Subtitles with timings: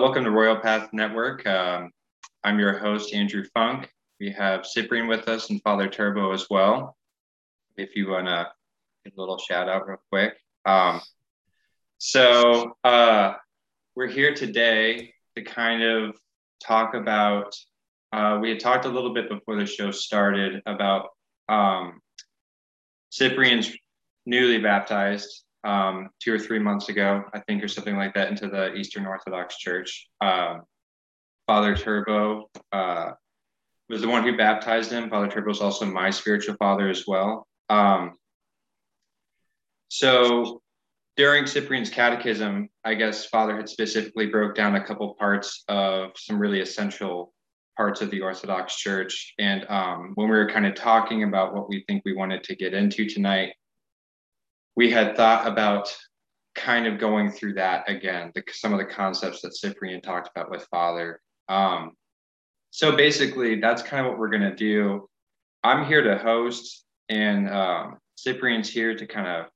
[0.00, 1.44] Welcome to Royal Path Network.
[1.44, 1.90] Um,
[2.44, 3.90] I'm your host, Andrew Funk.
[4.20, 6.96] We have Cyprian with us and Father Turbo as well.
[7.76, 8.46] If you want to
[9.04, 10.34] get a little shout out real quick.
[10.64, 11.00] Um,
[11.98, 13.32] so uh,
[13.96, 16.16] we're here today to kind of
[16.64, 17.56] talk about,
[18.12, 21.08] uh, we had talked a little bit before the show started about
[21.48, 22.00] um,
[23.10, 23.72] Cyprian's
[24.26, 28.48] newly baptized um, two or three months ago, I think, or something like that, into
[28.48, 30.08] the Eastern Orthodox Church.
[30.20, 30.62] Um,
[31.46, 33.12] Father Turbo uh,
[33.88, 35.08] was the one who baptized him.
[35.08, 37.46] Father Turbo is also my spiritual father as well.
[37.70, 38.12] Um,
[39.88, 40.60] so
[41.16, 46.38] during Cyprian's catechism, I guess Father had specifically broke down a couple parts of some
[46.38, 47.32] really essential
[47.76, 49.34] parts of the Orthodox Church.
[49.38, 52.56] And um, when we were kind of talking about what we think we wanted to
[52.56, 53.54] get into tonight,
[54.78, 55.92] we had thought about
[56.54, 60.52] kind of going through that again, the, some of the concepts that Cyprian talked about
[60.52, 61.20] with Father.
[61.48, 61.94] Um,
[62.70, 65.08] so basically, that's kind of what we're going to do.
[65.64, 69.46] I'm here to host, and um, Cyprian's here to kind of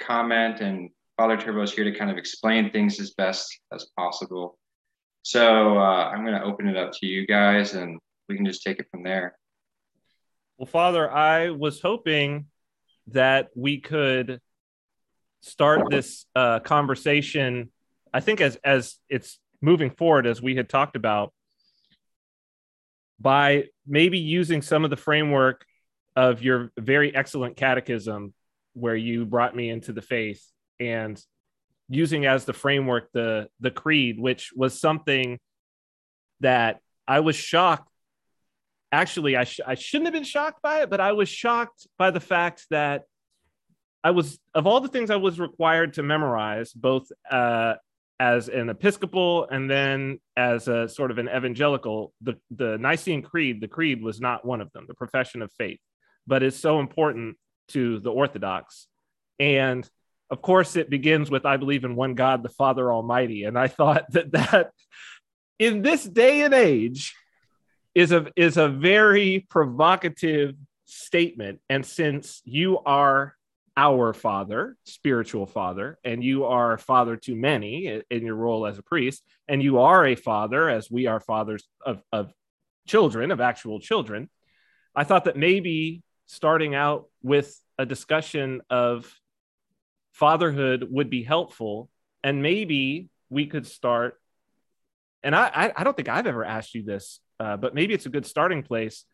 [0.00, 4.58] comment, and Father Turbo is here to kind of explain things as best as possible.
[5.22, 8.64] So uh, I'm going to open it up to you guys, and we can just
[8.64, 9.38] take it from there.
[10.56, 12.46] Well, Father, I was hoping
[13.12, 14.40] that we could
[15.40, 17.70] start this uh, conversation.
[18.12, 21.32] I think as as it's moving forward, as we had talked about,
[23.20, 25.64] by maybe using some of the framework
[26.16, 28.34] of your very excellent catechism,
[28.74, 30.44] where you brought me into the faith,
[30.80, 31.20] and
[31.88, 35.38] using as the framework the the creed, which was something
[36.40, 37.88] that I was shocked.
[38.90, 42.10] Actually, I, sh- I shouldn't have been shocked by it, but I was shocked by
[42.10, 43.02] the fact that
[44.04, 47.74] I was of all the things I was required to memorize, both uh,
[48.20, 52.12] as an Episcopal and then as a sort of an evangelical.
[52.20, 55.80] The the Nicene Creed, the creed was not one of them, the profession of faith,
[56.26, 57.36] but it's so important
[57.68, 58.86] to the Orthodox.
[59.38, 59.88] And
[60.30, 63.68] of course, it begins with "I believe in one God, the Father Almighty." And I
[63.68, 64.70] thought that that
[65.58, 67.14] in this day and age
[67.94, 70.54] is a is a very provocative
[70.84, 71.60] statement.
[71.68, 73.34] And since you are
[73.78, 78.82] our father, spiritual father, and you are father to many in your role as a
[78.82, 82.32] priest, and you are a father, as we are fathers of, of
[82.88, 84.28] children, of actual children.
[84.96, 89.14] I thought that maybe starting out with a discussion of
[90.12, 91.88] fatherhood would be helpful,
[92.24, 94.20] and maybe we could start.
[95.22, 98.10] And I, I don't think I've ever asked you this, uh, but maybe it's a
[98.10, 99.04] good starting place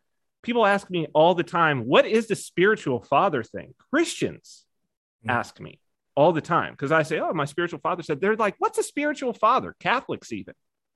[0.45, 3.73] people ask me all the time, what is the spiritual father thing?
[3.91, 4.65] Christians
[5.21, 5.31] mm-hmm.
[5.37, 5.79] ask me
[6.15, 8.83] all the time because I say, oh, my spiritual father said, they're like, what's a
[8.83, 9.75] spiritual father?
[9.79, 10.53] Catholics, even.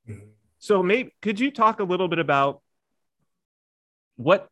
[0.07, 0.27] Mm-hmm.
[0.59, 2.61] So, maybe could you talk a little bit about
[4.15, 4.47] what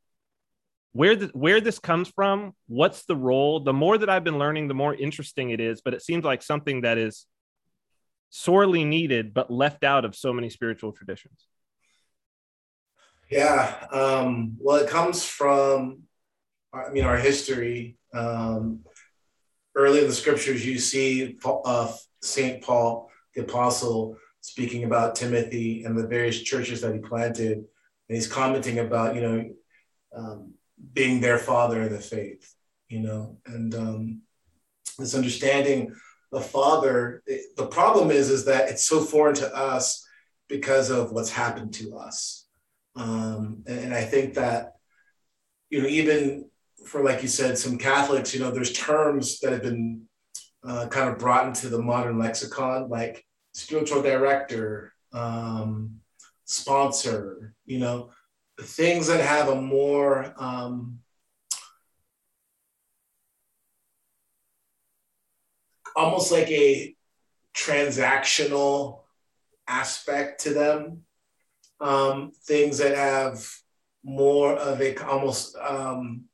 [0.94, 4.70] where the, where this comes from what's the role the more that i've been learning
[4.70, 7.26] the more interesting it is but it seems like something that is
[8.30, 11.46] sorely needed but left out of so many spiritual traditions
[13.30, 13.86] yeah.
[13.92, 16.04] Um, well, it comes from,
[16.74, 17.98] I mean, our history.
[18.14, 18.82] Um,
[19.76, 22.64] early in the scriptures, you see uh, St.
[22.64, 27.58] Paul, the apostle, speaking about Timothy and the various churches that he planted.
[27.58, 29.50] And he's commenting about, you know,
[30.16, 30.54] um,
[30.94, 32.54] being their father in the faith,
[32.88, 34.22] you know, and um,
[34.98, 35.94] this understanding
[36.32, 37.22] the father.
[37.26, 40.08] It, the problem is, is that it's so foreign to us
[40.48, 42.47] because of what's happened to us
[42.98, 44.74] um, and I think that,
[45.70, 46.50] you know, even
[46.86, 50.04] for, like you said, some Catholics, you know, there's terms that have been
[50.68, 53.24] uh, kind of brought into the modern lexicon, like
[53.54, 56.00] spiritual director, um,
[56.46, 58.10] sponsor, you know,
[58.60, 61.00] things that have a more, um,
[65.96, 66.96] almost like a
[67.56, 69.02] transactional
[69.68, 71.04] aspect to them
[71.80, 73.46] um, things that have
[74.04, 76.26] more of a almost um,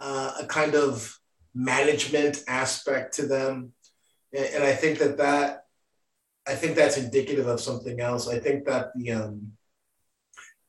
[0.00, 1.18] uh, a kind of
[1.54, 3.72] management aspect to them,
[4.32, 5.66] and, and, I think that that
[6.46, 8.28] I think that's indicative of something else.
[8.28, 9.52] I think that the um,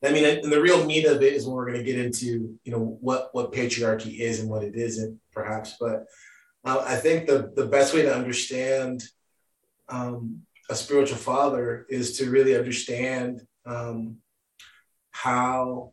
[0.04, 2.58] I mean, and the real meat of it is when we're going to get into
[2.62, 5.76] you know what what patriarchy is and what it isn't, perhaps.
[5.80, 6.04] But
[6.64, 9.02] uh, I think the the best way to understand
[9.88, 14.16] um, a spiritual father is to really understand um,
[15.10, 15.92] how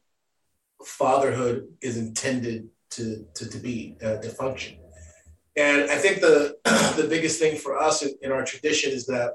[0.85, 4.77] fatherhood is intended to, to, to be, uh, to function.
[5.55, 6.57] And I think the,
[6.97, 9.33] the biggest thing for us in, in, our tradition is that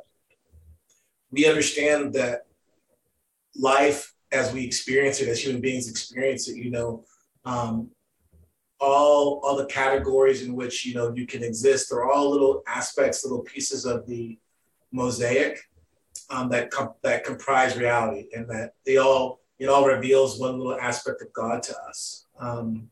[1.31, 2.47] we understand that
[3.55, 7.05] life as we experience it, as human beings experience it, you know,
[7.44, 7.91] um,
[8.79, 13.25] all all the categories in which you know you can exist are all little aspects,
[13.25, 14.38] little pieces of the
[14.93, 15.59] mosaic
[16.31, 20.79] um, that com- that comprise reality, and that they all it all reveals one little
[20.79, 22.27] aspect of God to us.
[22.38, 22.91] Um,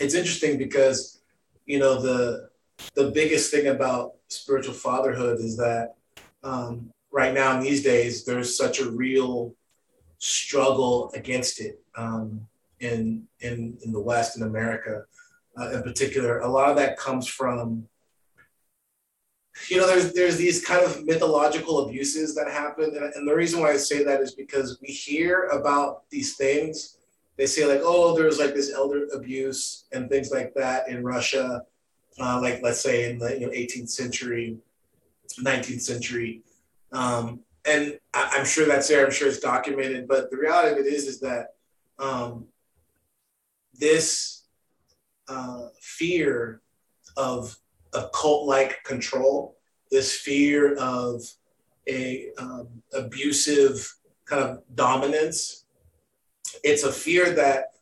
[0.00, 1.20] it's interesting because
[1.66, 2.50] you know the
[2.94, 5.94] the biggest thing about spiritual fatherhood is that
[6.42, 9.54] um, right now in these days there's such a real
[10.18, 12.46] struggle against it um,
[12.80, 15.04] in, in in the West in America
[15.58, 16.40] uh, in particular.
[16.40, 17.86] A lot of that comes from
[19.68, 22.96] you know there's there's these kind of mythological abuses that happen.
[22.96, 26.98] And, and the reason why i say that is because we hear about these things.
[27.36, 31.64] They say like oh there's like this elder abuse and things like that in russia
[32.20, 34.58] uh, like let's say in the you know, 18th century
[35.40, 36.42] 19th century.
[36.92, 39.04] Um, and I, am sure that's there.
[39.04, 40.06] I'm sure it's documented.
[40.06, 41.54] But the reality of it is is that
[41.98, 42.46] um,
[43.72, 44.44] this
[45.28, 46.60] uh, fear
[47.16, 47.56] of
[47.94, 49.56] a cult-like control,
[49.90, 51.22] this fear of
[51.88, 53.94] a um, abusive
[54.24, 55.66] kind of dominance.
[56.62, 57.74] It's a fear that,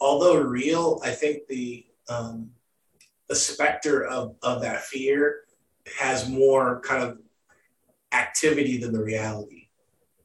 [0.00, 2.50] although real, I think the um,
[3.28, 5.40] the specter of, of that fear
[5.98, 7.18] has more kind of
[8.12, 9.68] activity than the reality.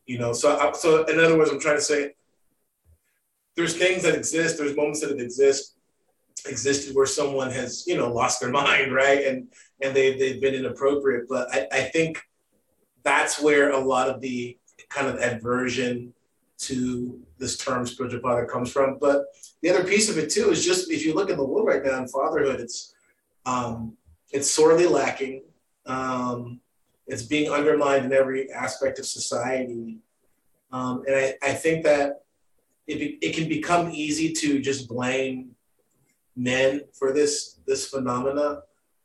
[0.05, 2.13] You know, so so in other words, I'm trying to say
[3.55, 5.77] there's things that exist, there's moments that exist
[6.47, 9.25] existed where someone has you know lost their mind right?
[9.25, 9.47] And
[9.81, 11.25] and they, they've been inappropriate.
[11.27, 12.21] But I, I think
[13.03, 14.57] that's where a lot of the
[14.89, 16.13] kind of aversion
[16.59, 18.97] to this term spiritual father comes from.
[18.99, 19.25] But
[19.61, 21.83] the other piece of it too is just if you look at the world right
[21.83, 22.93] now in fatherhood it's
[23.45, 23.97] um,
[24.31, 25.43] it's sorely lacking.
[25.85, 26.61] Um,
[27.07, 29.99] it's being undermined in every aspect of society.
[30.71, 32.23] Um, and I, I think that
[32.87, 35.52] it, it can become easy to just blame
[36.35, 38.61] men for this this phenomena,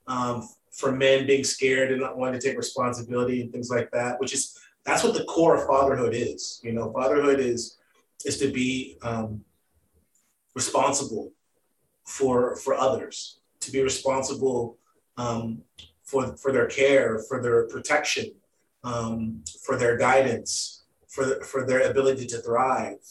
[0.07, 4.19] um, for men being scared and not wanting to take responsibility and things like that,
[4.21, 6.61] which is that's what the core of fatherhood is.
[6.63, 7.79] You know, fatherhood is
[8.25, 9.45] is to be um,
[10.55, 11.33] responsible
[12.05, 14.79] for for others, to be responsible
[15.17, 15.63] um,
[16.03, 18.33] for for their care, for their protection,
[18.85, 23.05] um, for their guidance, for for their ability to thrive.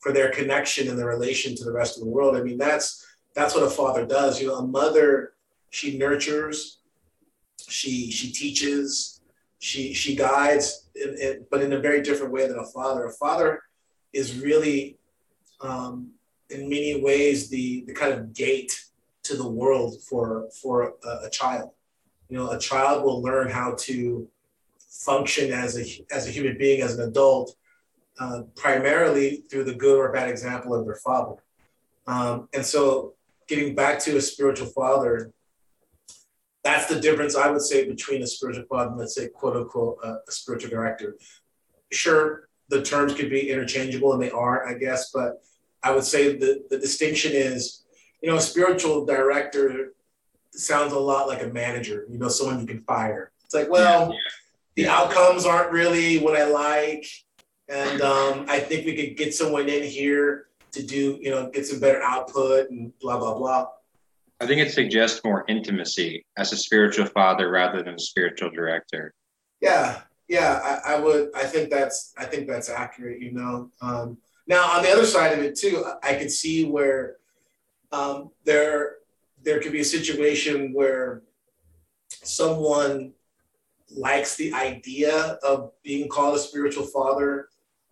[0.00, 2.34] For their connection and their relation to the rest of the world.
[2.34, 4.40] I mean, that's that's what a father does.
[4.40, 5.34] You know, a mother,
[5.70, 6.78] she nurtures,
[7.68, 9.20] she she teaches,
[9.58, 13.06] she she guides, in, in, but in a very different way than a father.
[13.06, 13.62] A father
[14.12, 14.98] is really,
[15.60, 16.10] um,
[16.48, 18.82] in many ways, the the kind of gate
[19.24, 21.70] to the world for for a, a child.
[22.28, 24.28] You know, a child will learn how to
[24.78, 27.54] function as a as a human being, as an adult,
[28.20, 31.36] uh, primarily through the good or bad example of their father.
[32.06, 33.14] Um, and so,
[33.48, 35.32] getting back to a spiritual father,
[36.62, 39.98] that's the difference I would say between a spiritual father and, let's say, quote unquote,
[40.04, 41.16] uh, a spiritual director.
[41.90, 45.42] Sure, the terms could be interchangeable, and they are, I guess, but
[45.82, 47.84] I would say the, the distinction is,
[48.22, 49.94] you know, a spiritual director
[50.52, 53.32] sounds a lot like a manager, you know, someone you can fire.
[53.44, 54.18] It's like, well, yeah.
[54.76, 57.06] the outcomes aren't really what I like
[57.70, 61.66] and um, I think we could get someone in here to do, you know, get
[61.66, 63.68] some better output and blah, blah, blah.
[64.40, 69.14] I think it suggests more intimacy as a spiritual father rather than a spiritual director.
[69.60, 71.30] Yeah, yeah, I, I would.
[71.34, 72.14] I think that's.
[72.16, 73.20] I think that's accurate.
[73.20, 73.70] You know.
[73.82, 77.16] Um, now on the other side of it too, I could see where
[77.92, 78.96] um, there
[79.42, 81.22] there could be a situation where
[82.08, 83.12] someone
[83.94, 87.48] likes the idea of being called a spiritual father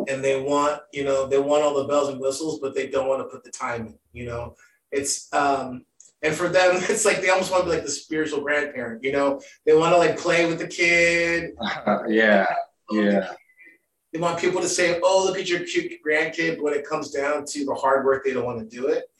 [0.07, 3.09] and they want you know they want all the bells and whistles but they don't
[3.09, 4.55] want to put the time in you know?
[4.93, 5.85] It's um
[6.23, 9.12] and for them it's like they almost want to be like the spiritual grandparent you
[9.12, 9.40] know?
[9.67, 11.50] They want to like play with the kid.
[11.61, 12.47] Uh, yeah
[12.90, 13.33] yeah.
[14.12, 17.11] They want people to say oh look at your cute grandkid but when it comes
[17.11, 19.11] down to the hard work they don't want to do it.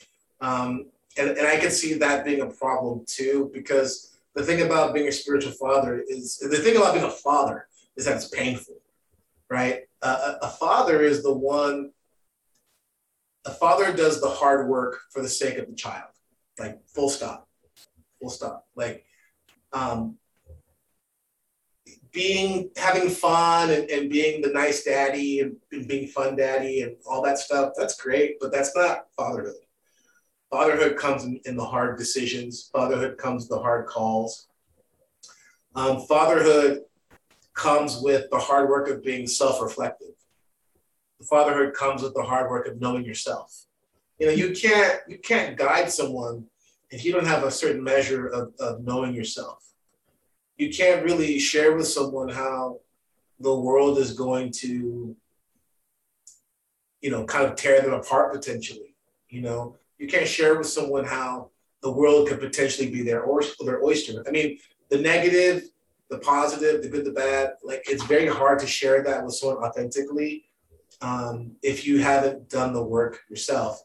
[0.41, 0.87] Um,
[1.19, 5.09] and, and i can see that being a problem too because the thing about being
[5.09, 7.67] a spiritual father is the thing about being a father
[7.97, 8.77] is that it's painful
[9.51, 9.83] right?
[10.03, 11.91] Uh, a father is the one
[13.49, 16.11] a father does the hard work for the sake of the child
[16.59, 17.49] like full stop
[18.21, 19.05] full stop like
[19.73, 20.17] um,
[22.13, 26.97] being having fun and, and being the nice daddy and, and being fun daddy and
[27.07, 29.55] all that stuff that's great but that's not fatherhood.
[30.51, 34.49] Fatherhood comes in, in the hard decisions fatherhood comes the hard calls.
[35.75, 36.81] Um, fatherhood
[37.59, 40.15] comes with the hard work of being self-reflective.
[41.21, 43.67] The fatherhood comes with the hard work of knowing yourself.
[44.19, 46.47] You know, you can't you can't guide someone
[46.91, 49.73] if you don't have a certain measure of, of knowing yourself.
[50.57, 52.81] You can't really share with someone how
[53.41, 55.15] the world is going to,
[57.01, 58.95] you know, kind of tear them apart potentially.
[59.29, 61.51] You know, you can't share with someone how
[61.83, 64.25] the world could potentially be their or their oyster.
[64.27, 64.59] I mean,
[64.91, 65.69] the negative,
[66.11, 67.53] the positive, the good, the bad.
[67.63, 70.49] Like it's very hard to share that with someone authentically
[71.01, 73.83] um, if you haven't done the work yourself.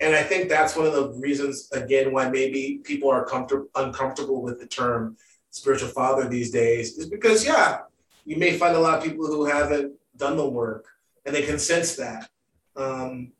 [0.00, 4.42] And I think that's one of the reasons, again, why maybe people are comfortable uncomfortable
[4.42, 5.16] with the term
[5.50, 7.78] spiritual father these days, is because yeah,
[8.24, 10.86] you may find a lot of people who haven't done the work,
[11.24, 12.28] and they can sense that.
[12.76, 13.32] Um,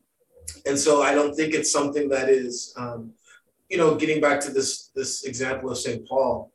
[0.67, 3.13] and so I don't think it's something that is, um,
[3.69, 6.07] you know, getting back to this this example of St.
[6.07, 6.53] Paul.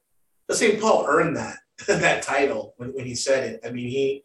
[0.50, 0.80] St.
[0.80, 1.58] Paul earned that
[1.88, 3.60] that title when, when he said it.
[3.66, 4.24] I mean, he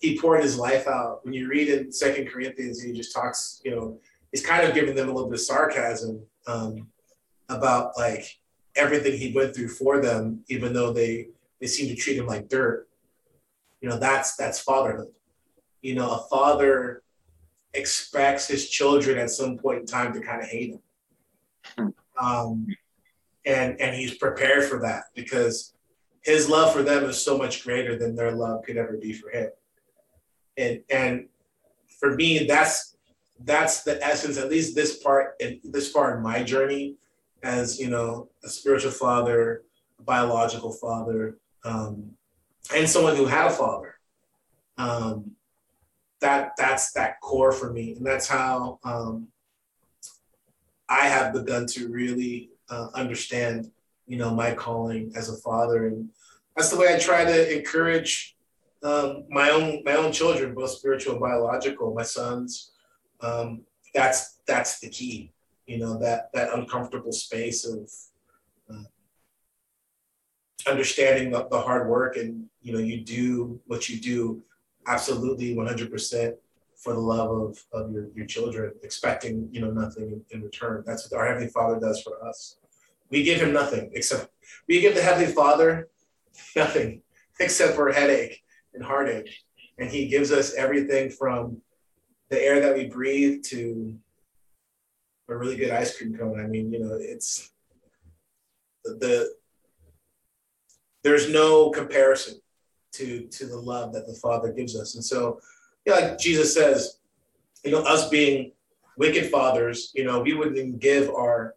[0.00, 1.24] he poured his life out.
[1.24, 4.00] When you read in Second Corinthians, he just talks, you know,
[4.32, 6.88] he's kind of giving them a little bit of sarcasm um,
[7.48, 8.24] about like
[8.74, 11.28] everything he went through for them, even though they
[11.60, 12.88] they seem to treat him like dirt.
[13.80, 15.12] You know, that's that's fatherhood.
[15.82, 17.02] You know, a father
[17.74, 20.78] expects his children at some point in time to kind of hate
[21.76, 21.94] him.
[22.20, 22.66] Um,
[23.44, 25.71] and and he's prepared for that because
[26.22, 29.30] his love for them is so much greater than their love could ever be for
[29.30, 29.50] him.
[30.56, 31.28] And and
[31.98, 32.96] for me, that's
[33.44, 36.96] that's the essence, at least this part and this far in my journey
[37.42, 39.64] as you know, a spiritual father,
[39.98, 42.12] a biological father, um,
[42.74, 43.96] and someone who had a father.
[44.78, 45.32] Um,
[46.20, 49.26] that that's that core for me, and that's how um,
[50.88, 53.71] I have begun to really uh, understand,
[54.06, 56.08] you know, my calling as a father, and
[56.56, 58.36] that's the way I try to encourage
[58.82, 62.72] um, my own my own children, both spiritual and biological, my sons.
[63.20, 63.62] Um,
[63.94, 65.32] that's that's the key,
[65.66, 67.90] you know, that that uncomfortable space of
[68.70, 68.84] uh,
[70.68, 74.42] understanding the, the hard work, and you know, you do what you do
[74.86, 76.34] absolutely 100%
[76.76, 80.82] for the love of, of your, your children, expecting you know nothing in, in return.
[80.84, 82.56] That's what our Heavenly Father does for us.
[83.12, 84.30] We give him nothing except
[84.66, 85.88] we give the Heavenly Father
[86.56, 87.02] nothing
[87.38, 88.42] except for headache
[88.74, 89.30] and heartache.
[89.78, 91.58] And he gives us everything from
[92.30, 93.98] the air that we breathe to
[95.28, 96.40] a really good ice cream cone.
[96.40, 97.50] I mean, you know, it's
[98.84, 99.34] the, the
[101.04, 102.40] there's no comparison
[102.92, 104.94] to to the love that the Father gives us.
[104.94, 105.40] And so,
[105.84, 106.98] yeah, like Jesus says,
[107.64, 108.52] you know, us being
[108.96, 111.54] wicked fathers, you know, we wouldn't even give our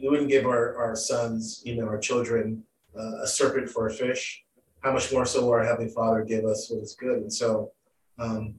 [0.00, 2.62] we wouldn't give our, our sons, you know, our children
[2.98, 4.44] uh, a serpent for a fish.
[4.80, 7.18] How much more so will our Heavenly Father give us what is good?
[7.18, 7.72] And so
[8.18, 8.54] um,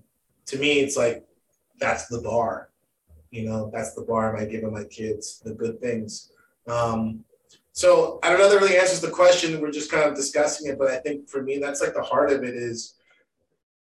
[0.48, 1.24] to me, it's like
[1.80, 2.70] that's the bar.
[3.32, 6.32] You know, that's the bar I'm giving my kids, the good things.
[6.68, 7.24] Um,
[7.74, 9.60] so I don't know that really answers the question.
[9.60, 12.32] We're just kind of discussing it, but I think for me, that's like the heart
[12.32, 12.96] of it is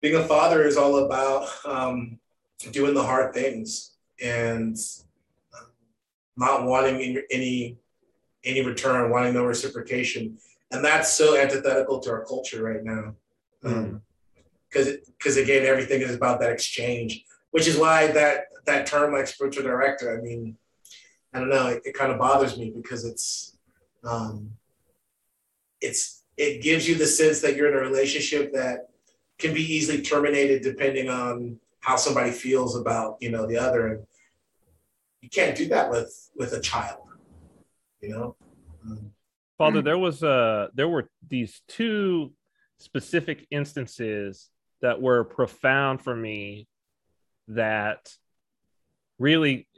[0.01, 2.19] being a father is all about um,
[2.71, 4.79] doing the hard things and
[6.37, 7.77] not wanting any
[8.45, 10.39] any return, wanting no reciprocation,
[10.71, 13.15] and that's so antithetical to our culture right now.
[13.62, 14.97] Because mm.
[15.19, 19.27] because um, again, everything is about that exchange, which is why that that term like
[19.27, 20.19] spiritual director.
[20.19, 20.57] I mean,
[21.33, 23.57] I don't know, it, it kind of bothers me because it's
[24.05, 24.51] um,
[25.81, 28.89] it's it gives you the sense that you're in a relationship that
[29.39, 34.07] can be easily terminated depending on how somebody feels about you know the other and
[35.23, 36.99] you can't do that with with a child
[38.02, 38.37] you know?
[38.85, 39.12] Um,
[39.57, 42.33] father there was uh there were these two
[42.79, 44.50] specific instances
[44.81, 46.67] that were profound for me
[47.49, 48.12] that
[49.19, 49.69] really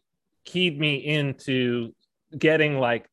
[0.45, 1.95] keyed me into
[2.37, 3.07] getting like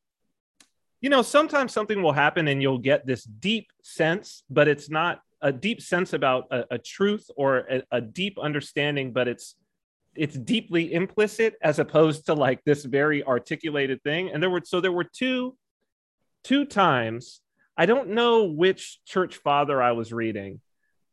[1.00, 5.20] you know sometimes something will happen and you'll get this deep sense but it's not
[5.42, 9.56] a deep sense about a, a truth or a, a deep understanding but it's
[10.14, 14.30] it's deeply implicit as opposed to like this very articulated thing.
[14.30, 15.56] And there were so there were two
[16.44, 17.40] two times
[17.76, 20.60] i don't know which church father i was reading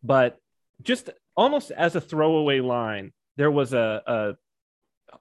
[0.03, 0.37] but
[0.81, 4.35] just almost as a throwaway line there was a, a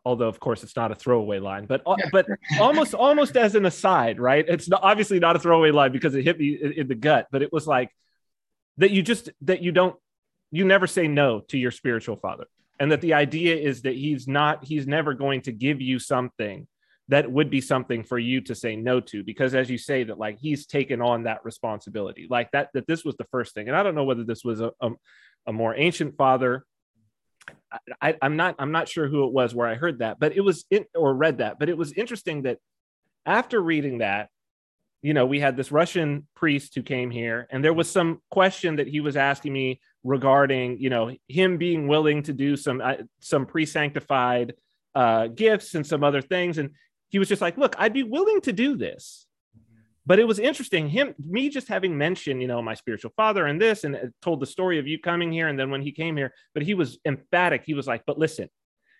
[0.04, 2.08] although of course it's not a throwaway line but uh, yeah.
[2.12, 2.26] but
[2.60, 4.44] almost almost as an aside right?
[4.48, 7.28] It's not, obviously not a throwaway line because it hit me in, in the gut
[7.30, 7.90] but it was like
[8.78, 9.96] that you just that you don't
[10.50, 12.44] you never say no to your spiritual father
[12.80, 16.66] and that the idea is that he's not he's never going to give you something
[17.08, 20.18] that would be something for you to say no to because as you say that
[20.18, 23.68] like he's taken on that responsibility like that that this was the first thing.
[23.68, 24.90] And i don't know whether this was a, a,
[25.46, 26.64] a more ancient father.
[28.02, 30.42] I, am not i'm not sure who it was where i heard that but it
[30.42, 32.58] was in, or read that but it was interesting that
[33.24, 34.28] after reading that
[35.00, 38.76] you know we had this russian priest who came here and there was some question
[38.76, 42.94] that he was asking me regarding you know him being willing to do some uh,
[43.20, 44.54] some pre-sanctified
[44.94, 46.70] uh, gifts and some other things and
[47.08, 49.26] he was just like, look, I'd be willing to do this.
[50.06, 53.60] But it was interesting, him, me just having mentioned, you know, my spiritual father and
[53.60, 55.48] this, and told the story of you coming here.
[55.48, 57.64] And then when he came here, but he was emphatic.
[57.66, 58.48] He was like, but listen,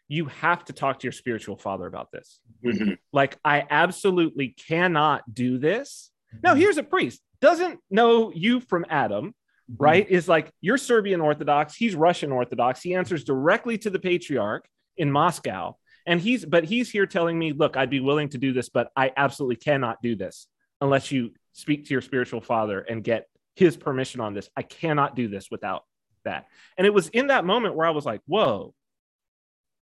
[0.07, 2.41] you have to talk to your spiritual father about this.
[2.63, 2.93] Mm-hmm.
[3.11, 6.11] Like, I absolutely cannot do this.
[6.43, 6.61] Now, mm-hmm.
[6.61, 9.35] here's a priest, doesn't know you from Adam,
[9.71, 9.83] mm-hmm.
[9.83, 10.09] right?
[10.09, 12.83] Is like, you're Serbian Orthodox, he's Russian Orthodox.
[12.83, 15.77] He answers directly to the patriarch in Moscow
[16.09, 18.91] and he's but he's here telling me look i'd be willing to do this but
[18.97, 20.49] i absolutely cannot do this
[20.81, 25.15] unless you speak to your spiritual father and get his permission on this i cannot
[25.15, 25.85] do this without
[26.25, 26.47] that
[26.77, 28.75] and it was in that moment where i was like whoa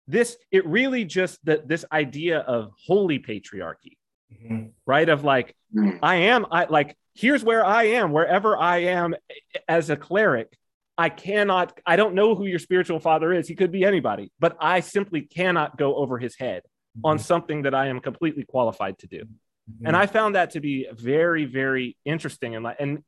[0.07, 3.97] this it really just that this idea of holy patriarchy
[4.33, 4.67] mm-hmm.
[4.87, 5.99] right of like mm-hmm.
[6.03, 9.15] i am i like here's where i am wherever i am
[9.69, 10.57] as a cleric
[10.99, 13.47] I cannot, I don't know who your spiritual father is.
[13.47, 16.63] He could be anybody, but I simply cannot go over his head
[16.99, 17.07] mm-hmm.
[17.07, 19.21] on something that I am completely qualified to do.
[19.21, 19.87] Mm-hmm.
[19.87, 22.57] And I found that to be very, very interesting.
[22.57, 23.05] And, and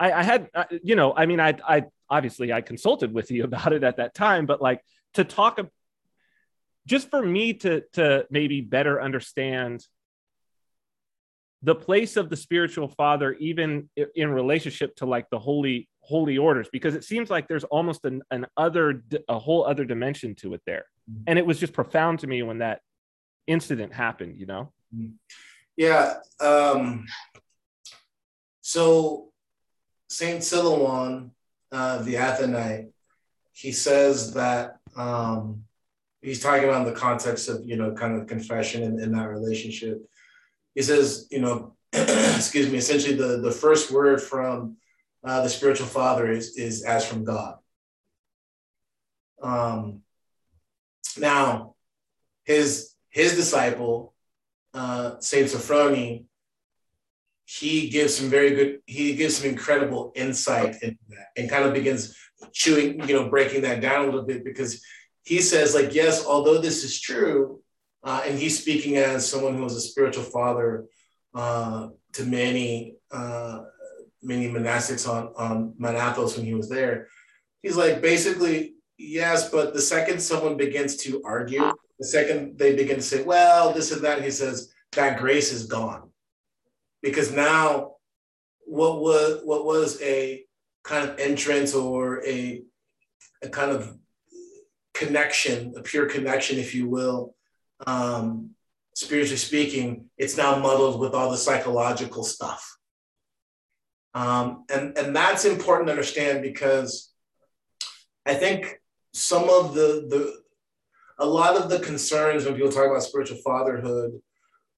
[0.00, 3.44] I, I had, uh, you know, I mean, I, I obviously I consulted with you
[3.50, 4.80] about it at that time, but like
[5.14, 5.60] to talk,
[6.86, 9.86] just for me to, to maybe better understand
[11.66, 16.68] the place of the spiritual father, even in relationship to like the holy holy orders
[16.72, 20.62] because it seems like there's almost an, an other a whole other dimension to it
[20.64, 21.24] there mm-hmm.
[21.26, 22.80] and it was just profound to me when that
[23.48, 25.10] incident happened you know mm-hmm.
[25.76, 27.04] yeah um
[28.60, 29.32] so
[30.08, 31.30] saint silouan
[31.72, 32.88] uh the athonite
[33.52, 35.64] he says that um
[36.22, 40.08] he's talking about the context of you know kind of confession in, in that relationship
[40.76, 44.76] he says you know excuse me essentially the the first word from
[45.26, 47.56] uh, the spiritual father is, is as from God.
[49.42, 50.02] Um,
[51.18, 51.74] now,
[52.44, 54.14] his his disciple,
[54.72, 56.26] uh, Saint Sophrony,
[57.44, 61.74] he gives some very good, he gives some incredible insight into that and kind of
[61.74, 62.16] begins
[62.52, 64.80] chewing, you know, breaking that down a little bit because
[65.24, 67.60] he says, like, yes, although this is true,
[68.02, 70.86] uh, and he's speaking as someone who was a spiritual father
[71.34, 73.62] uh, to many uh,
[74.22, 77.08] many monastics on, on Mount Athos when he was there.
[77.62, 82.96] He's like, basically, yes, but the second someone begins to argue, the second they begin
[82.96, 86.10] to say, well, this and that, he says, that grace is gone.
[87.02, 87.92] Because now
[88.64, 90.44] what was what was a
[90.82, 92.62] kind of entrance or a,
[93.42, 93.96] a kind of
[94.94, 97.34] connection, a pure connection, if you will,
[97.86, 98.50] um,
[98.94, 102.78] spiritually speaking, it's now muddled with all the psychological stuff.
[104.14, 107.12] Um, and, and that's important to understand because
[108.24, 108.80] I think
[109.12, 110.40] some of the, the
[111.18, 114.20] a lot of the concerns when people talk about spiritual fatherhood,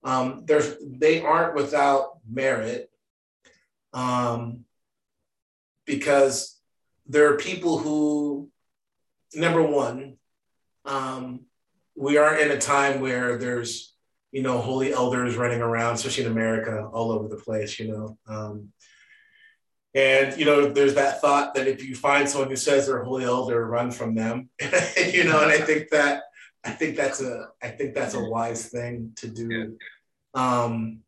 [0.04, 2.90] um, there's, they aren't without merit
[3.92, 4.64] um,
[5.84, 6.58] because
[7.06, 8.50] there are people who,
[9.34, 10.16] number one,
[10.84, 11.40] um,
[11.98, 13.94] we are in a time where there's,
[14.30, 18.18] you know, holy elders running around, especially in America, all over the place, you know.
[18.26, 18.72] Um,
[19.94, 23.04] and you know, there's that thought that if you find someone who says they're a
[23.04, 24.48] holy elder, run from them.
[25.12, 26.22] you know, and I think that
[26.64, 29.76] I think that's a I think that's a wise thing to do.
[30.34, 31.00] Um,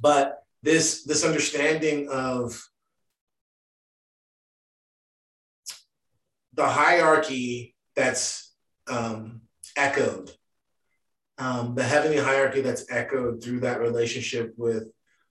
[0.00, 2.60] but this this understanding of
[6.54, 8.52] the hierarchy that's
[8.88, 9.42] um,
[9.76, 10.30] echoed,
[11.38, 14.88] um, the heavenly hierarchy that's echoed through that relationship with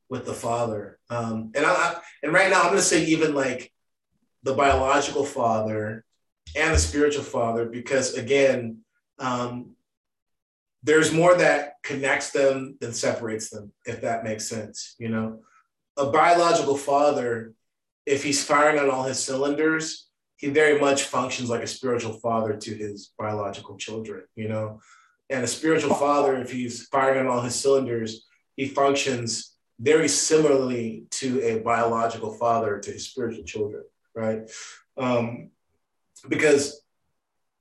[0.07, 0.99] with the father.
[1.09, 3.71] Um, and I, and right now I'm to say even like
[4.43, 6.05] the biological father
[6.55, 8.81] and the spiritual father, because again,
[9.17, 9.71] um,
[10.83, 14.95] there's more that connects them than separates them, if that makes sense.
[14.99, 15.39] You know,
[15.97, 17.53] a biological father,
[18.05, 20.04] if he's firing on all his cylinders,
[20.37, 24.23] he very much functions like a spiritual father to his biological children.
[24.35, 24.81] You know,
[25.29, 31.05] and a spiritual father, if he's firing on all his cylinders, he functions very similarly
[31.11, 33.83] to a biological father to his spiritual children,
[34.15, 34.49] right?
[34.97, 35.49] Um,
[36.29, 36.81] because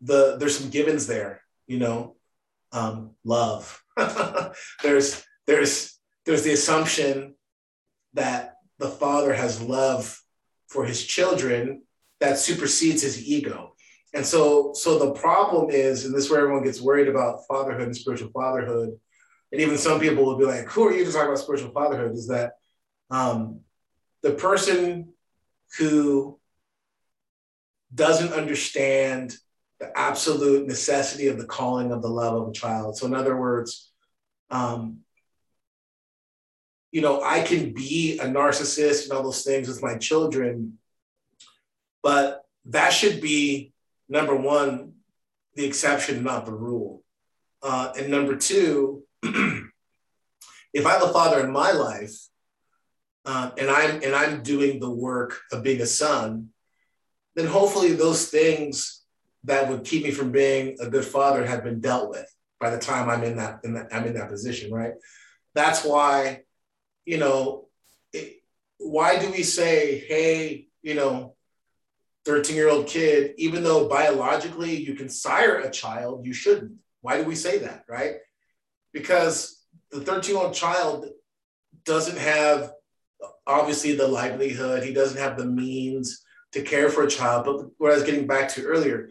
[0.00, 2.16] the there's some givens there, you know,
[2.72, 3.82] um, love,
[4.82, 7.34] there's there's there's the assumption
[8.14, 10.20] that the father has love
[10.68, 11.82] for his children
[12.20, 13.74] that supersedes his ego.
[14.14, 17.82] And so, so the problem is, and this is where everyone gets worried about fatherhood
[17.82, 18.90] and spiritual fatherhood,
[19.50, 22.12] and even some people will be like, "Who are you to talk about spiritual fatherhood?"
[22.12, 22.52] Is that
[23.10, 23.60] um,
[24.22, 25.12] the person
[25.78, 26.38] who
[27.94, 29.36] doesn't understand
[29.80, 32.96] the absolute necessity of the calling of the love of a child.
[32.96, 33.90] So, in other words,
[34.50, 34.98] um,
[36.92, 40.78] you know, I can be a narcissist and all those things with my children,
[42.04, 43.72] but that should be
[44.08, 44.92] number one,
[45.54, 47.02] the exception, not the rule.
[47.62, 52.14] Uh, and number two, if I have a father in my life
[53.24, 56.50] uh, and I'm and I'm doing the work of being a son,
[57.36, 59.02] then hopefully those things
[59.44, 62.78] that would keep me from being a good father have been dealt with by the
[62.78, 64.92] time I'm in that, in that I'm in that position, right?
[65.54, 66.42] That's why,
[67.06, 67.68] you know,
[68.12, 68.42] it,
[68.78, 71.33] why do we say, hey, you know,
[72.24, 76.72] 13 year old kid, even though biologically you can sire a child, you shouldn't.
[77.00, 78.16] Why do we say that, right?
[78.92, 81.06] Because the 13 year old child
[81.84, 82.72] doesn't have
[83.46, 87.44] obviously the livelihood, he doesn't have the means to care for a child.
[87.44, 89.10] But what I was getting back to earlier,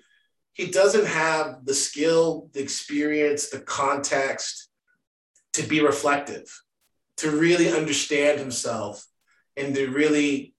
[0.54, 4.69] he doesn't have the skill, the experience, the context
[5.54, 6.45] to be reflective,
[7.17, 9.06] to really understand himself,
[9.56, 10.56] and to really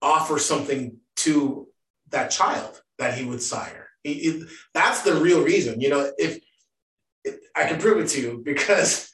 [0.00, 1.68] offer something to
[2.10, 3.88] that child that he would sire.
[4.74, 5.80] That's the real reason.
[5.80, 6.40] You know, if,
[7.24, 9.10] if I can prove it to you, because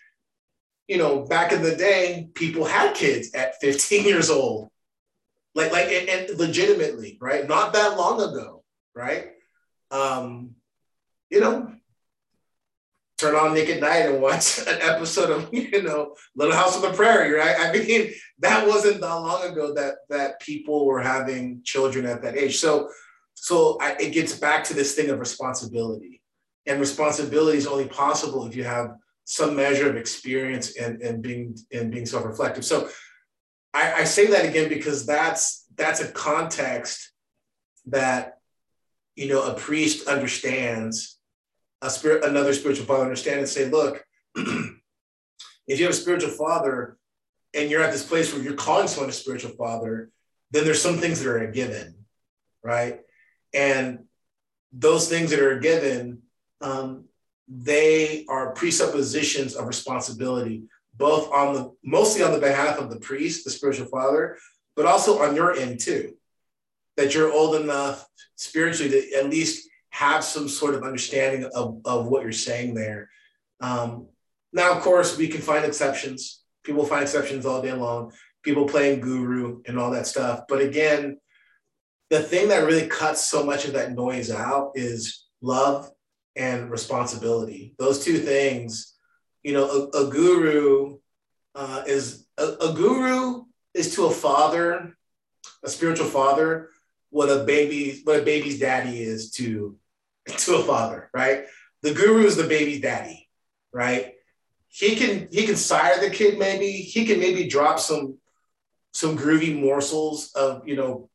[0.86, 4.70] you know, back in the day, people had kids at 15 years old,
[5.54, 7.46] like like and, and legitimately, right?
[7.46, 9.32] Not that long ago, right?
[9.90, 10.54] um,
[11.30, 11.72] you know,
[13.18, 16.82] turn on Nick at Nite and watch an episode of, you know, Little House on
[16.82, 17.56] the Prairie, right?
[17.58, 22.36] I mean, that wasn't that long ago that that people were having children at that
[22.36, 22.58] age.
[22.58, 22.90] So,
[23.34, 26.22] so I, it gets back to this thing of responsibility,
[26.66, 31.56] and responsibility is only possible if you have some measure of experience and and being
[31.72, 32.64] and being self-reflective.
[32.64, 32.88] So,
[33.74, 37.12] I, I say that again because that's that's a context
[37.86, 38.38] that
[39.18, 41.17] you know, a priest understands,
[41.82, 46.96] a spirit, another spiritual father understand and say, look, if you have a spiritual father
[47.54, 50.10] and you're at this place where you're calling someone a spiritual father,
[50.50, 51.94] then there's some things that are a given,
[52.62, 53.00] right?
[53.54, 54.04] And
[54.72, 56.22] those things that are given,
[56.60, 57.04] um,
[57.46, 60.64] they are presuppositions of responsibility,
[60.96, 64.36] both on the mostly on the behalf of the priest, the spiritual father,
[64.76, 66.14] but also on your end too
[66.98, 69.67] that you're old enough spiritually to at least
[69.98, 73.10] have some sort of understanding of, of what you're saying there.
[73.60, 74.06] Um,
[74.52, 76.44] now, of course, we can find exceptions.
[76.62, 78.12] People find exceptions all day long.
[78.44, 80.42] People playing guru and all that stuff.
[80.48, 81.18] But again,
[82.10, 85.90] the thing that really cuts so much of that noise out is love
[86.36, 87.74] and responsibility.
[87.80, 88.94] Those two things,
[89.42, 90.98] you know, a, a guru
[91.56, 94.96] uh, is a, a guru is to a father,
[95.64, 96.70] a spiritual father,
[97.10, 99.76] what a baby what a baby's daddy is to
[100.38, 101.44] to a father, right?
[101.82, 103.28] The guru is the baby daddy,
[103.72, 104.14] right?
[104.68, 106.70] He can he can sire the kid maybe.
[106.70, 108.18] He can maybe drop some
[108.92, 111.08] some groovy morsels of you know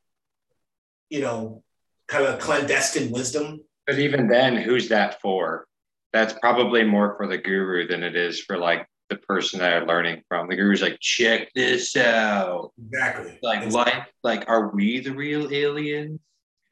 [1.10, 1.64] you know
[2.08, 3.62] kind of clandestine wisdom.
[3.86, 5.68] But even then, who's that for?
[6.14, 9.86] That's probably more for the guru than it is for like the person that are
[9.86, 10.48] learning from.
[10.48, 12.72] The guru's like, check this out.
[12.78, 13.40] Exactly.
[13.42, 14.00] Like, exactly.
[14.24, 16.20] like, like, are we the real aliens?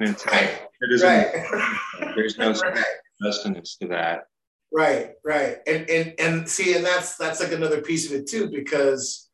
[0.01, 0.49] And it's right.
[0.81, 2.15] It right.
[2.15, 2.83] There's no right.
[3.21, 4.23] sustenance to that.
[4.71, 5.57] Right, right.
[5.67, 9.29] And and and see, and that's that's like another piece of it too, because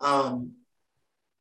[0.00, 0.52] um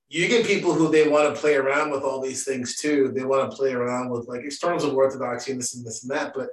[0.10, 3.14] you get people who they want to play around with all these things too.
[3.16, 6.12] They want to play around with like externals of orthodoxy and this and this and
[6.12, 6.34] that.
[6.34, 6.50] But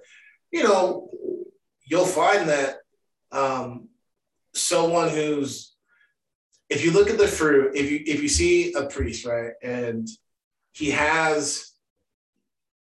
[0.51, 1.11] you know,
[1.85, 2.77] you'll find that
[3.33, 3.89] um,
[4.55, 5.75] someone who's
[6.69, 10.07] if you look at the fruit, if you if you see a priest, right, and
[10.73, 11.73] he has,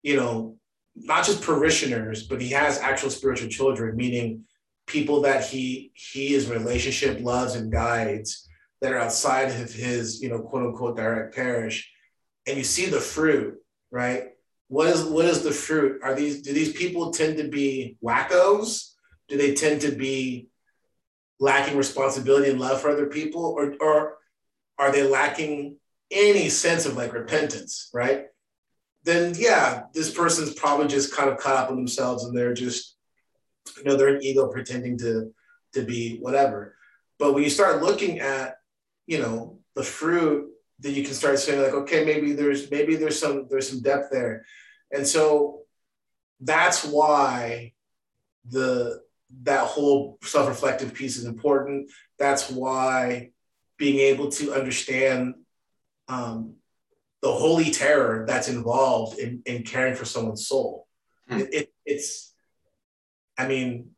[0.05, 0.57] you know,
[0.95, 4.45] not just parishioners, but he has actual spiritual children, meaning
[4.87, 8.47] people that he he his relationship loves and guides
[8.81, 11.90] that are outside of his, you know, quote unquote direct parish,
[12.47, 13.55] and you see the fruit,
[13.90, 14.25] right?
[14.69, 16.01] What is what is the fruit?
[16.05, 18.93] Are these do these people tend to be wackos?
[19.29, 20.49] Do they tend to be
[21.40, 24.19] lacking responsibility and love for other people, or or
[24.79, 25.79] are they lacking
[26.11, 28.27] any sense of like repentance, right?
[29.05, 32.97] Then yeah, this person's probably just kind of caught up in themselves and they're just,
[33.77, 35.33] you know, they're an ego pretending to
[35.75, 36.75] to be whatever.
[37.19, 38.57] But when you start looking at,
[39.07, 43.19] you know, the fruit, then you can start saying like, okay, maybe there's maybe there's
[43.19, 44.45] some there's some depth there,
[44.90, 45.61] and so
[46.40, 47.73] that's why
[48.49, 49.01] the
[49.43, 51.90] that whole self-reflective piece is important.
[52.19, 53.31] That's why
[53.77, 55.35] being able to understand
[56.09, 56.55] um,
[57.24, 60.87] the holy terror that's involved in, in caring for someone's soul.
[61.26, 61.38] Hmm.
[61.38, 62.34] It, it, it's,
[63.38, 63.92] I mean,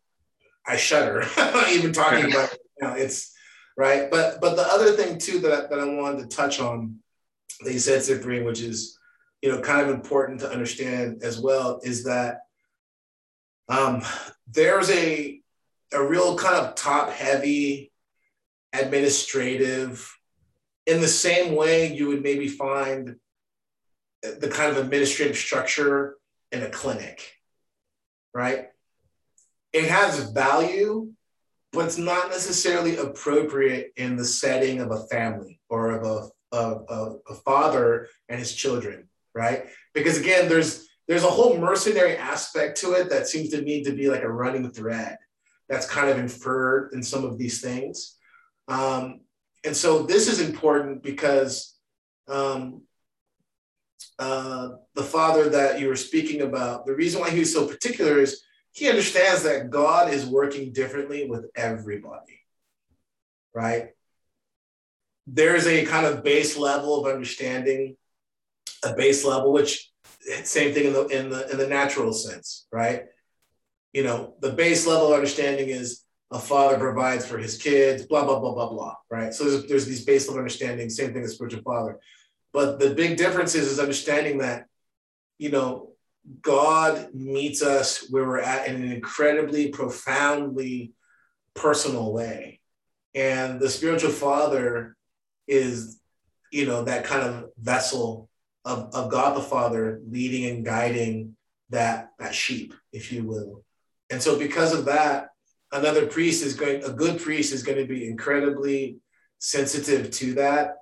[0.65, 1.25] I shudder
[1.71, 2.95] even talking about it now.
[2.95, 3.35] It's
[3.77, 7.01] right, but but the other thing too that that I wanted to touch on
[7.63, 8.99] that you said, Cyprian, which is
[9.43, 12.41] you know kind of important to understand as well, is that
[13.69, 14.03] um,
[14.51, 15.41] there's a
[15.93, 17.93] a real kind of top heavy
[18.73, 20.13] administrative
[20.87, 23.17] in the same way you would maybe find
[24.23, 26.17] the kind of administrative structure
[26.53, 27.33] in a clinic,
[28.33, 28.69] right?
[29.73, 31.13] It has value,
[31.73, 37.21] but it's not necessarily appropriate in the setting of a family or of a, of,
[37.29, 39.67] a father and his children, right?
[39.93, 43.93] Because again, there's there's a whole mercenary aspect to it that seems to me to
[43.93, 45.17] be like a running thread
[45.69, 48.17] that's kind of inferred in some of these things.
[48.67, 49.21] Um,
[49.67, 51.77] and so this is important because
[52.29, 52.83] um,
[54.19, 58.43] uh, the father that you were speaking about, the reason why he's so particular is
[58.73, 62.41] he understands that God is working differently with everybody,
[63.55, 63.89] right?
[65.27, 67.97] There's a kind of base level of understanding,
[68.85, 69.91] a base level, which
[70.45, 73.05] same thing in the in the in the natural sense, right?
[73.93, 78.25] You know, the base level of understanding is a father provides for his kids, blah,
[78.25, 79.33] blah, blah, blah, blah, right?
[79.33, 82.01] So there's, there's these level understandings, same thing as spiritual father.
[82.53, 84.67] But the big difference is, is understanding that,
[85.39, 85.91] you know,
[86.43, 90.93] God meets us where we're at in an incredibly, profoundly
[91.55, 92.61] personal way.
[93.15, 94.97] And the spiritual father
[95.47, 96.01] is,
[96.51, 98.29] you know, that kind of vessel
[98.65, 101.37] of, of God the Father leading and guiding
[101.71, 103.63] that, that sheep, if you will.
[104.11, 105.29] And so because of that,
[105.73, 108.99] another priest is going, a good priest is going to be incredibly
[109.39, 110.77] sensitive to that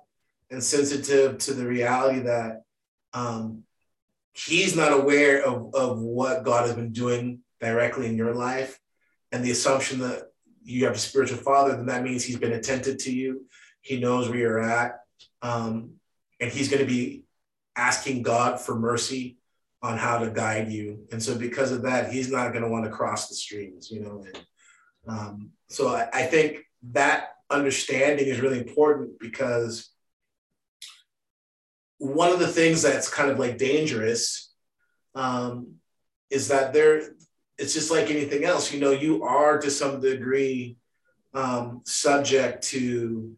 [0.49, 2.63] and sensitive to the reality that
[3.13, 3.63] um,
[4.33, 8.79] he's not aware of, of what God has been doing directly in your life.
[9.31, 10.31] And the assumption that
[10.63, 13.45] you have a spiritual father, then that means he's been attentive to you.
[13.81, 14.99] He knows where you're at.
[15.41, 15.93] Um,
[16.39, 17.23] and he's going to be
[17.75, 19.37] asking God for mercy
[19.81, 21.05] on how to guide you.
[21.11, 24.01] And so because of that, he's not going to want to cross the streams, you
[24.01, 24.23] know.
[24.25, 24.45] And
[25.07, 26.59] um, so I, I think
[26.91, 29.89] that understanding is really important because
[31.97, 34.53] one of the things that's kind of like dangerous
[35.13, 35.75] um,
[36.29, 37.01] is that there
[37.57, 40.77] it's just like anything else you know you are to some degree
[41.33, 43.35] um, subject to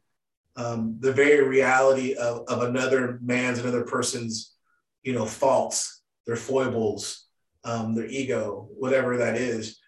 [0.55, 4.55] um, the very reality of, of another man's another person's
[5.03, 7.27] you know faults their foibles
[7.63, 9.79] um, their ego whatever that is.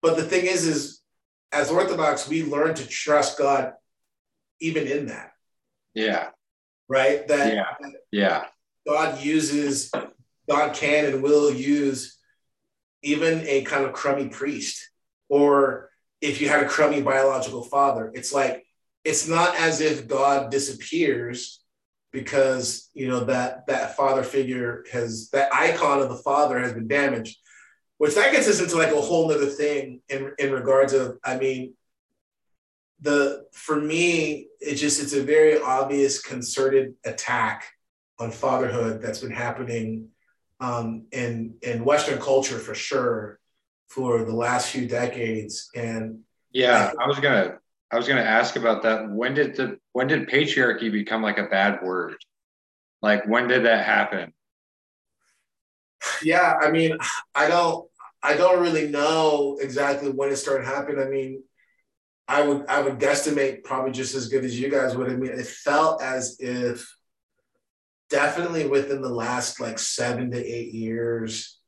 [0.00, 1.00] But the thing is is
[1.54, 3.72] as orthodox we learn to trust god
[4.60, 5.32] even in that.
[5.94, 6.28] Yeah.
[6.88, 7.26] Right?
[7.28, 8.44] That yeah, yeah.
[8.86, 9.90] God uses,
[10.48, 12.18] God can and will use
[13.02, 14.90] even a kind of crummy priest,
[15.28, 15.90] or
[16.20, 18.64] if you had a crummy biological father, it's like
[19.04, 21.62] it's not as if God disappears
[22.12, 26.88] because you know that that father figure has that icon of the father has been
[26.88, 27.38] damaged
[28.04, 31.38] which that gets us into like a whole nother thing in in regards of i
[31.38, 31.72] mean
[33.00, 37.64] the for me it just it's a very obvious concerted attack
[38.18, 40.08] on fatherhood that's been happening
[40.60, 43.40] um, in in western culture for sure
[43.88, 45.70] for the last few decades.
[45.74, 46.20] And
[46.52, 47.58] yeah I, I was gonna
[47.90, 49.10] i was gonna ask about that.
[49.10, 52.16] When did the when did patriarchy become like a bad word?
[53.00, 54.32] Like when did that happen?
[56.22, 56.98] Yeah i mean
[57.34, 57.88] i don't
[58.24, 61.42] i don't really know exactly when it started happening i mean
[62.26, 65.10] I would I would guesstimate probably just as good as you guys would.
[65.10, 66.90] I mean, it felt as if
[68.08, 71.58] definitely within the last like seven to eight years.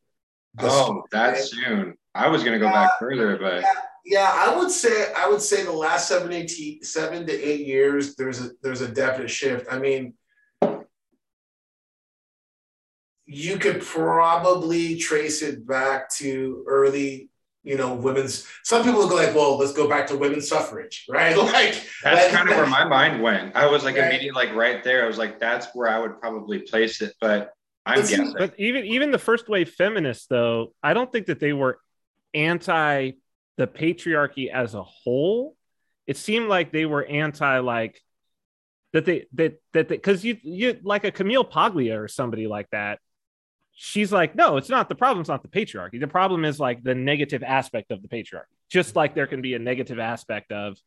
[0.59, 1.95] Oh, that soon.
[2.15, 3.69] I was gonna go back further, but yeah,
[4.07, 8.17] yeah, I would say I would say the last seven, eight, seven to eight years,
[8.17, 9.67] there's a there's a definite shift.
[9.71, 10.15] I mean,
[13.27, 17.31] you could probably trace it back to early
[17.67, 18.47] you know, women's.
[18.63, 21.37] Some people will go like, "Well, let's go back to women's suffrage," right?
[21.37, 23.57] Like that's like, kind of where my mind went.
[23.57, 24.07] I was like right.
[24.07, 25.05] immediately like right there.
[25.05, 27.15] I was like, that's where I would probably place it.
[27.21, 27.51] But
[27.85, 28.35] I'm but guessing.
[28.39, 31.81] But even even the first wave feminists, though, I don't think that they were
[32.33, 33.13] anti
[33.57, 35.57] the patriarchy as a whole,
[36.07, 38.01] it seemed like they were anti like
[38.93, 43.01] that they that that because you you like a Camille Paglia or somebody like that.
[43.79, 46.01] She's like, no, it's not the problem's not the patriarchy.
[46.01, 48.45] The problem is like the negative aspect of the patriarchy.
[48.71, 50.79] Just like there can be a negative aspect of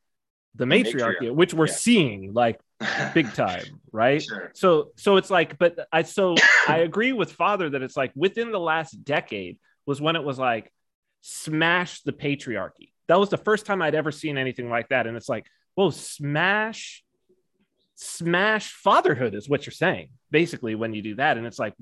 [0.55, 1.35] the matriarchy, matriarchy.
[1.35, 1.73] which we're yeah.
[1.73, 2.59] seeing like
[3.13, 4.23] big time, right?
[4.23, 4.51] Sure.
[4.55, 6.33] So so it's like, but I so
[6.67, 10.39] I agree with Father that it's like within the last decade was when it was
[10.39, 10.73] like
[11.21, 12.91] smash the patriarchy.
[13.07, 15.05] That was the first time I'd ever seen anything like that.
[15.05, 17.03] And it's like, whoa, smash
[18.01, 21.73] smash fatherhood is what you're saying basically when you do that and it's like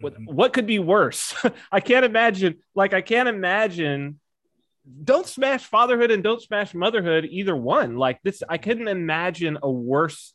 [0.00, 0.34] what, mm-hmm.
[0.34, 1.34] what could be worse?
[1.72, 4.20] I can't imagine like i can't imagine
[5.04, 7.96] don't smash fatherhood and don't smash motherhood either one.
[7.96, 10.34] Like this i couldn't imagine a worse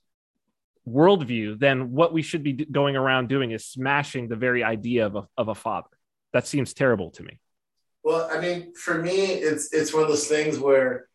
[0.88, 5.16] worldview than what we should be going around doing is smashing the very idea of
[5.16, 5.88] a, of a father.
[6.34, 7.40] That seems terrible to me.
[8.04, 11.08] Well i mean for me it's it's one of those things where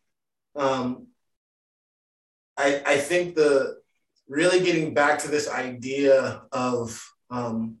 [0.55, 1.07] um
[2.57, 3.79] I, I think the
[4.27, 7.77] really getting back to this idea of um,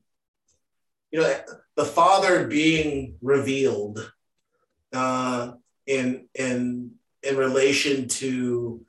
[1.11, 1.39] you know
[1.75, 4.11] the father being revealed
[4.93, 5.53] uh,
[5.85, 6.91] in in
[7.23, 8.85] in relation to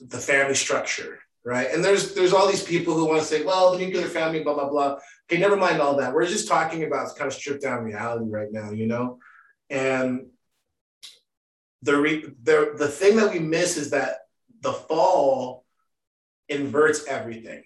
[0.00, 1.68] the family structure right?
[1.72, 4.54] And there's there's all these people who want to say well the nuclear family blah
[4.54, 4.98] blah blah.
[5.30, 6.12] Okay never mind all that.
[6.12, 9.18] We're just talking about kind of stripped down reality right now you know?
[9.70, 10.26] And
[11.82, 14.26] the re- the the thing that we miss is that
[14.60, 15.64] the fall
[16.48, 17.62] inverts everything,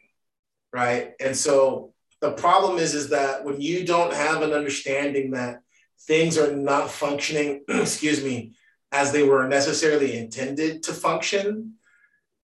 [0.72, 1.12] right?
[1.18, 5.62] And so the problem is, is that when you don't have an understanding that
[6.00, 8.52] things are not functioning, excuse me,
[8.92, 11.74] as they were necessarily intended to function,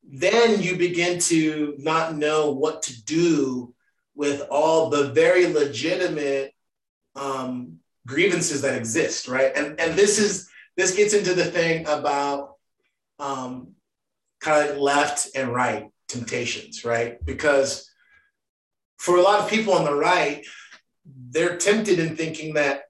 [0.03, 3.75] then you begin to not know what to do
[4.15, 6.53] with all the very legitimate
[7.17, 9.53] um, grievances that exist, right?
[9.57, 12.55] And and this is this gets into the thing about
[13.19, 13.73] um,
[14.41, 17.25] kind of left and right temptations, right?
[17.25, 17.91] Because
[18.97, 20.45] for a lot of people on the right,
[21.31, 22.85] they're tempted in thinking that,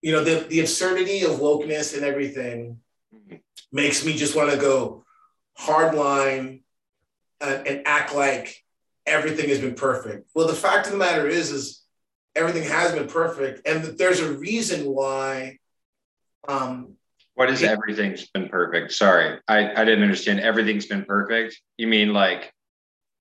[0.00, 2.78] you know, the, the absurdity of wokeness and everything
[3.72, 5.04] makes me just want to go
[5.58, 6.62] hardline
[7.40, 8.64] and, and act like
[9.06, 10.28] everything has been perfect.
[10.34, 11.82] Well, the fact of the matter is, is
[12.34, 15.58] everything has been perfect, and that there's a reason why
[16.48, 16.94] um,
[17.34, 18.92] what is everything's been perfect?
[18.92, 20.40] Sorry, I, I didn't understand.
[20.40, 21.60] Everything's been perfect.
[21.76, 22.52] You mean like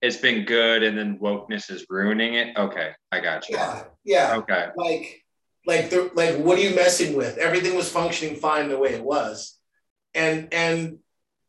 [0.01, 2.57] it's been good and then wokeness is ruining it?
[2.57, 3.55] Okay, I got you.
[3.55, 4.35] Yeah, yeah.
[4.37, 4.67] Okay.
[4.75, 5.23] Like,
[5.65, 7.37] like the like, what are you messing with?
[7.37, 9.57] Everything was functioning fine the way it was,
[10.13, 10.99] and and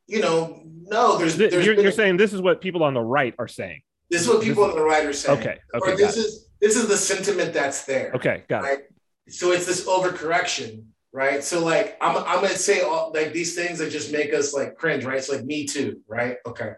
[0.06, 1.36] you know, no, there's.
[1.36, 3.82] there's you're, you're saying this is what people on the right are saying.
[4.10, 5.38] This is what people on the right are saying.
[5.38, 5.58] Okay.
[5.74, 5.92] Okay.
[5.92, 8.12] Or this is this is the sentiment that's there.
[8.14, 8.44] Okay.
[8.48, 8.78] Got right?
[8.80, 9.32] it.
[9.32, 11.44] So it's this overcorrection right?
[11.44, 14.76] So like I'm I'm gonna say all like these things that just make us like
[14.76, 15.18] cringe, right?
[15.18, 16.36] It's like me too, right?
[16.46, 16.72] Okay.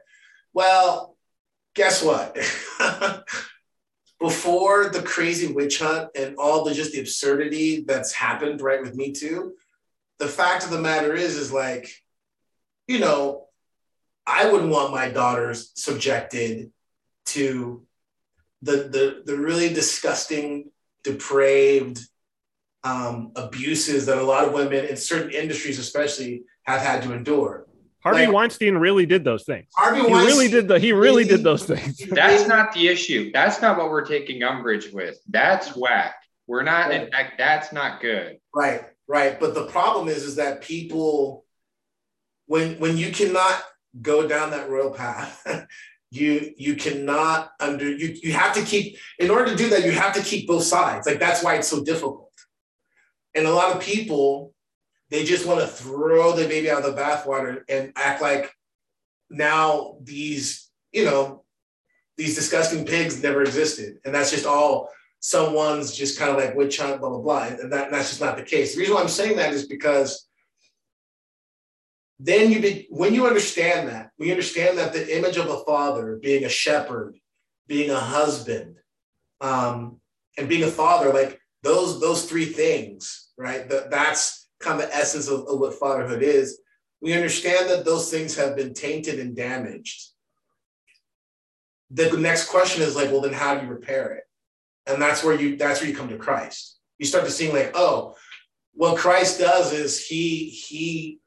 [0.52, 1.13] Well,
[1.74, 2.36] guess what?
[4.20, 8.94] Before the crazy witch hunt and all the just the absurdity that's happened, right, with
[8.94, 9.54] me too,
[10.18, 11.90] the fact of the matter is, is like,
[12.86, 13.46] you know,
[14.26, 16.72] I wouldn't want my daughters subjected
[17.26, 17.84] to
[18.62, 20.70] the the the really disgusting,
[21.02, 22.00] depraved,
[22.84, 27.66] um, abuses that a lot of women in certain industries, especially, have had to endure.
[28.04, 29.66] Harvey like, Weinstein really did those things.
[29.76, 31.98] Harvey he Weinstein really did the he really, really did those things.
[32.10, 33.30] That's not the issue.
[33.32, 35.18] That's not what we're taking umbrage with.
[35.28, 36.16] That's whack.
[36.46, 37.02] We're not right.
[37.02, 38.36] in fact, that's not good.
[38.54, 39.40] Right, right.
[39.40, 41.46] But the problem is is that people
[42.46, 43.62] when when you cannot
[44.02, 45.66] go down that royal path,
[46.10, 49.92] you you cannot under you you have to keep in order to do that, you
[49.92, 51.06] have to keep both sides.
[51.06, 52.24] Like that's why it's so difficult
[53.34, 54.53] and a lot of people,
[55.14, 58.52] they just want to throw the baby out of the bathwater and act like
[59.30, 61.44] now these, you know,
[62.16, 63.98] these disgusting pigs never existed.
[64.04, 64.88] And that's just all
[65.20, 67.44] someone's just kind of like witch hunt, blah, blah, blah.
[67.44, 68.74] And that, that's just not the case.
[68.74, 70.26] The reason why I'm saying that is because
[72.18, 76.18] then you be, when you understand that, we understand that the image of a father
[76.20, 77.16] being a shepherd,
[77.68, 78.78] being a husband,
[79.40, 80.00] um,
[80.36, 83.68] and being a father, like those those three things right?
[83.68, 86.60] That, that's kind of essence of, of what fatherhood is.
[87.00, 90.10] We understand that those things have been tainted and damaged.
[91.90, 94.24] The next question is like, well, then how do you repair it?
[94.86, 96.78] And that's where you that's where you come to Christ.
[96.98, 98.16] You start to see like, oh,
[98.72, 101.20] what Christ does is he he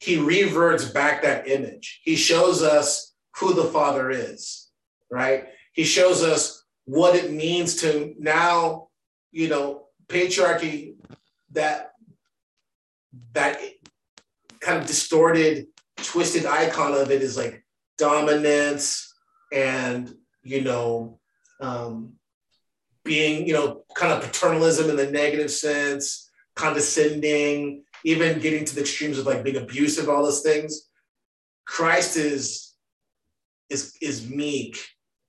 [0.00, 2.00] he reverts back that image.
[2.04, 4.68] He shows us who the Father is,
[5.10, 5.46] right?
[5.72, 8.88] He shows us what it means to now,
[9.32, 10.96] you know, patriarchy
[11.52, 11.92] that
[13.32, 13.60] that
[14.60, 17.64] kind of distorted, twisted icon of it is like
[17.98, 19.14] dominance
[19.52, 20.12] and
[20.42, 21.18] you know
[21.60, 22.14] um,
[23.04, 28.80] being you know kind of paternalism in the negative sense, condescending, even getting to the
[28.80, 30.88] extremes of like being abusive, all those things.
[31.66, 32.74] Christ is
[33.70, 34.78] is is meek.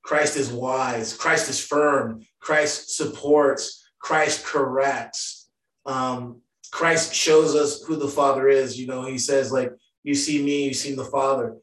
[0.04, 1.14] Christ is wise.
[1.14, 2.22] Christ is firm.
[2.40, 3.84] Christ supports.
[4.00, 5.50] Christ corrects.
[5.86, 6.42] Um,
[6.72, 8.80] Christ shows us who the Father is.
[8.80, 9.72] You know, he says, like,
[10.04, 11.58] you see me, you see the Father.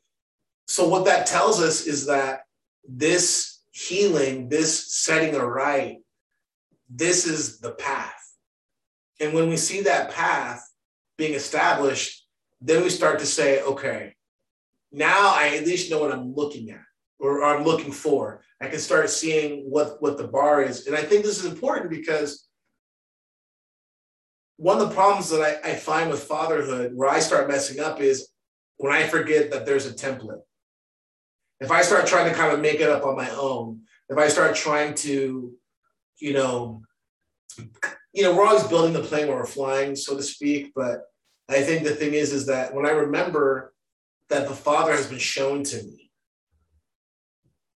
[0.67, 2.41] So, what that tells us is that
[2.89, 5.99] this healing, this setting aright,
[6.89, 8.15] this is the path.
[9.21, 10.69] And when we see that path
[11.17, 12.27] being established,
[12.61, 14.15] then we start to say, okay,
[14.91, 16.85] now I at least know what I'm looking at
[17.19, 18.43] or I'm looking for.
[18.61, 20.87] I can start seeing what, what the bar is.
[20.87, 22.49] And I think this is important because
[24.63, 28.01] one of the problems that I, I find with fatherhood where I start messing up
[28.01, 28.29] is
[28.77, 30.43] when I forget that there's a template.
[31.59, 34.29] If I start trying to kind of make it up on my own, if I
[34.29, 35.53] start trying to,
[36.21, 36.83] you know,
[38.13, 40.71] you know, we're always building the plane where we're flying, so to speak.
[40.77, 41.07] But
[41.49, 43.75] I think the thing is, is that when I remember
[44.29, 46.13] that the Father has been shown to me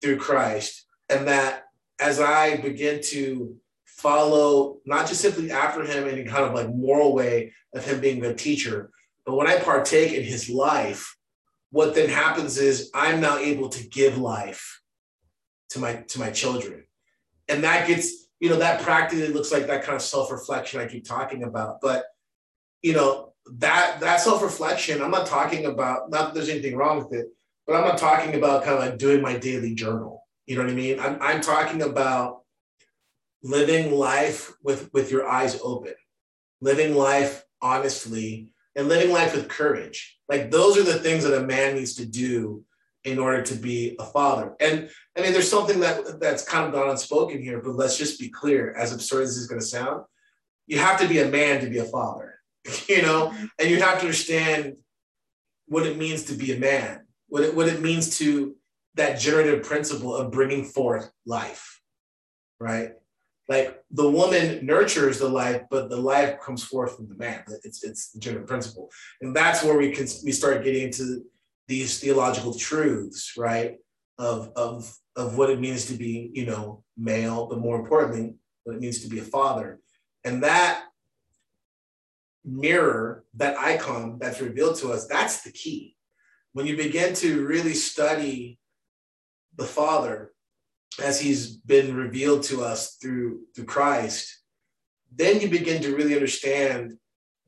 [0.01, 1.65] through Christ, and that
[1.99, 3.57] as I begin to
[4.07, 8.01] follow not just simply after him in a kind of like moral way of him
[8.01, 8.91] being a teacher,
[9.25, 11.17] but when I partake in his life,
[11.71, 14.81] what then happens is I'm now able to give life
[15.71, 16.85] to my to my children.
[17.49, 21.05] And that gets, you know, that practically looks like that kind of self-reflection I keep
[21.05, 21.81] talking about.
[21.81, 22.05] But
[22.83, 27.13] you know, that that self-reflection, I'm not talking about not that there's anything wrong with
[27.13, 27.27] it,
[27.67, 30.23] but I'm not talking about kind of like doing my daily journal.
[30.47, 31.01] You know what I mean?
[31.01, 32.46] I'm, I'm talking about
[33.49, 35.95] living life with, with your eyes open,
[36.61, 40.19] living life honestly, and living life with courage.
[40.29, 42.65] Like those are the things that a man needs to do
[43.05, 44.55] in order to be a father.
[44.61, 48.19] And I mean, there's something that that's kind of gone unspoken here, but let's just
[48.19, 50.05] be clear, as absurd as this is going to sound,
[50.67, 52.41] you have to be a man to be a father,
[52.89, 54.77] you know, and you have to understand
[55.67, 58.55] what it means to be a man what it, what it means to
[58.95, 61.81] that generative principle of bringing forth life,
[62.59, 62.93] right?
[63.49, 67.45] Like the woman nurtures the life, but the life comes forth from the man.
[67.63, 68.91] It's it's the generative principle,
[69.21, 71.23] and that's where we can we start getting into
[71.69, 73.77] these theological truths, right?
[74.19, 78.35] Of of of what it means to be, you know, male, but more importantly,
[78.65, 79.81] what it means to be a father,
[80.25, 80.83] and that
[82.45, 85.97] mirror, that icon that's revealed to us, that's the key
[86.57, 88.59] when you begin to really study
[89.57, 90.33] the Father
[91.03, 94.43] as he's been revealed to us through, through Christ,
[95.15, 96.99] then you begin to really understand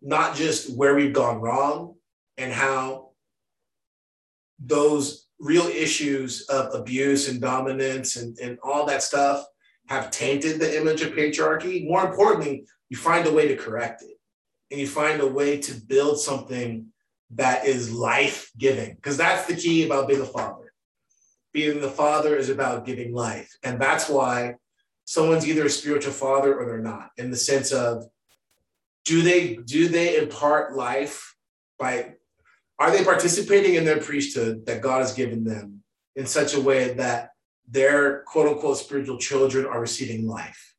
[0.02, 1.94] not just where we've gone wrong
[2.36, 3.10] and how
[4.58, 9.44] those real issues of abuse and dominance and, and all that stuff
[9.88, 11.86] have tainted the image of patriarchy.
[11.86, 14.18] More importantly, you find a way to correct it
[14.70, 16.86] and you find a way to build something
[17.30, 20.67] that is life giving, because that's the key about being a father.
[21.58, 23.50] Being the father is about giving life.
[23.64, 24.54] And that's why
[25.06, 28.04] someone's either a spiritual father or they're not, in the sense of
[29.04, 31.34] do they do they impart life
[31.76, 32.14] by
[32.78, 35.82] are they participating in their priesthood that God has given them
[36.14, 37.30] in such a way that
[37.68, 40.76] their quote unquote spiritual children are receiving life?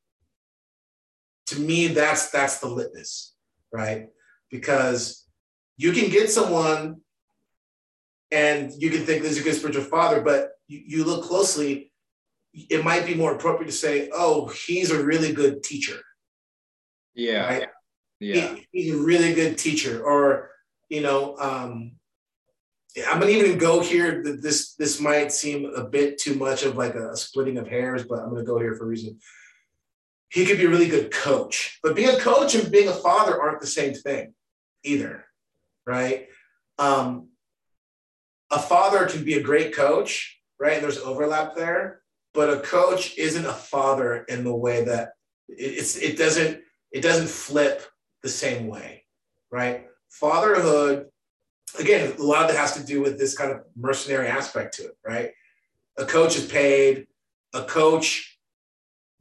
[1.48, 3.36] To me, that's that's the litmus,
[3.74, 4.08] right?
[4.50, 5.28] Because
[5.76, 7.02] you can get someone
[8.32, 11.92] and you can think this is a good spiritual father, but you, you look closely,
[12.54, 16.00] it might be more appropriate to say, oh, he's a really good teacher.
[17.16, 17.48] Yeah.
[17.48, 17.68] Right?
[18.20, 18.56] Yeah.
[18.56, 20.04] He, he's a really good teacher.
[20.04, 20.52] Or,
[20.90, 21.94] you know, um,
[23.08, 24.24] I'm gonna even go here.
[24.24, 28.20] This this might seem a bit too much of like a splitting of hairs, but
[28.20, 29.20] I'm gonna go here for a reason.
[30.30, 33.40] He could be a really good coach, but being a coach and being a father
[33.40, 34.34] aren't the same thing
[34.84, 35.26] either
[35.90, 36.28] right?
[36.78, 37.29] Um,
[38.52, 40.82] a father can be a great coach, right?
[40.82, 42.02] There's overlap there,
[42.34, 45.14] but a coach isn't a father in the way that
[45.48, 47.84] it's it doesn't it doesn't flip
[48.24, 49.06] the same way,
[49.52, 49.88] right?
[50.10, 51.08] Fatherhood,
[51.80, 54.86] again, a lot of it has to do with this kind of mercenary aspect to
[54.86, 55.32] it, right?
[55.98, 57.08] A coach is paid,
[57.54, 58.38] a coach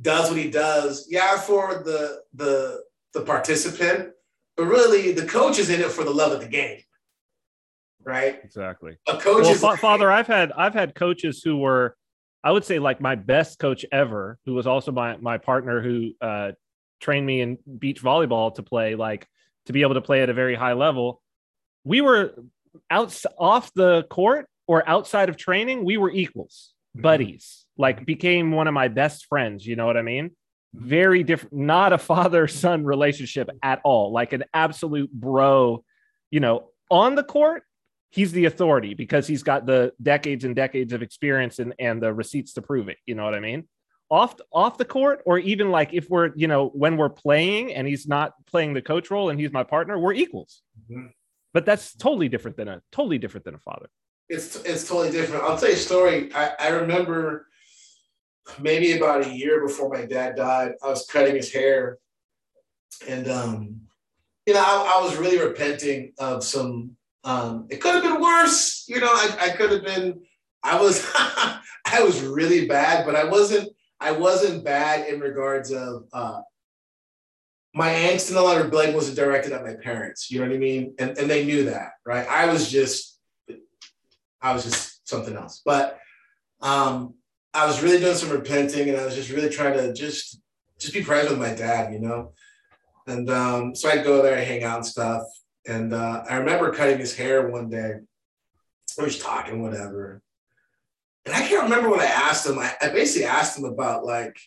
[0.01, 4.11] does what he does, yeah, for the the the participant,
[4.57, 6.81] but really the coach is in it for the love of the game
[8.09, 11.97] right exactly a coach well, is fa- father i've had i've had coaches who were
[12.43, 16.13] i would say like my best coach ever who was also my my partner who
[16.21, 16.53] uh
[17.01, 19.29] trained me in beach volleyball to play like
[19.69, 21.21] to be able to play at a very high level.
[21.85, 22.35] We were
[22.91, 27.03] out off the court or outside of training, we were equals, mm-hmm.
[27.03, 29.67] buddies, like became one of my best friends.
[29.67, 30.31] You know what I mean?
[30.73, 35.85] Very different, not a father son relationship at all, like an absolute bro.
[36.31, 37.63] You know, on the court,
[38.11, 42.13] he's the authority because he's got the decades and decades of experience and, and the
[42.13, 42.99] receipts to prove it.
[43.07, 43.69] You know what I mean?
[44.11, 47.87] Off off the court, or even like if we're, you know, when we're playing and
[47.87, 50.63] he's not playing the coach role and he's my partner, we're equals.
[50.91, 51.09] Mm-hmm.
[51.53, 53.89] But that's totally different than a totally different than a father
[54.29, 55.45] it's it's totally different.
[55.45, 56.33] I'll tell you a story.
[56.35, 57.47] I, I remember
[58.59, 61.99] maybe about a year before my dad died, I was cutting his hair.
[63.09, 63.81] And um,
[64.47, 66.97] you know, I, I was really repenting of some
[67.29, 68.87] um, it could have been worse.
[68.89, 70.23] You know, I, I could have been,
[70.63, 73.69] I was I was really bad, but I wasn't
[74.01, 76.41] I wasn't bad in regards of uh,
[77.75, 80.31] my angst and a lot of blame wasn't directed at my parents.
[80.31, 80.95] You know what I mean?
[80.99, 82.27] And and they knew that, right?
[82.27, 83.21] I was just
[84.41, 85.61] I was just something else.
[85.65, 85.99] But
[86.63, 87.15] um,
[87.53, 90.41] I was really doing some repenting, and I was just really trying to just
[90.79, 92.33] just be present with my dad, you know.
[93.07, 95.23] And um, so I'd go there, I hang out and stuff.
[95.69, 97.95] And uh, I remember cutting his hair one day.
[98.97, 100.23] We was talking, whatever.
[101.25, 102.59] And I can't remember what I asked him.
[102.59, 104.41] I, I basically asked him about like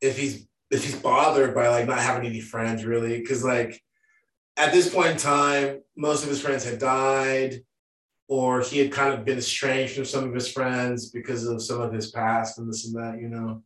[0.00, 3.80] if he's if he's bothered by like not having any friends really because like
[4.56, 7.62] at this point in time most of his friends had died
[8.28, 11.80] or he had kind of been estranged from some of his friends because of some
[11.80, 13.62] of his past and this and that, you know.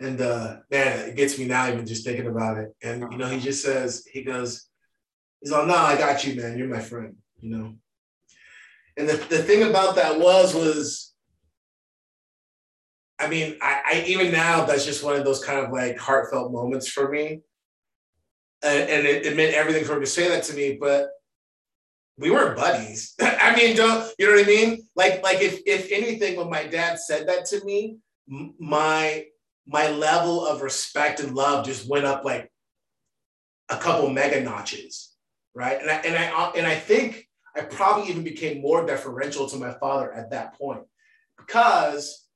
[0.00, 2.74] And uh, man, it gets me now even just thinking about it.
[2.82, 4.66] And you know, he just says, he goes,
[5.40, 6.56] he's like, no, I got you, man.
[6.56, 7.74] You're my friend, you know.
[8.96, 11.12] And the, the thing about that was, was,
[13.18, 16.50] I mean, I, I even now that's just one of those kind of like heartfelt
[16.50, 17.42] moments for me.
[18.62, 20.78] And, and it, it meant everything for him to say that to me.
[20.80, 21.10] But
[22.16, 23.14] we weren't buddies.
[23.20, 24.88] I mean, don't you know what I mean?
[24.96, 27.98] Like, like if if anything, when my dad said that to me,
[28.58, 29.26] my
[29.70, 32.50] my level of respect and love just went up like
[33.68, 35.14] a couple mega notches,
[35.54, 35.80] right?
[35.80, 39.56] And I and I uh, and I think I probably even became more deferential to
[39.56, 40.82] my father at that point
[41.38, 42.26] because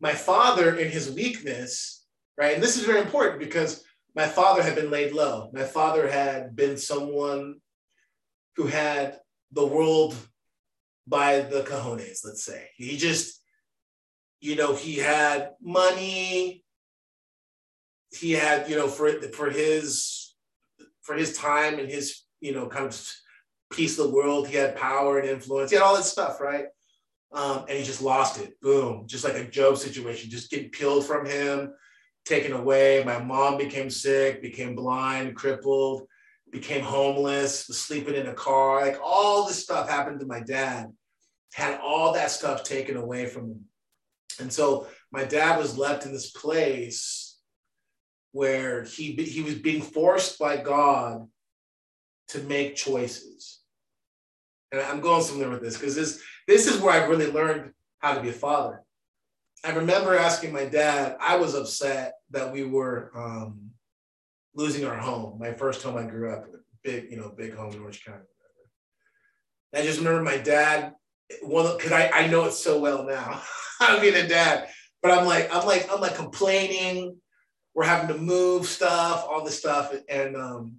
[0.00, 2.04] my father, in his weakness,
[2.38, 2.54] right?
[2.54, 3.84] And this is very important because
[4.14, 5.50] my father had been laid low.
[5.52, 7.56] My father had been someone
[8.56, 9.18] who had
[9.52, 10.14] the world
[11.06, 12.68] by the cojones, let's say.
[12.76, 13.42] He just,
[14.40, 16.64] you know, he had money.
[18.12, 20.34] He had, you know, for for his
[21.02, 23.12] for his time and his, you know, kind of
[23.72, 25.70] piece of the world, he had power and influence.
[25.70, 26.66] He had all that stuff, right?
[27.32, 28.60] Um, and he just lost it.
[28.60, 31.72] Boom, just like a Job situation, just getting peeled from him,
[32.24, 33.02] taken away.
[33.04, 36.06] My mom became sick, became blind, crippled
[36.50, 38.80] became homeless, was sleeping in a car.
[38.80, 40.86] Like all this stuff happened to my dad,
[41.52, 43.64] had all that stuff taken away from him.
[44.40, 47.25] And so my dad was left in this place
[48.36, 51.26] where he, he was being forced by God
[52.28, 53.60] to make choices.
[54.70, 58.12] And I'm going somewhere with this because this, this is where I really learned how
[58.12, 58.82] to be a father.
[59.64, 63.70] I remember asking my dad, I was upset that we were um,
[64.54, 67.72] losing our home, my first home I grew up in, big, you know, big home
[67.72, 68.20] in Orange County.
[69.74, 70.92] I just remember my dad,
[71.40, 73.40] one because I, I know it so well now.
[73.80, 74.68] I mean a dad,
[75.02, 77.16] but I'm like, I'm like, I'm like complaining.
[77.76, 79.92] We're having to move stuff, all this stuff.
[80.08, 80.76] And um,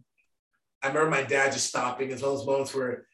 [0.82, 2.10] I remember my dad just stopping.
[2.10, 3.06] It's one of those moments where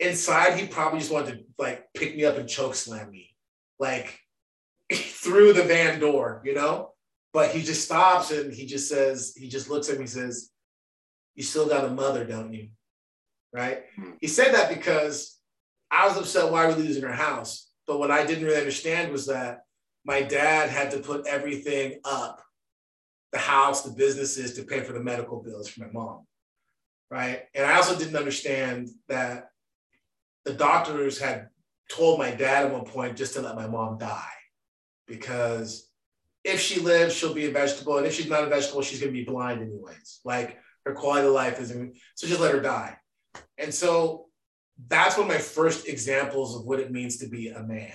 [0.00, 3.36] inside he probably just wanted to like pick me up and choke slam me,
[3.78, 4.18] like
[4.92, 6.92] through the van door, you know?
[7.34, 10.50] But he just stops and he just says, he just looks at me and says,
[11.34, 12.68] You still got a mother, don't you?
[13.52, 13.82] Right?
[13.94, 14.12] Hmm.
[14.22, 15.38] He said that because
[15.90, 17.68] I was upset why we're losing our house.
[17.86, 19.64] But what I didn't really understand was that
[20.06, 22.42] my dad had to put everything up
[23.32, 26.26] the house, the businesses to pay for the medical bills for my mom.
[27.10, 27.42] Right.
[27.54, 29.48] And I also didn't understand that
[30.44, 31.48] the doctors had
[31.90, 34.28] told my dad at one point just to let my mom die
[35.06, 35.90] because
[36.44, 37.98] if she lives, she'll be a vegetable.
[37.98, 40.20] And if she's not a vegetable, she's going to be blind anyways.
[40.24, 42.96] Like her quality of life isn't, so just let her die.
[43.56, 44.26] And so
[44.86, 47.92] that's one of my first examples of what it means to be a man,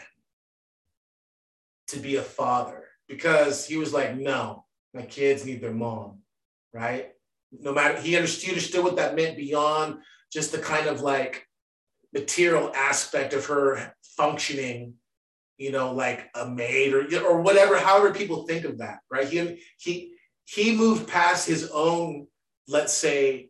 [1.88, 4.63] to be a father, because he was like, no,
[4.94, 6.20] my kids need their mom,
[6.74, 7.12] right?
[7.52, 9.98] No matter, he understood, understood what that meant beyond
[10.32, 11.48] just the kind of like
[12.14, 14.96] material aspect of her functioning
[15.58, 19.30] you know, like a maid or or whatever, however people think of that, right?
[19.30, 20.14] He he
[20.46, 22.28] he moved past his own
[22.68, 23.50] let's say,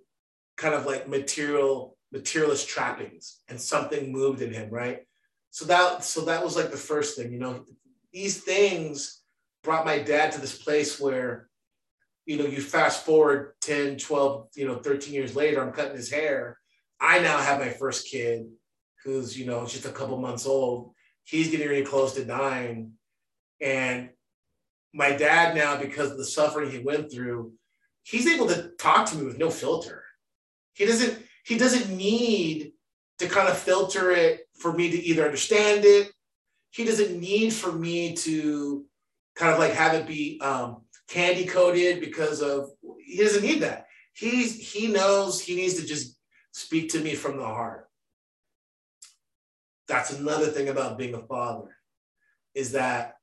[0.57, 5.01] kind of like material, materialist trappings, and something moved in him, right?
[5.51, 7.65] So that so that was like the first thing, you know.
[8.11, 9.22] These things
[9.64, 11.49] brought my dad to this place where,
[12.26, 16.11] you know, you fast forward 10, 12, you know, 13 years later, I'm cutting his
[16.11, 16.57] hair.
[16.99, 18.45] I now have my first kid
[19.03, 20.93] who's, you know, just a couple months old.
[21.24, 22.93] He's getting really close to dying.
[23.61, 24.09] And
[24.93, 27.53] my dad now, because of the suffering he went through,
[28.03, 30.03] he's able to talk to me with no filter.
[30.74, 32.74] He doesn't, he doesn't need
[33.20, 36.11] to kind of filter it for me to either understand it.
[36.72, 38.86] He doesn't need for me to
[39.36, 42.69] kind of like have it be um, candy coated because of
[43.03, 43.88] he doesn't need that.
[44.13, 46.17] He's he knows he needs to just
[46.51, 47.89] speak to me from the heart.
[49.88, 51.75] That's another thing about being a father,
[52.53, 53.15] is that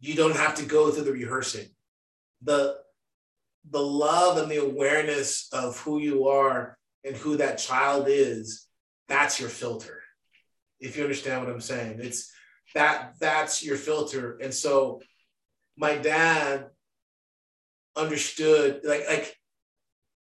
[0.00, 1.68] you don't have to go through the rehearsing.
[2.42, 2.78] The
[3.70, 8.66] the love and the awareness of who you are and who that child is,
[9.08, 10.02] that's your filter.
[10.80, 12.30] If you understand what I'm saying, it's
[12.74, 14.38] that that's your filter.
[14.42, 15.00] And so
[15.76, 16.66] my dad
[17.96, 19.36] understood like like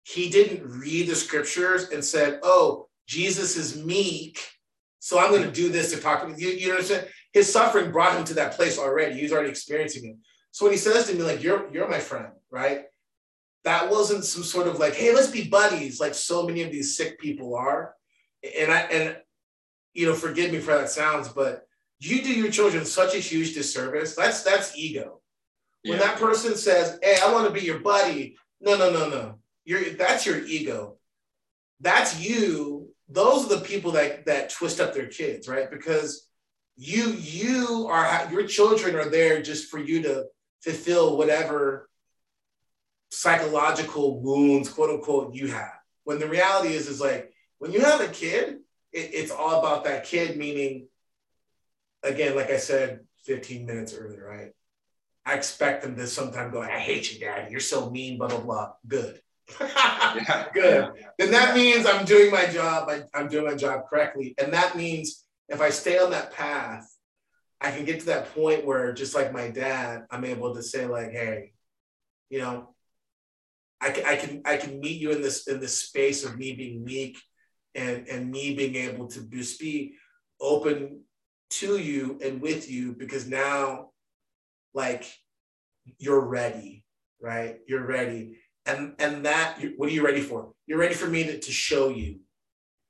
[0.04, 4.46] he didn't read the scriptures and said, "Oh, Jesus is meek,
[5.00, 7.08] so I'm going to do this to talk." To you, you saying?
[7.32, 9.16] His suffering brought him to that place already.
[9.16, 10.16] He was already experiencing it.
[10.52, 12.84] So when he says to me, like, "You're you're my friend," right?
[13.64, 16.98] That wasn't some sort of like, "Hey, let's be buddies," like so many of these
[16.98, 17.96] sick people are.
[18.60, 19.18] And I and
[19.94, 21.66] you know, forgive me for that sounds, but
[22.00, 24.16] you do your children such a huge disservice.
[24.16, 25.22] That's that's ego.
[25.84, 26.06] When yeah.
[26.06, 29.40] that person says, "Hey, I want to be your buddy," no, no, no, no.
[29.66, 30.98] You're that's your ego.
[31.80, 32.90] That's you.
[33.10, 35.70] Those are the people that that twist up their kids, right?
[35.70, 36.28] Because
[36.76, 40.26] you you are your children are there just for you to
[40.62, 41.90] fulfill whatever
[43.12, 45.74] psychological wounds, quote unquote, you have.
[46.04, 48.60] When the reality is, is like when you have a kid,
[48.92, 50.38] it, it's all about that kid.
[50.38, 50.88] Meaning,
[52.02, 54.52] again, like I said 15 minutes earlier, right?
[55.26, 57.51] I expect them to sometime go, I hate you, daddy.
[57.51, 58.74] You're so mean, blah, blah, blah.
[58.88, 59.21] Good.
[59.61, 60.91] yeah, Good.
[60.95, 61.07] Yeah.
[61.17, 62.89] Then that means I'm doing my job.
[62.89, 64.36] I, I'm doing my job correctly.
[64.38, 66.86] And that means if I stay on that path,
[67.61, 70.86] I can get to that point where just like my dad, I'm able to say
[70.86, 71.53] like, hey,
[72.30, 72.76] you know,
[73.80, 76.53] I can, I can, I can meet you in this, in this space of me
[76.53, 77.17] being meek
[77.76, 79.95] and, and me being able to just be
[80.41, 81.01] open
[81.51, 83.91] to you and with you because now
[84.74, 85.05] like
[85.97, 86.84] you're ready,
[87.21, 87.57] right?
[87.67, 88.38] You're ready.
[88.65, 90.53] And and that what are you ready for?
[90.67, 92.19] You're ready for me to, to show you.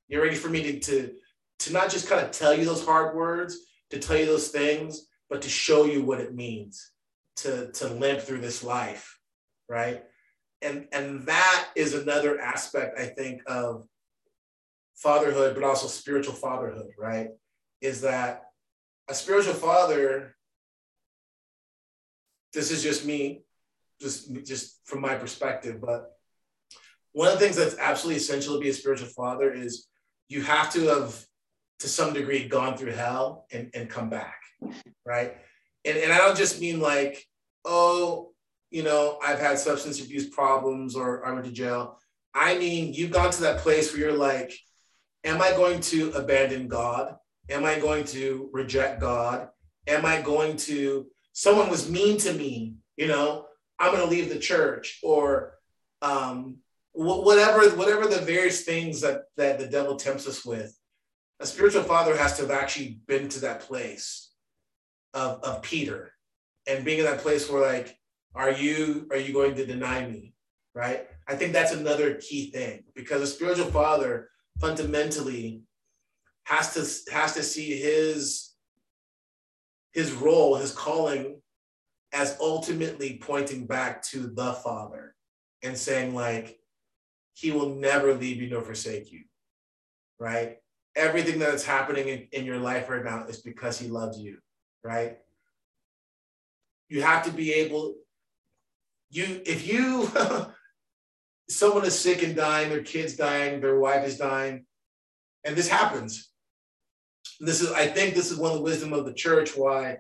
[0.08, 1.14] You're ready for me to, to
[1.60, 3.58] to not just kind of tell you those hard words,
[3.90, 6.92] to tell you those things, but to show you what it means
[7.38, 9.20] to to limp through this life,
[9.70, 10.04] right?
[10.62, 13.88] And and that is another aspect I think of
[14.96, 17.30] fatherhood, but also spiritual fatherhood, right?
[17.82, 18.44] Is that
[19.10, 20.36] a spiritual father
[22.54, 23.44] this is just me,
[24.00, 25.82] just just from my perspective.
[25.82, 26.12] But
[27.14, 29.88] one of the things that's absolutely essential to be a spiritual father is
[30.30, 31.26] you have to have,
[31.80, 34.40] to some degree, gone through hell and, and come back,
[35.06, 35.38] right?
[35.86, 37.24] And, and I don't just mean like,
[37.66, 38.32] oh,
[38.72, 42.00] you know, I've had substance abuse problems or I went to jail.
[42.34, 44.58] I mean, you've gone to that place where you're like,
[45.24, 47.16] am I going to abandon God?
[47.50, 49.50] Am I going to reject God?
[49.86, 53.46] Am I going to someone was mean to me, you know,
[53.80, 55.56] I'm going to leave the church or
[56.02, 56.58] um,
[56.94, 60.78] whatever, whatever the various things that, that the devil tempts us with.
[61.40, 64.32] A spiritual father has to have actually been to that place
[65.14, 66.14] of, of Peter
[66.68, 67.98] and being in that place where like,
[68.36, 70.34] are you, are you going to deny me?
[70.76, 71.08] Right.
[71.28, 74.30] I think that's another key thing because a spiritual father
[74.60, 75.64] fundamentally
[76.46, 78.53] has to has to see his
[79.94, 81.42] his role, his calling,
[82.12, 85.16] as ultimately pointing back to the Father
[85.64, 86.60] and saying, like,
[87.34, 89.22] He will never leave you nor forsake you,
[90.20, 90.58] right?
[90.96, 94.38] Everything that is happening in, in your life right now is because He loves you,
[94.84, 95.18] right?
[96.90, 97.96] You have to be able,
[99.10, 100.12] you, if you,
[101.50, 104.66] someone is sick and dying, their kid's dying, their wife is dying,
[105.44, 106.33] and this happens
[107.46, 109.98] this is I think this is one of the wisdom of the church why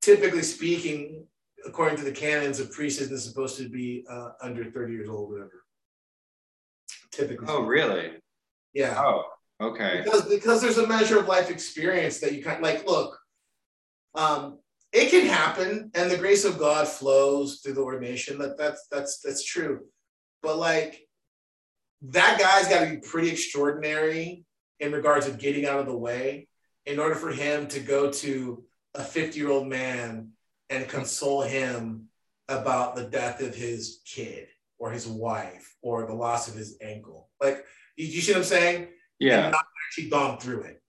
[0.00, 1.26] typically speaking,
[1.64, 5.30] according to the canons, a priest isn't supposed to be uh, under 30 years old,
[5.30, 5.64] whatever.
[7.12, 7.46] Typically.
[7.48, 8.12] Oh, really?
[8.74, 9.00] Yeah.
[9.00, 9.24] Oh,
[9.60, 10.02] okay.
[10.04, 13.18] Because because there's a measure of life experience that you kind of like, look,
[14.14, 14.58] um,
[14.92, 18.38] it can happen, and the grace of God flows through the ordination.
[18.38, 19.80] That that's that's that's true.
[20.42, 21.06] but like
[22.02, 24.44] that guy's got to be pretty extraordinary
[24.82, 26.48] in regards of getting out of the way
[26.84, 28.64] in order for him to go to
[28.94, 30.32] a 50 year old man
[30.68, 32.08] and console him
[32.48, 37.30] about the death of his kid or his wife or the loss of his ankle.
[37.40, 37.64] Like,
[37.96, 38.88] you, you see what I'm saying?
[39.20, 39.44] Yeah.
[39.44, 40.82] And not actually gone through it.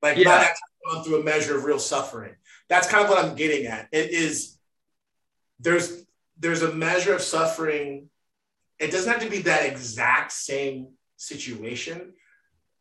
[0.00, 0.24] Like, Yeah.
[0.24, 2.36] not actually gone through a measure of real suffering.
[2.68, 3.88] That's kind of what I'm getting at.
[3.90, 4.56] It is
[5.58, 6.04] there's
[6.38, 8.08] there's a measure of suffering.
[8.78, 12.14] It doesn't have to be that exact same situation,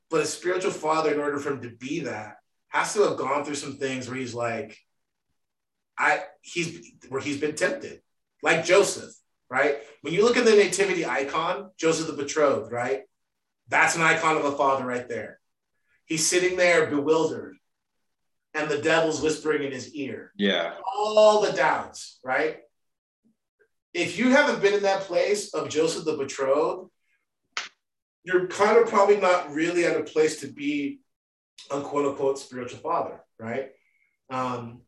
[0.10, 2.38] but a spiritual father, in order for him to be that,
[2.70, 4.78] has to have gone through some things where he's like,
[5.98, 8.02] I he's where he's been tempted,
[8.42, 9.14] like Joseph,
[9.50, 9.80] right?
[10.02, 13.02] When you look at the nativity icon, Joseph the betrothed, right?
[13.68, 15.40] That's an icon of a father right there.
[16.06, 17.56] He's sitting there bewildered,
[18.54, 20.76] and the devil's whispering in his ear Yeah.
[20.96, 22.60] all the doubts, right?
[23.94, 26.90] If you haven't been in that place of Joseph the betrothed,
[28.24, 31.00] you're kind of probably not really at a place to be
[31.72, 33.70] a quote unquote spiritual father, right?
[34.30, 34.82] Um,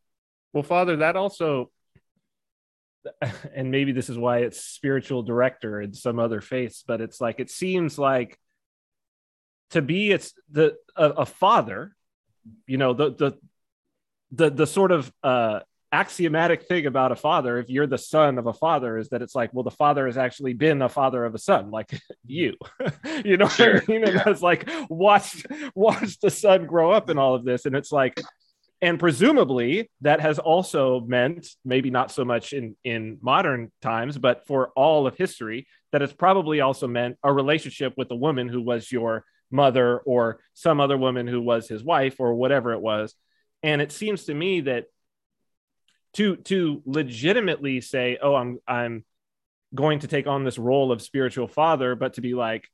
[0.54, 1.72] Well, Father, that also,
[3.56, 7.40] and maybe this is why it's spiritual director in some other faiths, but it's like
[7.40, 8.38] it seems like
[9.72, 11.96] to be it's the a, a father,
[12.68, 13.38] you know, the the
[14.32, 15.62] the the sort of uh
[15.92, 19.36] axiomatic thing about a father if you're the son of a father is that it's
[19.36, 21.92] like well the father has actually been a father of a son like
[22.26, 22.56] you
[23.26, 24.04] you know Sure, what i mean?
[24.06, 24.24] And yeah.
[24.28, 28.20] it's like watch watch the son grow up in all of this and it's like
[28.82, 34.48] and presumably that has also meant maybe not so much in in modern times but
[34.48, 38.62] for all of history that it's probably also meant a relationship with a woman who
[38.62, 43.14] was your mother or some other woman who was his wife or whatever it was.
[43.64, 44.86] And it seems to me that
[46.14, 49.06] to to legitimately say oh i'm i'm
[49.74, 52.68] going to take on this role of spiritual father but to be like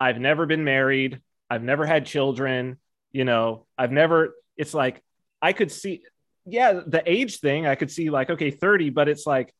[0.00, 1.20] i've never been married.
[1.50, 2.78] I've never had children
[3.12, 5.02] you know i've never it's like
[5.40, 6.02] i could see
[6.46, 9.54] yeah the age thing i could see like okay 30 but it's like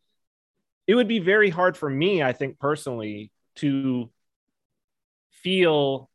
[0.87, 4.11] it would be very hard for me i think personally to
[5.30, 6.11] feel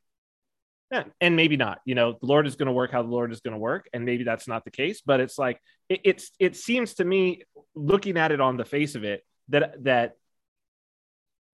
[0.92, 3.32] yeah, and maybe not you know the lord is going to work how the lord
[3.32, 6.32] is going to work and maybe that's not the case but it's like it, it's
[6.40, 7.44] it seems to me
[7.76, 10.14] looking at it on the face of it that that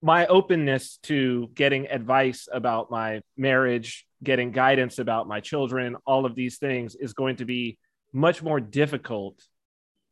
[0.01, 6.35] my openness to getting advice about my marriage getting guidance about my children all of
[6.35, 7.77] these things is going to be
[8.13, 9.43] much more difficult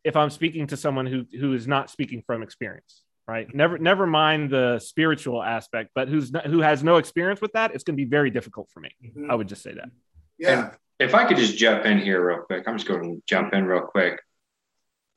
[0.03, 4.05] if i'm speaking to someone who who is not speaking from experience right never never
[4.05, 7.95] mind the spiritual aspect but who's not, who has no experience with that it's going
[7.95, 9.31] to be very difficult for me mm-hmm.
[9.31, 9.89] i would just say that
[10.37, 13.53] yeah, If I could just jump in here real quick, I'm just going to jump
[13.53, 14.19] in real quick.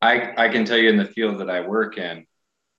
[0.00, 2.26] I, I can tell you in the field that I work in,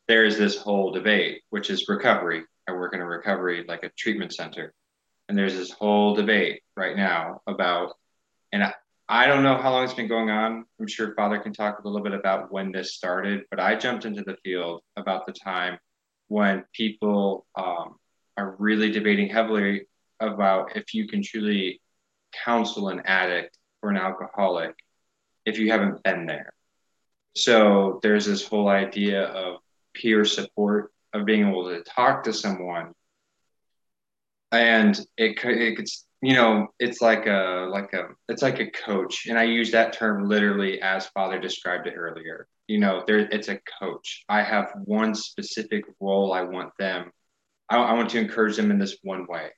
[0.08, 2.44] there is this whole debate, which is recovery.
[2.68, 4.74] I work in a recovery, like a treatment center.
[5.28, 7.94] And there's this whole debate right now about,
[8.52, 8.74] and I,
[9.10, 10.66] I don't know how long it's been going on.
[10.80, 14.04] I'm sure Father can talk a little bit about when this started, but I jumped
[14.04, 15.78] into the field about the time
[16.28, 17.96] when people um,
[18.36, 19.88] are really debating heavily
[20.20, 21.82] about if you can truly
[22.44, 24.76] counsel an addict or an alcoholic
[25.46, 26.54] if you haven't been there.
[27.36, 29.60] So there's this whole idea of
[29.94, 32.92] peer support, of being able to talk to someone.
[34.52, 39.28] And it, it's, you know, it's like a, like a, it's like a coach.
[39.28, 42.48] And I use that term literally as Father described it earlier.
[42.68, 44.26] You know, there, it's a coach.
[44.28, 47.12] I have one specific role I want them,
[47.70, 49.50] I, I want to encourage them in this one way.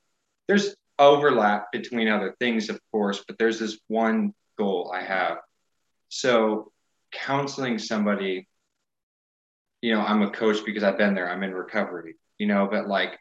[0.48, 5.38] There's overlap between other things, of course, but there's this one goal I have.
[6.10, 6.72] So,
[7.12, 8.48] counseling somebody,
[9.82, 12.88] you know, I'm a coach because I've been there, I'm in recovery, you know, but
[12.88, 13.18] like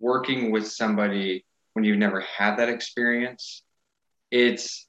[0.00, 1.44] working with somebody
[1.78, 3.62] when you've never had that experience,
[4.32, 4.88] it's,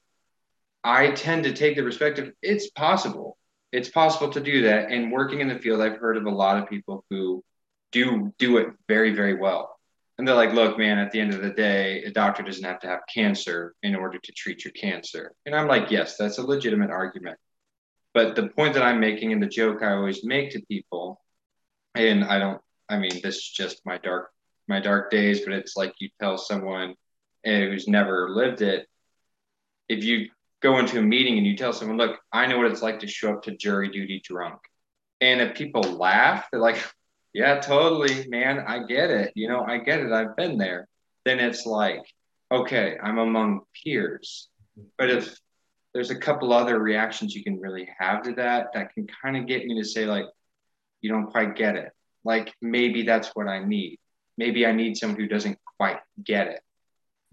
[0.83, 3.37] I tend to take the perspective, it's possible.
[3.71, 4.89] It's possible to do that.
[4.89, 7.43] And working in the field, I've heard of a lot of people who
[7.91, 9.77] do do it very, very well.
[10.17, 12.79] And they're like, look, man, at the end of the day, a doctor doesn't have
[12.79, 15.33] to have cancer in order to treat your cancer.
[15.45, 17.37] And I'm like, yes, that's a legitimate argument.
[18.15, 21.21] But the point that I'm making and the joke I always make to people,
[21.93, 22.59] and I don't,
[22.89, 24.31] I mean, this is just my dark,
[24.69, 26.95] my dark days, but it's like you tell someone
[27.43, 28.87] eh, who's never lived it,
[29.89, 30.29] if you
[30.61, 33.07] go into a meeting and you tell someone, look, I know what it's like to
[33.07, 34.59] show up to jury duty drunk.
[35.21, 36.81] And if people laugh, they're like,
[37.33, 38.59] yeah, totally, man.
[38.59, 39.31] I get it.
[39.35, 40.11] You know, I get it.
[40.11, 40.87] I've been there.
[41.25, 42.01] Then it's like,
[42.51, 44.49] okay, I'm among peers.
[44.97, 45.37] But if
[45.93, 49.47] there's a couple other reactions you can really have to that, that can kind of
[49.47, 50.25] get me to say, like,
[51.01, 51.91] you don't quite get it.
[52.23, 53.99] like maybe that's what I need.
[54.39, 56.61] Maybe I need someone who doesn't quite get it.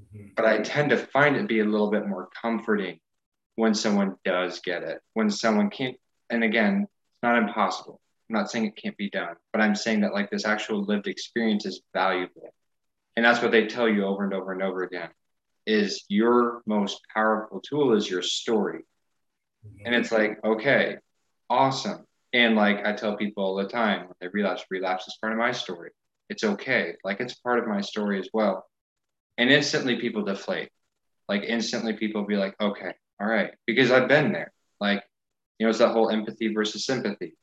[0.03, 0.31] Mm-hmm.
[0.35, 2.99] But I tend to find it be a little bit more comforting
[3.55, 5.97] when someone does get it, when someone can't.
[6.31, 8.01] And again, it's not impossible.
[8.29, 11.07] I'm not saying it can't be done, but I'm saying that like this actual lived
[11.07, 12.53] experience is valuable.
[13.15, 15.11] And that's what they tell you over and over and over again
[15.65, 18.81] is your most powerful tool is your story.
[19.85, 20.97] And it's like, okay,
[21.49, 22.05] awesome.
[22.33, 25.39] And like I tell people all the time, when they relapse, relapse is part of
[25.39, 25.91] my story.
[26.29, 26.95] It's okay.
[27.05, 28.67] Like it's part of my story as well.
[29.39, 30.71] And instantly people deflate.
[31.29, 34.53] Like instantly people be like, okay, all right, because I've been there.
[34.81, 35.03] Like,
[35.59, 37.35] you know, it's that whole empathy versus sympathy.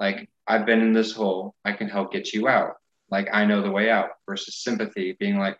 [0.00, 2.74] Like I've been in this hole, I can help get you out.
[3.10, 5.58] Like I know the way out versus sympathy being like,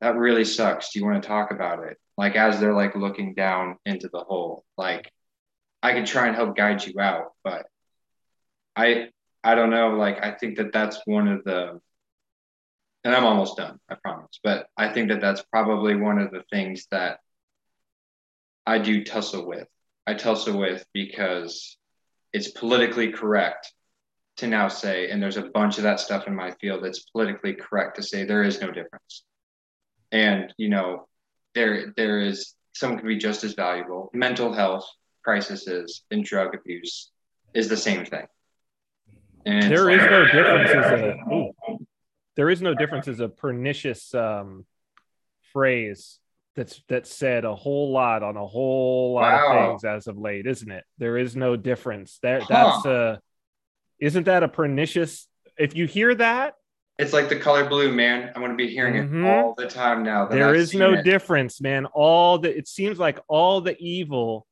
[0.00, 0.92] that really sucks.
[0.92, 1.96] Do you want to talk about it?
[2.18, 5.10] Like as they're like looking down into the hole, like
[5.82, 7.66] I can try and help guide you out, but
[8.76, 9.08] I
[9.44, 9.90] I don't know.
[9.90, 11.80] Like I think that that's one of the,
[13.04, 13.78] and I'm almost done.
[13.88, 14.38] I promise.
[14.42, 17.18] But I think that that's probably one of the things that
[18.66, 19.66] I do tussle with.
[20.06, 21.76] I tussle with because
[22.32, 23.72] it's politically correct
[24.36, 27.54] to now say, and there's a bunch of that stuff in my field that's politically
[27.54, 29.24] correct to say there is no difference.
[30.10, 31.08] And you know,
[31.54, 34.10] there there is someone can be just as valuable.
[34.14, 34.88] Mental health
[35.22, 37.10] crises and drug abuse
[37.54, 38.26] is the same thing.
[39.44, 41.52] And there is no difference as a ooh,
[42.36, 44.64] there is no difference as a pernicious um,
[45.52, 46.18] phrase
[46.54, 49.58] that's that's said a whole lot on a whole lot wow.
[49.58, 50.84] of things as of late, isn't it?
[50.98, 52.18] There is no difference.
[52.22, 53.20] That that's a
[54.00, 55.28] isn't that a pernicious
[55.58, 56.54] if you hear that
[56.98, 58.30] it's like the color blue, man.
[58.34, 59.24] I'm going to be hearing mm-hmm.
[59.24, 60.26] it all the time now.
[60.26, 61.04] There is no it.
[61.04, 61.86] difference, man.
[61.86, 64.46] All the it seems like all the evil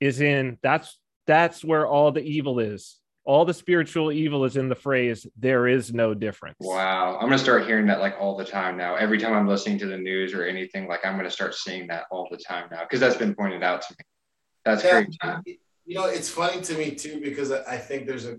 [0.00, 4.70] is in that's that's where all the evil is all the spiritual evil is in
[4.70, 6.56] the phrase there is no difference.
[6.60, 7.16] Wow.
[7.16, 8.94] I'm going to start hearing that like all the time now.
[8.96, 11.86] Every time i'm listening to the news or anything like i'm going to start seeing
[11.88, 14.04] that all the time now because that's been pointed out to me.
[14.64, 15.04] That's yeah,
[15.42, 18.36] great you know it's funny to me too because i think there's a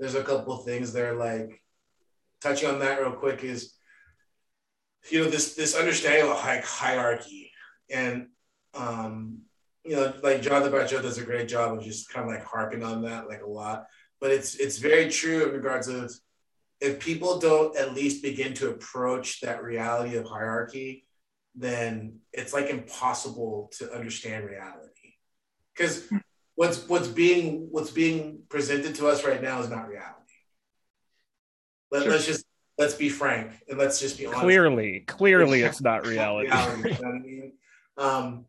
[0.00, 1.62] there's a couple things there like
[2.42, 3.74] touching on that real quick is
[5.08, 7.52] you know this this understanding of like hierarchy
[7.88, 8.26] and
[8.74, 9.38] um
[9.84, 12.82] you know like jonathan Pageau does a great job of just kind of like harping
[12.82, 13.86] on that like a lot
[14.20, 16.12] but it's it's very true in regards of
[16.80, 21.06] if people don't at least begin to approach that reality of hierarchy,
[21.54, 25.14] then it's like impossible to understand reality.
[25.74, 26.08] Because
[26.54, 30.14] what's what's being what's being presented to us right now is not reality.
[31.90, 32.44] Let, us just
[32.76, 34.42] let's be frank and let's just be honest.
[34.42, 36.48] Clearly, clearly, it's, it's not reality.
[36.48, 37.52] reality you know I mean?
[37.96, 38.44] um,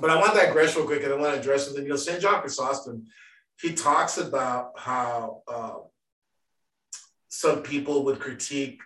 [0.00, 1.82] but I want to digress real quick, and I want to address something.
[1.82, 2.20] You know, St.
[2.20, 3.06] John Chrysostom
[3.60, 5.76] he talks about how uh,
[7.28, 8.80] some people would critique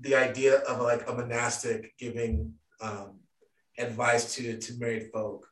[0.00, 3.20] the idea of like a monastic giving um,
[3.78, 5.46] advice to to married folk,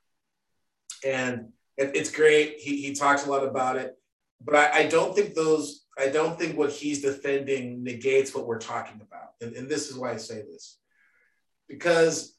[1.06, 2.56] and it, it's great.
[2.58, 3.96] He he talks a lot about it,
[4.40, 5.86] but I, I don't think those.
[5.96, 9.96] I don't think what he's defending negates what we're talking about, and, and this is
[9.96, 10.78] why I say this,
[11.68, 12.34] because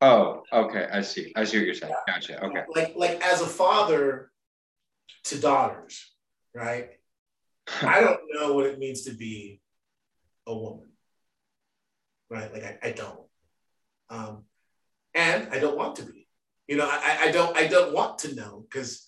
[0.00, 0.86] Oh, okay.
[0.92, 1.32] I see.
[1.36, 1.94] I see what you're saying.
[2.06, 2.44] Gotcha.
[2.44, 2.64] Okay.
[2.74, 4.30] Like, like as a father,
[5.24, 6.12] to daughters,
[6.54, 6.90] right?
[7.82, 9.60] I don't know what it means to be
[10.46, 10.88] a woman,
[12.30, 12.52] right?
[12.52, 13.20] Like I, I don't,
[14.10, 14.44] um,
[15.14, 16.28] and I don't want to be.
[16.68, 19.06] You know, I, I don't I don't want to know because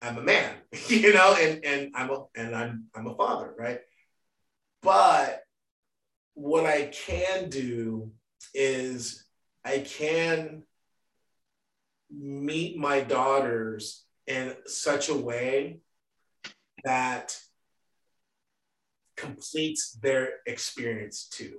[0.00, 0.54] I'm a man,
[0.88, 3.80] you know, and and I'm a and I'm I'm a father, right?
[4.82, 5.42] But
[6.34, 8.10] what I can do
[8.54, 9.24] is
[9.64, 10.64] I can
[12.10, 15.80] meet my daughters in such a way
[16.84, 17.36] that
[19.16, 21.58] completes their experience too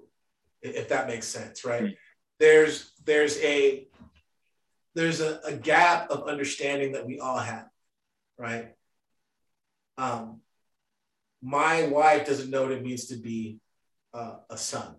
[0.61, 1.83] if that makes sense right?
[1.83, 1.93] Mm-hmm.
[2.39, 3.87] there's there's a
[4.95, 7.67] there's a, a, gap of understanding that we all have
[8.37, 8.73] right?
[9.97, 10.41] Um
[11.43, 13.59] my wife doesn't know what it means to be
[14.13, 14.95] uh, a son.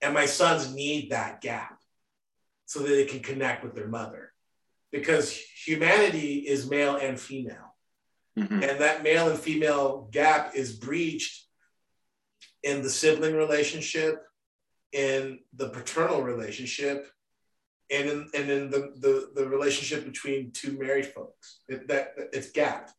[0.00, 1.78] And my sons need that gap
[2.66, 4.32] so that they can connect with their mother
[4.92, 7.74] because humanity is male and female.
[8.38, 8.62] Mm-hmm.
[8.62, 11.46] And that male and female gap is breached
[12.62, 14.22] in the sibling relationship,
[14.92, 17.08] in the paternal relationship,
[17.90, 21.60] and in, and in the, the, the relationship between two married folks.
[21.68, 22.92] It, that it's gapped.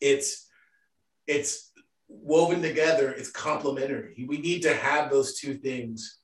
[0.00, 0.46] It's
[1.26, 1.72] it's
[2.08, 3.10] woven together.
[3.10, 4.26] It's complementary.
[4.28, 6.18] We need to have those two things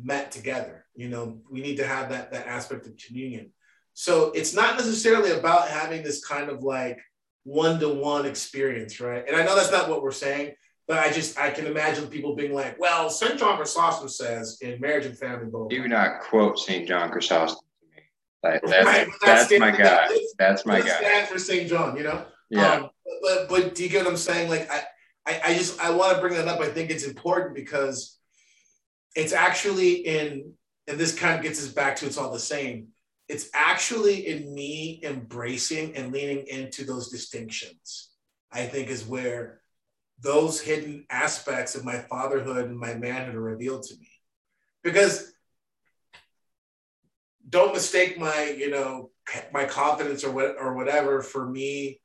[0.00, 0.86] met together.
[0.94, 3.52] You know, we need to have that that aspect of communion.
[3.94, 6.98] So it's not necessarily about having this kind of like
[7.44, 9.24] one-to-one experience, right?
[9.26, 10.54] And I know that's not what we're saying,
[10.88, 13.38] but I just I can imagine people being like, well, St.
[13.38, 15.70] John Chrysostom says in marriage and family both.
[15.70, 16.86] Do not quote St.
[16.86, 18.02] John Chrysostom to me.
[18.42, 20.08] That, that's right, that's, that's my guy.
[20.38, 20.98] That's my guy.
[20.98, 21.68] Stand for St.
[21.68, 22.24] John, you know.
[22.50, 22.72] Yeah.
[22.74, 22.90] Um,
[23.22, 24.50] but but do you get what I'm saying?
[24.50, 24.82] Like I
[25.26, 26.60] I, I just I want to bring that up.
[26.60, 28.18] I think it's important because
[29.14, 30.52] it's actually in
[30.88, 32.88] and this kind of gets us back to it's all the same.
[33.28, 38.10] It's actually in me embracing and leaning into those distinctions.
[38.52, 39.60] I think is where
[40.20, 44.08] those hidden aspects of my fatherhood and my manhood are revealed to me.
[44.82, 45.32] Because
[47.48, 49.10] don't mistake my, you know,
[49.52, 52.00] my confidence or what or whatever for me.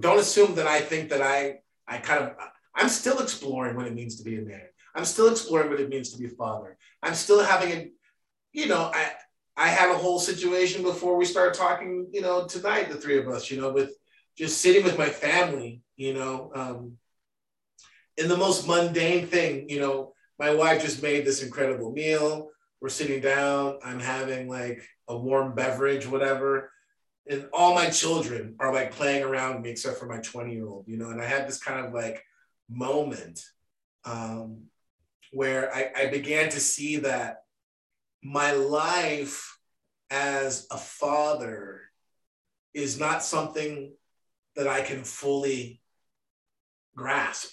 [0.00, 2.32] Don't assume that I think that I I kind of
[2.74, 4.62] I'm still exploring what it means to be a man.
[4.94, 6.76] I'm still exploring what it means to be a father.
[7.02, 7.90] I'm still having a,
[8.52, 9.12] you know, I
[9.56, 13.28] I had a whole situation before we start talking, you know, tonight, the three of
[13.28, 13.96] us, you know, with
[14.36, 16.98] just sitting with my family, you know, um,
[18.16, 22.50] in the most mundane thing, you know, my wife just made this incredible meal.
[22.80, 23.78] We're sitting down.
[23.84, 26.70] I'm having like a warm beverage, whatever.
[27.28, 30.84] And all my children are like playing around me, except for my 20 year old,
[30.88, 31.10] you know.
[31.10, 32.22] And I had this kind of like
[32.68, 33.40] moment
[34.04, 34.64] um,
[35.32, 37.43] where I, I began to see that
[38.24, 39.58] my life
[40.10, 41.82] as a father
[42.72, 43.92] is not something
[44.56, 45.80] that I can fully
[46.96, 47.52] grasp.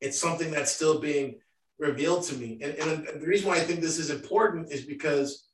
[0.00, 1.36] It's something that's still being
[1.78, 2.58] revealed to me.
[2.62, 5.46] And, and the reason why I think this is important is because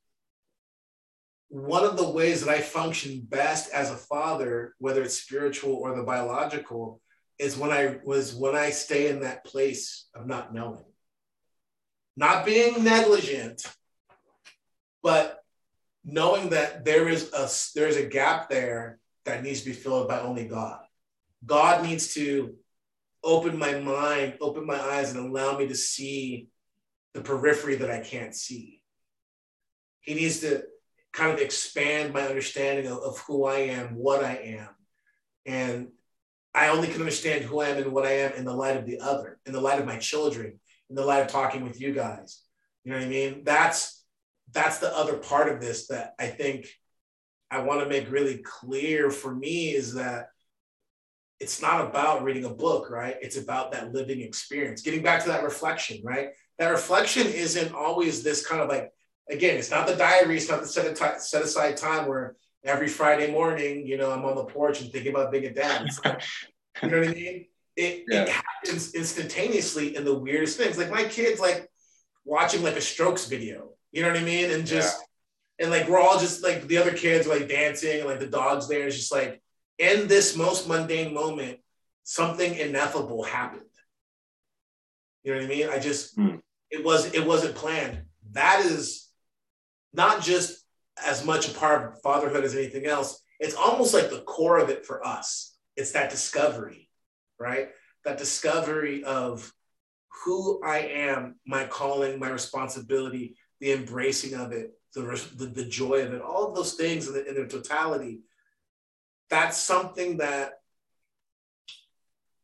[1.49, 5.95] one of the ways that I function best as a father, whether it's spiritual or
[5.95, 7.01] the biological,
[7.39, 10.85] is when I was when I stay in that place of not knowing.
[12.17, 13.63] Not being negligent,
[15.07, 15.45] but
[16.05, 17.49] knowing that there is a
[17.79, 20.81] there's a gap there that needs to be filled by only God.
[21.45, 22.57] God needs to
[23.23, 26.49] open my mind, open my eyes, and allow me to see
[27.15, 28.81] the periphery that I can't see.
[30.01, 30.65] He needs to
[31.13, 34.69] kind of expand my understanding of, of who I am, what I am.
[35.47, 35.89] And
[36.53, 38.87] I only can understand who I am and what I am in the light of
[38.87, 40.59] the other, in the light of my children,
[40.91, 42.43] in the light of talking with you guys.
[42.83, 43.45] You know what I mean?
[43.45, 43.96] That's
[44.53, 46.69] that's the other part of this that I think
[47.51, 50.29] I want to make really clear for me is that
[51.39, 53.17] it's not about reading a book, right?
[53.21, 54.83] It's about that living experience.
[54.83, 56.31] Getting back to that reflection, right?
[56.59, 58.91] That reflection isn't always this kind of like,
[59.31, 62.89] again, it's not the diary, it's not the set, t- set aside time where every
[62.89, 65.87] Friday morning, you know, I'm on the porch and thinking about being a dad.
[66.83, 67.47] you know what I mean?
[67.77, 68.23] It, yeah.
[68.23, 70.79] it happens instantaneously in the weirdest things.
[70.79, 71.71] Like my kids, like
[72.25, 74.51] watching like a Strokes video, you know what I mean?
[74.51, 75.03] And just,
[75.59, 75.65] yeah.
[75.65, 78.27] and like we're all just like the other kids are like dancing and like the
[78.27, 78.87] dog's there.
[78.87, 79.41] It's just like,
[79.79, 81.61] in this most mundane moment,
[82.03, 83.63] something ineffable happened.
[85.23, 85.69] You know what I mean?
[85.71, 86.41] I just mm.
[86.71, 88.03] it was it wasn't planned.
[88.33, 89.09] That is
[89.95, 90.63] not just
[91.03, 93.23] as much a part of fatherhood as anything else.
[93.41, 95.57] It's almost like the core of it for us.
[95.75, 96.91] It's that discovery,
[97.39, 97.71] right?
[98.05, 99.51] That discovery of
[100.25, 105.03] who I am, my calling, my responsibility, the embracing of it, the,
[105.37, 108.21] the, the joy of it, all of those things in, the, in their totality
[109.29, 110.61] that's something that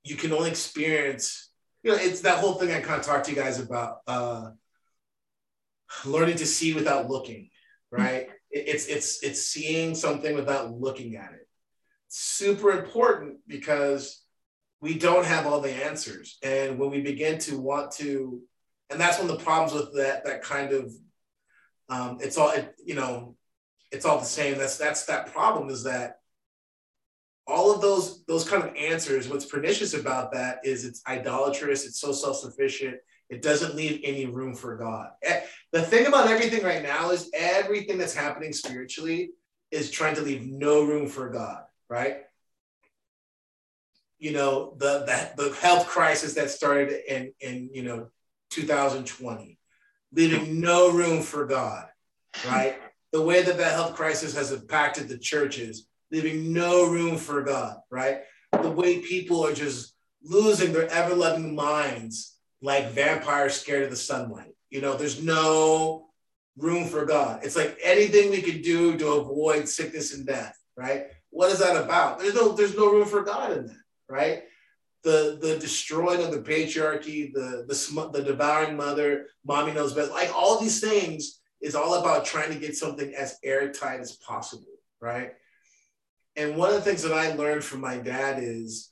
[0.05, 1.51] you can only experience.
[1.83, 4.51] You know, it's that whole thing I kind of talked to you guys about, uh,
[6.05, 7.51] learning to see without looking,
[7.91, 8.29] right?
[8.55, 8.69] Mm-hmm.
[8.69, 11.49] It's it's it's seeing something without looking at it.
[12.09, 14.23] Super important because
[14.83, 18.43] we don't have all the answers, and when we begin to want to,
[18.93, 20.93] and that's one of the problems with that that kind of,
[21.89, 23.37] um, it's all it, you know,
[23.91, 24.59] it's all the same.
[24.59, 26.19] That's that's that problem is that
[27.47, 32.01] all of those those kind of answers what's pernicious about that is it's idolatrous it's
[32.01, 32.97] so self-sufficient
[33.31, 35.11] it doesn't leave any room for god
[35.73, 39.31] the thing about everything right now is everything that's happening spiritually
[39.71, 42.19] is trying to leave no room for god right
[44.19, 45.01] you know the
[45.37, 48.09] the, the health crisis that started in in you know
[48.53, 49.59] 2020
[50.13, 51.87] leaving no room for god
[52.47, 52.79] right
[53.13, 57.79] the way that that health crisis has impacted the churches leaving no room for God,
[57.91, 58.21] right?
[58.53, 63.97] The way people are just losing their ever loving minds like vampires scared of the
[63.97, 64.55] sunlight.
[64.71, 66.11] You know, there's no
[66.57, 67.41] room for God.
[67.43, 71.07] It's like anything we could do to avoid sickness and death, right?
[71.31, 72.19] What is that about?
[72.19, 73.77] There's no there's no room for God in that,
[74.09, 74.45] right?
[75.03, 80.33] The the destroying of the patriarchy, the the the devouring mother, mommy knows best, like
[80.35, 85.33] all these things is all about trying to get something as airtight as possible, right?
[86.37, 88.91] and one of the things that I learned from my dad is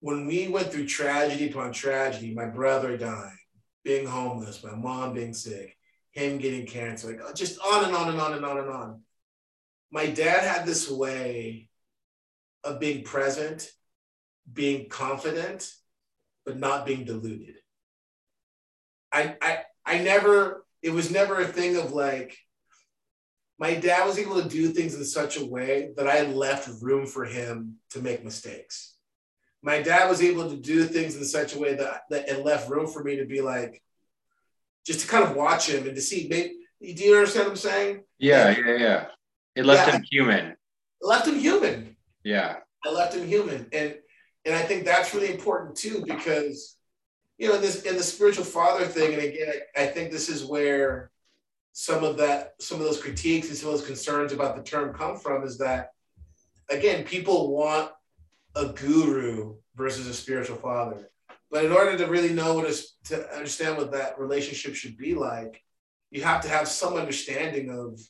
[0.00, 3.36] when we went through tragedy upon tragedy, my brother dying,
[3.84, 5.76] being homeless, my mom being sick,
[6.12, 9.02] him getting cancer, like uh, just on and on and on and on and on.
[9.92, 11.68] My dad had this way
[12.64, 13.70] of being present,
[14.52, 15.72] being confident,
[16.44, 17.56] but not being deluded.
[19.12, 22.36] I I I never, it was never a thing of like,
[23.58, 27.06] my dad was able to do things in such a way that I left room
[27.06, 28.94] for him to make mistakes.
[29.62, 32.70] My dad was able to do things in such a way that, that it left
[32.70, 33.82] room for me to be like,
[34.86, 36.26] just to kind of watch him and to see.
[36.30, 38.04] Maybe, do you understand what I'm saying?
[38.18, 39.06] Yeah, yeah, yeah.
[39.54, 40.46] It left yeah, him human.
[40.46, 40.56] It
[41.02, 41.96] left him human.
[42.24, 42.56] Yeah.
[42.84, 43.94] I left him human, and
[44.44, 46.76] and I think that's really important too because
[47.38, 50.44] you know in this in the spiritual father thing, and again, I, think this is
[50.44, 51.10] where
[51.72, 54.94] some of that some of those critiques and some of those concerns about the term
[54.94, 55.90] come from is that
[56.68, 57.90] again people want
[58.56, 61.10] a guru versus a spiritual father.
[61.50, 65.14] But in order to really know what is to understand what that relationship should be
[65.14, 65.62] like
[66.10, 68.00] you have to have some understanding of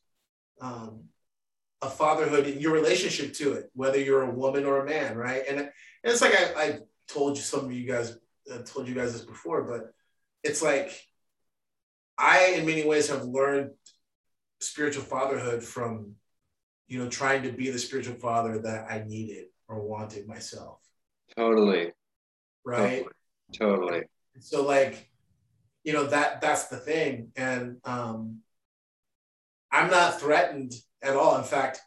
[0.61, 1.05] um,
[1.83, 5.43] a fatherhood in your relationship to it whether you're a woman or a man right?
[5.49, 5.71] And,
[6.03, 6.79] and it's like I, I
[7.09, 8.17] told you some of you guys
[8.53, 9.93] uh, told you guys this before but
[10.43, 10.93] it's like
[12.21, 13.71] I, in many ways, have learned
[14.61, 16.17] spiritual fatherhood from,
[16.87, 20.81] you know, trying to be the spiritual father that I needed or wanted myself.
[21.35, 21.93] Totally.
[22.63, 23.07] Right.
[23.55, 23.81] Totally.
[23.81, 24.03] totally.
[24.41, 25.09] So, like,
[25.83, 28.41] you know that that's the thing, and um,
[29.73, 31.39] I'm not threatened at all.
[31.39, 31.81] In fact,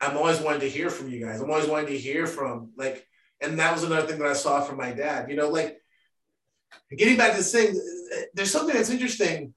[0.00, 1.40] I'm always wanting to hear from you guys.
[1.40, 3.04] I'm always wanting to hear from like,
[3.40, 5.30] and that was another thing that I saw from my dad.
[5.30, 5.78] You know, like
[6.96, 7.80] getting back to this thing,
[8.34, 9.54] there's something that's interesting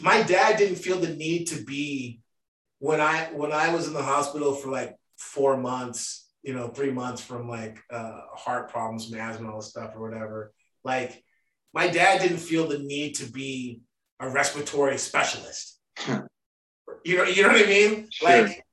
[0.00, 2.20] my dad didn't feel the need to be
[2.78, 6.90] when I when I was in the hospital for like four months, you know, three
[6.90, 10.52] months from like uh, heart problems, asthma, all this stuff or whatever.
[10.84, 11.22] Like
[11.72, 13.80] my dad didn't feel the need to be
[14.20, 15.78] a respiratory specialist.
[17.04, 18.08] you know, you know what I mean?
[18.10, 18.42] Sure.
[18.42, 18.65] Like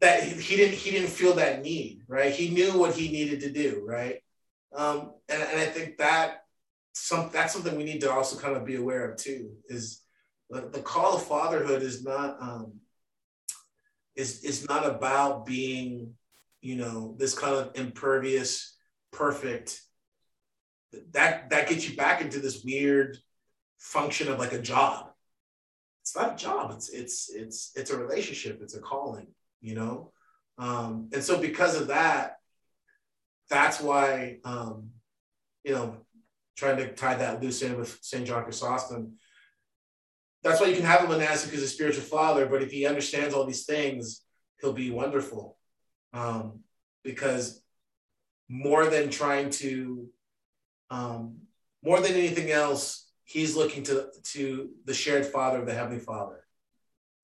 [0.00, 2.32] that he didn't he didn't feel that need, right?
[2.32, 4.20] He knew what he needed to do, right?
[4.74, 6.44] Um, and, and I think that
[6.92, 10.02] some that's something we need to also kind of be aware of too, is
[10.50, 12.74] the, the call of fatherhood is not um,
[14.16, 16.14] is is not about being
[16.60, 18.76] you know this kind of impervious
[19.12, 19.80] perfect
[21.12, 23.16] that that gets you back into this weird
[23.78, 25.10] function of like a job
[26.02, 29.28] it's not a job it's it's it's it's a relationship it's a calling
[29.60, 30.12] you know
[30.58, 32.36] um, and so because of that
[33.50, 34.90] that's why um,
[35.64, 35.96] you know
[36.56, 39.12] trying to tie that loose in with st john chrysostom
[40.42, 43.34] that's why you can have a monastic as a spiritual father, but if he understands
[43.34, 44.22] all these things,
[44.60, 45.58] he'll be wonderful.
[46.12, 46.60] Um,
[47.02, 47.60] because
[48.48, 50.08] more than trying to,
[50.90, 51.38] um,
[51.82, 56.44] more than anything else, he's looking to to the shared Father of the Heavenly Father,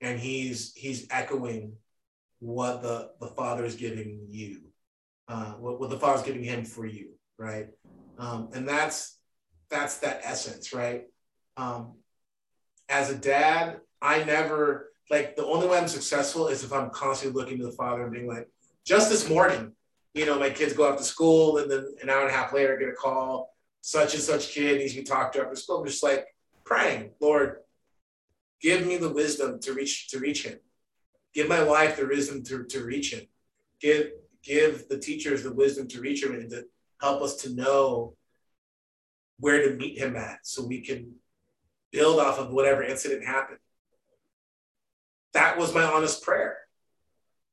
[0.00, 1.76] and he's he's echoing
[2.44, 4.60] what the the Father is giving you,
[5.28, 7.68] uh, what, what the Father is giving him for you, right?
[8.18, 9.18] Um, and that's
[9.70, 11.04] that's that essence, right?
[11.56, 11.94] Um,
[12.90, 17.40] as a dad, I never like the only way I'm successful is if I'm constantly
[17.40, 18.48] looking to the father and being like,
[18.84, 19.72] just this morning,
[20.12, 22.52] you know, my kids go off to school and then an hour and a half
[22.52, 25.56] later I get a call, such and such kid needs to be talked to after
[25.56, 25.78] school.
[25.78, 26.26] I'm just like
[26.64, 27.56] praying, Lord,
[28.60, 30.58] give me the wisdom to reach to reach him.
[31.35, 33.23] Give my wife the wisdom to, to reach him.
[33.81, 34.11] Give
[34.43, 36.65] give the teachers the wisdom to reach him and to
[37.01, 38.15] help us to know
[39.40, 41.15] where to meet him at so we can
[41.90, 43.59] build off of whatever incident happened.
[45.32, 46.59] That was my honest prayer.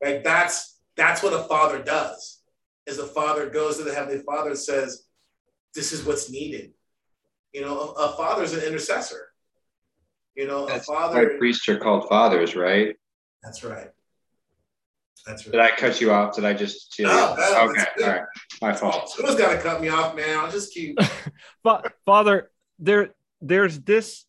[0.04, 0.24] Right?
[0.24, 2.42] That's that's what a father does.
[2.86, 5.06] Is a father goes to the heavenly father and says,
[5.74, 6.74] "This is what's needed."
[7.54, 9.30] You know, a, a father is an intercessor.
[10.36, 11.30] You know, that's a father.
[11.30, 12.96] Why priests are called fathers, right?
[13.44, 13.90] That's right.
[15.26, 15.52] That's right.
[15.52, 16.36] Did I cut you off?
[16.36, 17.00] Did I just?
[17.00, 18.24] No, no okay, all right.
[18.62, 19.10] My fault.
[19.10, 20.38] Someone's got to cut me off, man.
[20.38, 20.98] I'll just keep.
[21.64, 22.50] but Father,
[22.80, 24.26] there, there's this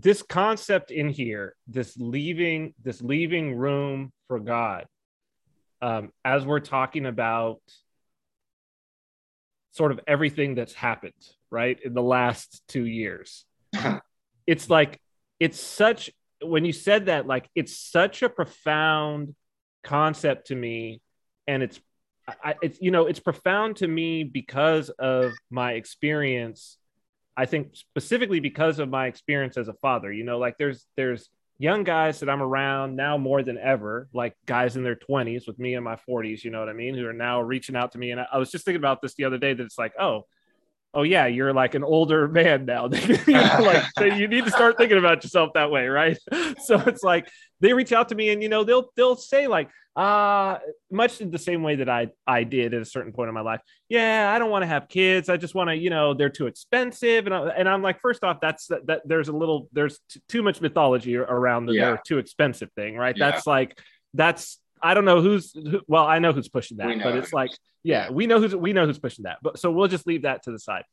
[0.00, 4.86] this concept in here, this leaving, this leaving room for God,
[5.82, 7.60] um, as we're talking about
[9.72, 11.12] sort of everything that's happened,
[11.50, 13.44] right, in the last two years.
[14.46, 15.00] it's like,
[15.40, 16.10] it's such,
[16.42, 19.34] when you said that, like, it's such a profound
[19.82, 21.00] concept to me.
[21.46, 21.80] And it's,
[22.44, 26.78] I, it's, you know, it's profound to me because of my experience
[27.38, 31.30] I think specifically because of my experience as a father, you know, like there's there's
[31.56, 35.56] young guys that I'm around now more than ever, like guys in their 20s with
[35.56, 37.98] me in my 40s, you know what I mean, who are now reaching out to
[37.98, 38.10] me.
[38.10, 40.26] And I, I was just thinking about this the other day that it's like, oh,
[40.98, 42.88] oh yeah, you're like an older man now.
[42.90, 43.84] you know, like
[44.18, 46.18] you need to start thinking about yourself that way, right?
[46.64, 47.28] So it's like
[47.60, 50.58] they reach out to me and you know they'll they'll say like uh
[50.90, 53.40] much in the same way that I I did at a certain point in my
[53.42, 53.60] life.
[53.88, 55.28] Yeah, I don't want to have kids.
[55.28, 58.24] I just want to, you know, they're too expensive and I, and I'm like first
[58.24, 61.84] off that's that, that there's a little there's t- too much mythology around the yeah.
[61.84, 63.16] they're too expensive thing, right?
[63.16, 63.30] Yeah.
[63.30, 63.80] That's like
[64.14, 67.50] that's I don't know who's who, well, I know who's pushing that, but it's like,
[67.82, 69.38] yeah, we know who's we know who's pushing that.
[69.42, 70.84] But so we'll just leave that to the side.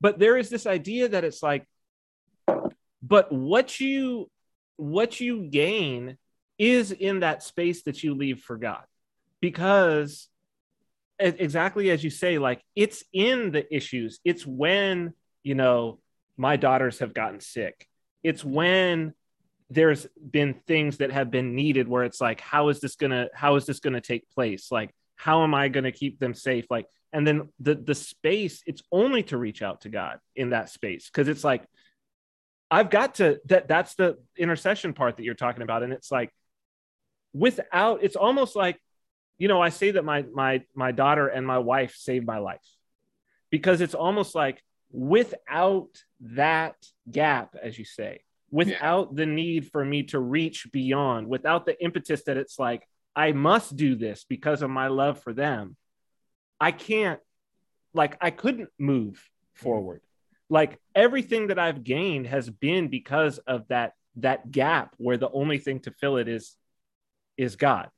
[0.00, 1.66] But there is this idea that it's like,
[3.02, 4.30] but what you
[4.76, 6.18] what you gain
[6.58, 8.82] is in that space that you leave for God.
[9.40, 10.28] Because
[11.18, 14.20] exactly as you say, like it's in the issues.
[14.24, 16.00] It's when, you know,
[16.36, 17.86] my daughters have gotten sick.
[18.22, 19.14] It's when
[19.72, 23.56] there's been things that have been needed where it's like how is this gonna how
[23.56, 24.70] is this gonna take place?
[24.70, 26.66] Like how am i gonna keep them safe?
[26.70, 30.68] Like and then the the space it's only to reach out to god in that
[30.68, 31.06] space.
[31.06, 31.64] Because it's like
[32.70, 35.82] i've got to that that's the intercession part that you're talking about.
[35.82, 36.30] And it's like
[37.32, 38.78] without it's almost like
[39.38, 42.66] you know i say that my my my daughter and my wife saved my life.
[43.50, 45.88] Because it's almost like without
[46.20, 46.76] that
[47.10, 48.20] gap as you say
[48.52, 49.16] without yeah.
[49.16, 53.74] the need for me to reach beyond, without the impetus that it's like, I must
[53.74, 55.76] do this because of my love for them.
[56.60, 57.18] I can't,
[57.94, 59.64] like, I couldn't move mm-hmm.
[59.64, 60.02] forward.
[60.48, 65.58] Like, everything that I've gained has been because of that that gap where the only
[65.58, 66.54] thing to fill it is
[67.36, 67.88] is God.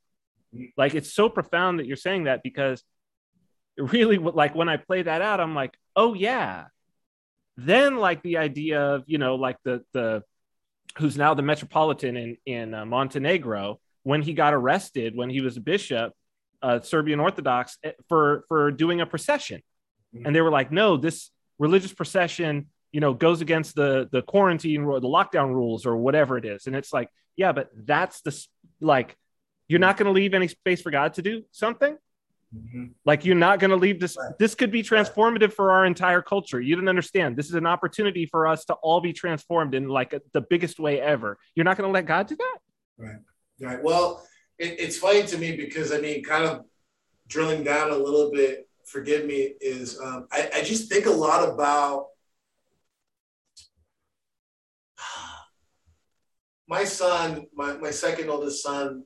[0.76, 2.85] Like it's so profound that you're saying that because
[3.76, 6.66] really like when I play that out I'm like, "Oh yeah."
[7.56, 10.22] Then like the idea of, you know, like the the
[10.98, 15.56] who's now the metropolitan in in uh, Montenegro, when he got arrested when he was
[15.56, 16.12] a bishop,
[16.62, 19.62] uh, Serbian Orthodox, eh, for for doing a procession,
[20.15, 20.27] mm-hmm.
[20.27, 24.85] and they were like, no, this religious procession, you know, goes against the the quarantine
[24.85, 28.47] or the lockdown rules or whatever it is, and it's like, yeah, but that's the
[28.81, 29.16] like,
[29.69, 31.97] you're not going to leave any space for God to do something.
[32.55, 32.85] Mm-hmm.
[33.05, 34.16] Like you're not going to leave this.
[34.16, 34.39] Right.
[34.39, 36.60] This could be transformative for our entire culture.
[36.60, 37.36] You didn't understand.
[37.36, 40.78] This is an opportunity for us to all be transformed in like a, the biggest
[40.78, 41.39] way ever.
[41.55, 42.59] You're not going to let God do that.
[42.97, 43.16] Right.
[43.60, 43.82] Right.
[43.82, 44.26] Well,
[44.59, 46.64] it, it's funny to me because I mean, kind of
[47.28, 48.68] drilling down a little bit.
[48.86, 49.55] Forgive me.
[49.60, 52.06] Is um, I, I just think a lot about
[56.68, 59.05] my son, my, my second oldest son,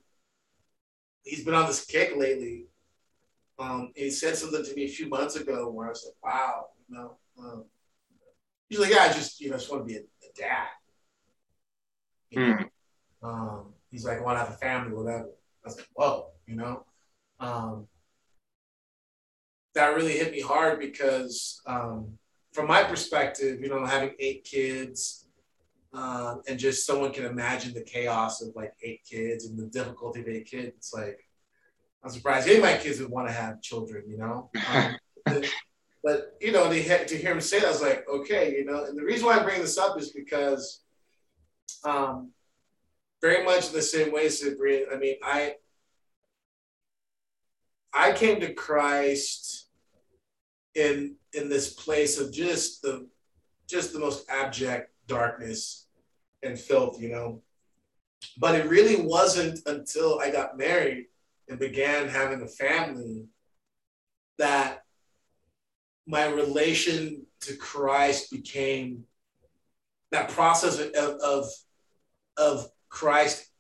[1.23, 2.68] he's been on this kick lately
[3.59, 6.67] um, he said something to me a few months ago where I was like, wow,
[6.89, 7.17] you know.
[7.39, 7.65] Um,
[8.69, 10.69] he's like, yeah, I just, you know, just want to be a, a dad.
[12.31, 12.57] You know?
[12.57, 12.69] mm.
[13.23, 15.31] um, he's like, I want to have a family, whatever.
[15.65, 16.85] I was like, whoa, you know.
[17.41, 17.87] Um,
[19.75, 22.19] that really hit me hard because, um,
[22.53, 25.27] from my perspective, you know, having eight kids,
[25.93, 30.21] um, and just someone can imagine the chaos of like eight kids and the difficulty
[30.21, 30.73] of eight kids.
[30.77, 31.28] It's like
[32.03, 34.51] I'm surprised any of my kids would want to have children, you know.
[34.73, 35.45] Um, but,
[36.03, 38.65] but, you know, they had, to hear him say that, I was like, okay, you
[38.65, 38.85] know.
[38.85, 40.83] And the reason why I bring this up is because,
[41.85, 42.33] um,
[43.21, 44.87] very much in the same way, Cyprian.
[44.93, 45.55] I mean, I
[47.93, 49.69] I came to Christ
[50.75, 53.09] in in this place of just the
[53.69, 55.87] just the most abject darkness
[56.43, 57.43] and filth, you know.
[58.37, 61.07] But it really wasn't until I got married
[61.49, 63.27] and began having a family,
[64.39, 64.83] that
[66.07, 69.05] my relation to Christ became
[70.11, 71.51] that process of, of,
[72.37, 73.51] of Christ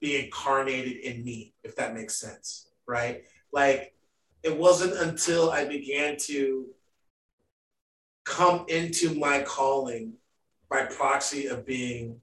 [0.00, 3.22] being incarnated in me, if that makes sense, right?
[3.52, 3.94] Like
[4.42, 6.66] it wasn't until I began to
[8.24, 10.14] come into my calling
[10.68, 12.20] by proxy of being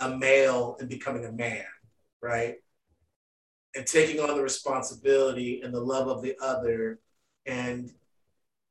[0.00, 1.64] a male and becoming a man,
[2.20, 2.56] right?
[3.76, 6.98] And taking on the responsibility and the love of the other
[7.44, 7.92] and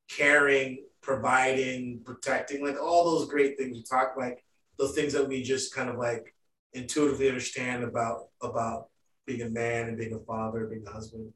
[0.10, 4.44] caring, providing, protecting, like all those great things we talk like
[4.77, 6.34] those things that we just kind of like
[6.73, 8.90] intuitively understand about about
[9.26, 11.32] being a man and being a father, being a husband.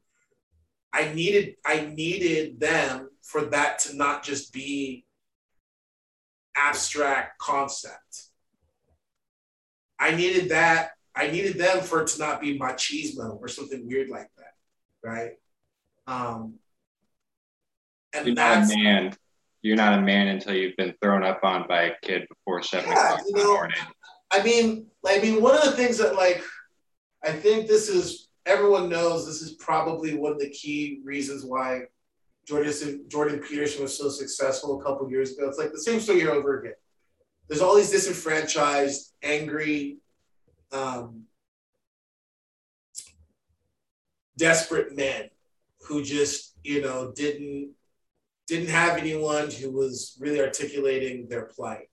[0.92, 5.04] I needed I needed them for that to not just be
[6.56, 8.24] abstract concept.
[9.98, 14.08] I needed that I needed them for it to not be machismo or something weird
[14.08, 14.54] like that,
[15.08, 15.32] right?
[16.06, 16.54] Um,
[18.12, 19.16] and You're not a man.
[19.62, 22.90] You're not a man until you've been thrown up on by a kid before seven
[22.90, 23.76] yeah, o'clock in the morning.
[24.30, 26.42] I mean, I mean, one of the things that like
[27.22, 31.82] I think this is everyone knows this is probably one of the key reasons why
[32.46, 35.48] Jordan Jordan Peterson was so successful a couple years ago.
[35.48, 36.74] It's like the same story over again.
[37.48, 39.98] There's all these disenfranchised, angry,
[40.72, 41.24] um,
[44.36, 45.28] desperate men
[45.82, 47.72] who just you know didn't
[48.46, 51.88] didn't have anyone who was really articulating their plight.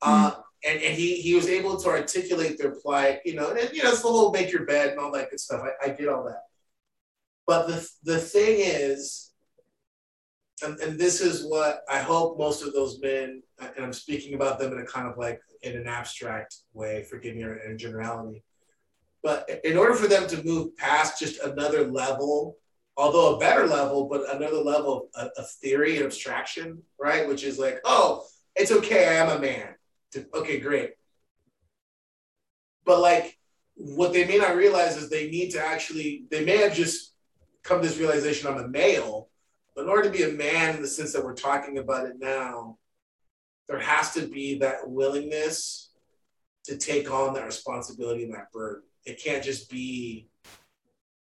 [0.00, 0.40] Uh, mm-hmm.
[0.64, 3.90] And, and he he was able to articulate their plight, you know, and you know,
[3.90, 5.62] it's the whole make your bed and all that good stuff.
[5.62, 6.42] I, I get all that.
[7.46, 9.31] But the the thing is,
[10.62, 14.58] and, and this is what I hope most of those men, and I'm speaking about
[14.58, 18.42] them in a kind of like in an abstract way, forgive me in generality.
[19.22, 22.56] But in order for them to move past just another level,
[22.96, 27.28] although a better level, but another level of, of theory and abstraction, right?
[27.28, 28.24] Which is like, oh,
[28.56, 29.74] it's okay, I am a man.
[30.34, 30.90] Okay, great.
[32.84, 33.38] But like,
[33.74, 37.14] what they may not realize is they need to actually, they may have just
[37.62, 39.28] come to this realization I'm a male,
[39.74, 42.18] but in order to be a man in the sense that we're talking about it
[42.18, 42.78] now,
[43.68, 45.90] there has to be that willingness
[46.64, 48.82] to take on that responsibility and that burden.
[49.04, 50.28] It can't just be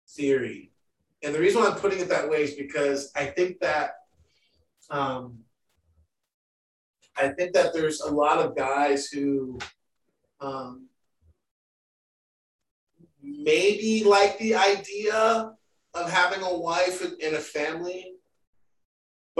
[0.09, 0.71] theory.
[1.23, 3.91] And the reason why I'm putting it that way is because I think that
[4.89, 5.39] um,
[7.17, 9.59] I think that there's a lot of guys who
[10.39, 10.87] um,
[13.21, 15.53] maybe like the idea
[15.93, 18.13] of having a wife and a family,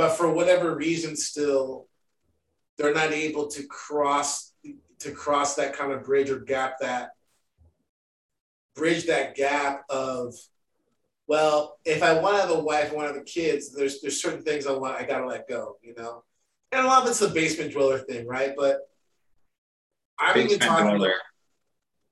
[0.01, 1.85] but for whatever reason, still
[2.75, 4.53] they're not able to cross
[4.97, 7.11] to cross that kind of bridge or gap that
[8.73, 10.33] bridge that gap of
[11.27, 14.19] well, if I want to have a wife, I want to have kids, there's there's
[14.19, 16.23] certain things I want I gotta let go, you know.
[16.71, 18.53] And a lot of it's the basement dweller thing, right?
[18.57, 18.77] But
[20.17, 21.13] I'm basement even talking dweller.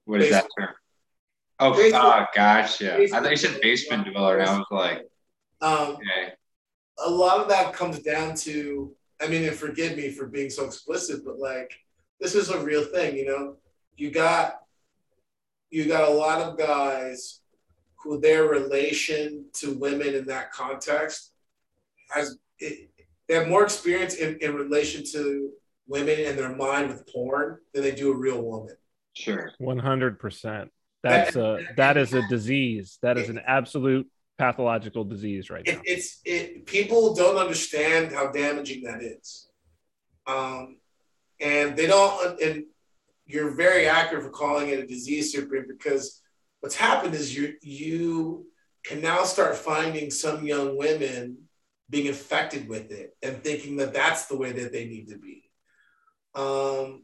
[0.06, 0.76] What is that term?
[1.60, 3.02] Oh, basement, oh, gotcha.
[3.02, 5.08] I thought you said basement dweller, and I was like,
[5.62, 6.34] um, okay.
[7.06, 10.66] A lot of that comes down to, I mean, and forgive me for being so
[10.66, 11.72] explicit, but like,
[12.20, 13.56] this is a real thing, you know.
[13.96, 14.60] You got,
[15.70, 17.42] you got a lot of guys
[17.98, 21.34] who their relation to women in that context
[22.10, 22.90] has it,
[23.28, 25.52] they have more experience in, in relation to
[25.88, 28.76] women and their mind with porn than they do a real woman.
[29.14, 29.52] Sure.
[29.62, 30.70] 100%.
[31.02, 32.98] That's a that is a disease.
[33.02, 34.08] That is an absolute
[34.40, 35.74] pathological disease right now.
[35.74, 39.50] It, it's it people don't understand how damaging that is.
[40.26, 40.78] Um
[41.42, 42.64] and they don't and
[43.26, 46.22] you're very accurate for calling it a disease Cyprian because
[46.62, 48.48] what's happened is you you
[48.86, 51.38] can now start finding some young women
[51.90, 55.52] being infected with it and thinking that that's the way that they need to be.
[56.34, 57.04] Um,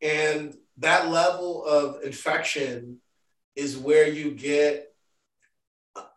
[0.00, 2.98] and that level of infection
[3.56, 4.93] is where you get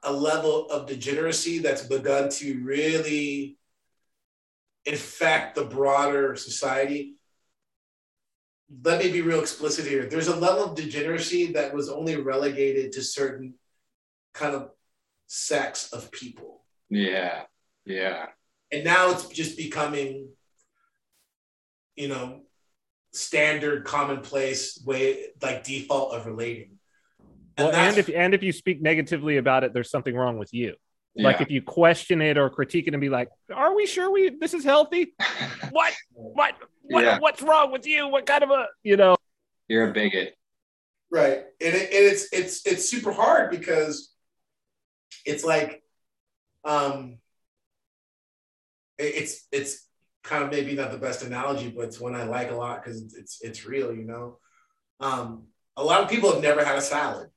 [0.03, 3.57] a level of degeneracy that's begun to really
[4.85, 7.15] infect the broader society.
[8.83, 10.05] Let me be real explicit here.
[10.05, 13.55] There's a level of degeneracy that was only relegated to certain
[14.33, 14.71] kind of
[15.27, 16.63] sects of people.
[16.89, 17.43] Yeah.
[17.85, 18.27] Yeah.
[18.71, 20.29] And now it's just becoming,
[21.95, 22.41] you know,
[23.13, 26.76] standard, commonplace way, like default of relating.
[27.57, 30.53] And well, and if and if you speak negatively about it, there's something wrong with
[30.53, 30.75] you.
[31.15, 31.23] Yeah.
[31.23, 34.29] Like if you question it or critique it and be like, "Are we sure we
[34.29, 35.13] this is healthy?
[35.71, 37.19] what what what yeah.
[37.19, 38.07] what's wrong with you?
[38.07, 39.15] What kind of a you know?"
[39.67, 40.35] You're a bigot,
[41.11, 41.43] right?
[41.59, 44.13] And, it, and it's it's it's super hard because
[45.25, 45.83] it's like,
[46.63, 47.17] um,
[48.97, 49.87] it's it's
[50.23, 53.01] kind of maybe not the best analogy, but it's one I like a lot because
[53.01, 54.37] it's, it's it's real, you know.
[54.99, 57.29] Um, a lot of people have never had a salad.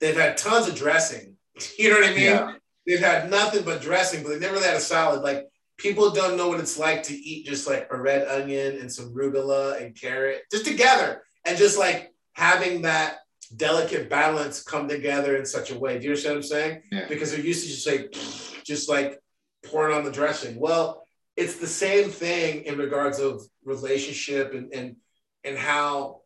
[0.00, 1.36] They've had tons of dressing.
[1.78, 2.24] You know what I mean?
[2.24, 2.54] Yeah.
[2.84, 5.22] They've had nothing but dressing, but they've never had a salad.
[5.22, 5.46] Like
[5.76, 9.14] people don't know what it's like to eat just like a red onion and some
[9.14, 13.18] arugula and carrot just together and just like having that
[13.56, 15.98] delicate balance come together in such a way.
[15.98, 16.82] Do you understand what I'm saying?
[16.90, 17.08] Yeah.
[17.08, 18.12] Because they're used to just like
[18.64, 19.20] just like
[19.64, 20.58] pouring on the dressing.
[20.58, 21.06] Well,
[21.36, 24.96] it's the same thing in regards of relationship and and
[25.44, 26.22] and how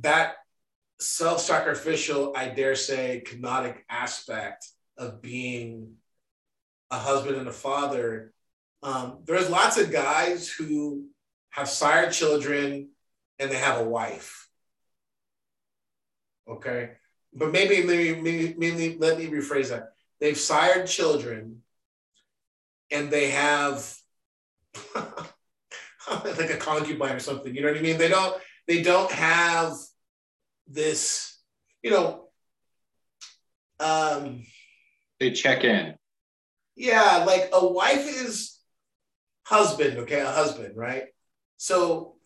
[0.00, 0.34] that
[1.00, 5.94] self-sacrificial, I dare say, kenotic aspect of being
[6.90, 8.32] a husband and a father.
[8.82, 11.06] Um, there's lots of guys who
[11.50, 12.90] have sired children
[13.38, 14.48] and they have a wife.
[16.48, 16.90] Okay,
[17.32, 18.20] but maybe maybe,
[18.56, 19.92] maybe let me rephrase that.
[20.20, 21.62] They've sired children
[22.90, 23.96] and they have
[24.94, 27.54] like a concubine or something.
[27.54, 27.98] You know what I mean?
[27.98, 28.36] They don't
[28.66, 29.74] they don't have
[30.70, 31.36] this,
[31.82, 32.28] you know,
[33.78, 34.44] um
[35.18, 35.94] they check in.
[36.76, 38.58] Yeah, like a wife is
[39.44, 41.04] husband, okay, a husband, right?
[41.56, 42.16] So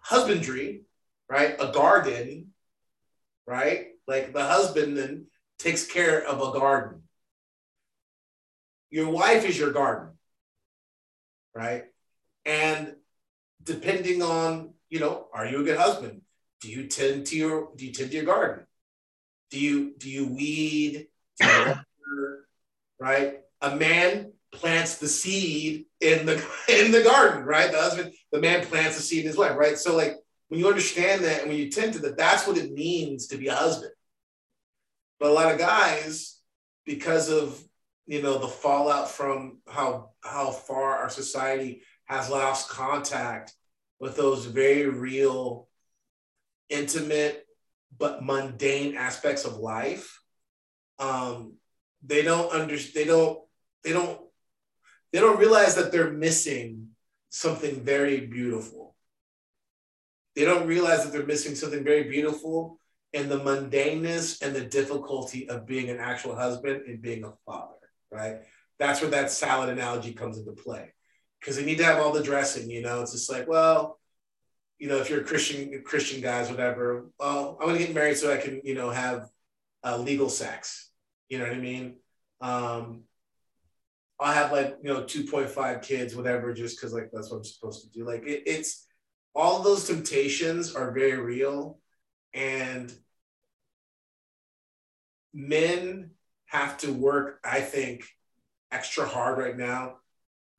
[0.00, 0.82] husbandry,
[1.30, 1.54] right?
[1.58, 2.48] A garden,
[3.46, 3.86] right?
[4.06, 5.26] Like the husband then
[5.58, 7.02] takes care of a garden.
[8.90, 10.18] Your wife is your garden,
[11.54, 11.84] right?
[12.44, 12.94] And
[13.62, 16.20] depending on, you know, are you a good husband?
[16.64, 18.64] Do you tend to your do you tend to your garden?
[19.50, 21.08] Do you do you weed?
[21.38, 22.46] Do you water,
[22.98, 23.40] right?
[23.60, 27.70] A man plants the seed in the in the garden, right?
[27.70, 29.76] The husband, the man plants the seed in his wife, right?
[29.76, 30.16] So like
[30.48, 33.36] when you understand that and when you tend to that, that's what it means to
[33.36, 33.92] be a husband.
[35.20, 36.40] But a lot of guys,
[36.86, 37.62] because of
[38.06, 43.52] you know the fallout from how how far our society has lost contact
[44.00, 45.68] with those very real,
[46.68, 47.46] intimate
[47.96, 50.20] but mundane aspects of life,
[50.98, 51.54] um,
[52.04, 52.94] they don't understand.
[52.94, 53.38] They don't.
[53.82, 54.20] They don't.
[55.12, 56.88] They don't realize that they're missing
[57.30, 58.94] something very beautiful.
[60.34, 62.78] They don't realize that they're missing something very beautiful
[63.12, 67.76] in the mundaneness and the difficulty of being an actual husband and being a father,
[68.10, 68.38] right?
[68.80, 70.92] That's where that salad analogy comes into play.
[71.40, 73.02] Because they need to have all the dressing, you know.
[73.02, 74.00] It's just like, well,
[74.78, 78.38] you know, if you're Christian, Christian guys, whatever, well, I'm gonna get married so I
[78.38, 79.28] can, you know, have
[79.84, 80.90] uh, legal sex.
[81.28, 81.96] You know what I mean?
[82.40, 83.04] Um,
[84.20, 87.82] I'll have like you know 2.5 kids, whatever, just because like that's what I'm supposed
[87.82, 88.06] to do.
[88.06, 88.86] Like it, it's
[89.34, 91.78] all those temptations are very real,
[92.32, 92.92] and
[95.32, 96.10] men
[96.46, 98.04] have to work, I think,
[98.70, 99.96] extra hard right now.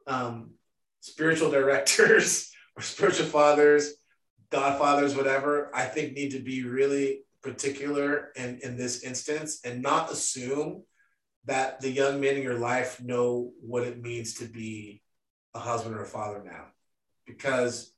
[0.08, 0.52] Um,
[1.00, 3.94] spiritual directors or spiritual fathers,
[4.52, 10.12] godfathers, whatever, I think need to be really particular in, in this instance and not
[10.12, 10.84] assume
[11.46, 15.02] that the young men in your life know what it means to be
[15.54, 16.66] a husband or a father now
[17.26, 17.94] because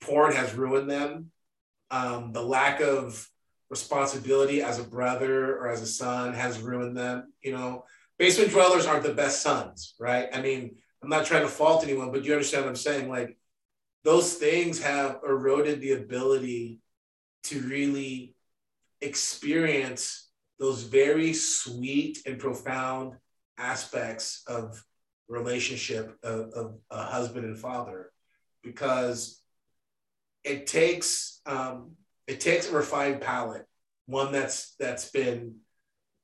[0.00, 1.30] porn has ruined them.
[1.90, 3.28] Um, the lack of
[3.70, 7.84] responsibility as a brother or as a son has ruined them you know.
[8.18, 10.28] Basement dwellers aren't the best sons right?
[10.32, 13.36] I mean i'm not trying to fault anyone but you understand what i'm saying like
[14.06, 16.78] those things have eroded the ability
[17.42, 18.36] to really
[19.00, 20.28] experience
[20.60, 23.14] those very sweet and profound
[23.58, 24.80] aspects of
[25.28, 28.12] relationship of, of a husband and father.
[28.62, 29.42] Because
[30.44, 31.96] it takes um,
[32.28, 33.66] it takes a refined palate
[34.06, 35.56] one that's that's been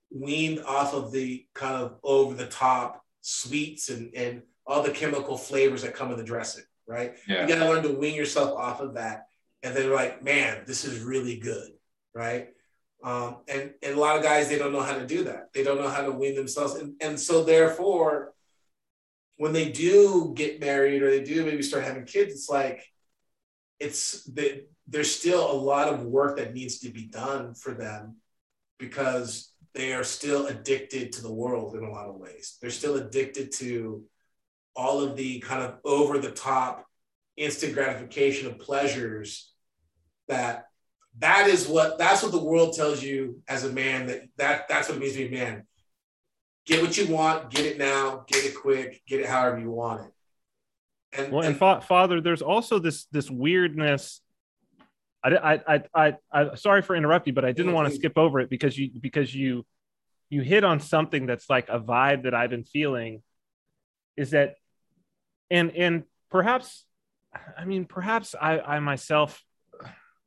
[0.09, 5.37] weaned off of the kind of over the top sweets and and all the chemical
[5.37, 7.43] flavors that come in the dressing right yeah.
[7.43, 9.27] you got to learn to wean yourself off of that
[9.63, 11.71] and then like man this is really good
[12.15, 12.49] right
[13.03, 15.53] um, and, and a lot of guys, they don't know how to do that.
[15.53, 16.75] They don't know how to wean themselves.
[16.75, 18.33] And, and so, therefore,
[19.39, 22.85] when they do get married or they do maybe start having kids, it's like,
[23.81, 28.17] it's the, there's still a lot of work that needs to be done for them
[28.79, 32.59] because they are still addicted to the world in a lot of ways.
[32.61, 34.05] They're still addicted to
[34.75, 36.87] all of the kind of over the top
[37.37, 39.53] instant gratification of pleasures
[40.29, 40.67] that
[41.19, 44.89] that is what that's what the world tells you as a man that, that that's
[44.89, 45.67] what it means to be a man.
[46.67, 50.07] Get what you want get it now get it quick get it however you want
[50.07, 50.13] it.
[51.19, 54.21] And well and, fa- father there's also this this weirdness.
[55.25, 58.41] I, I, I, I, I, sorry for interrupting, but I didn't want to skip over
[58.41, 59.65] it because you, because you,
[60.31, 63.23] you hit on something that's like a vibe that I've been feeling
[64.17, 64.57] is that,
[65.53, 66.85] and, and perhaps,
[67.57, 69.43] I mean, perhaps I, I myself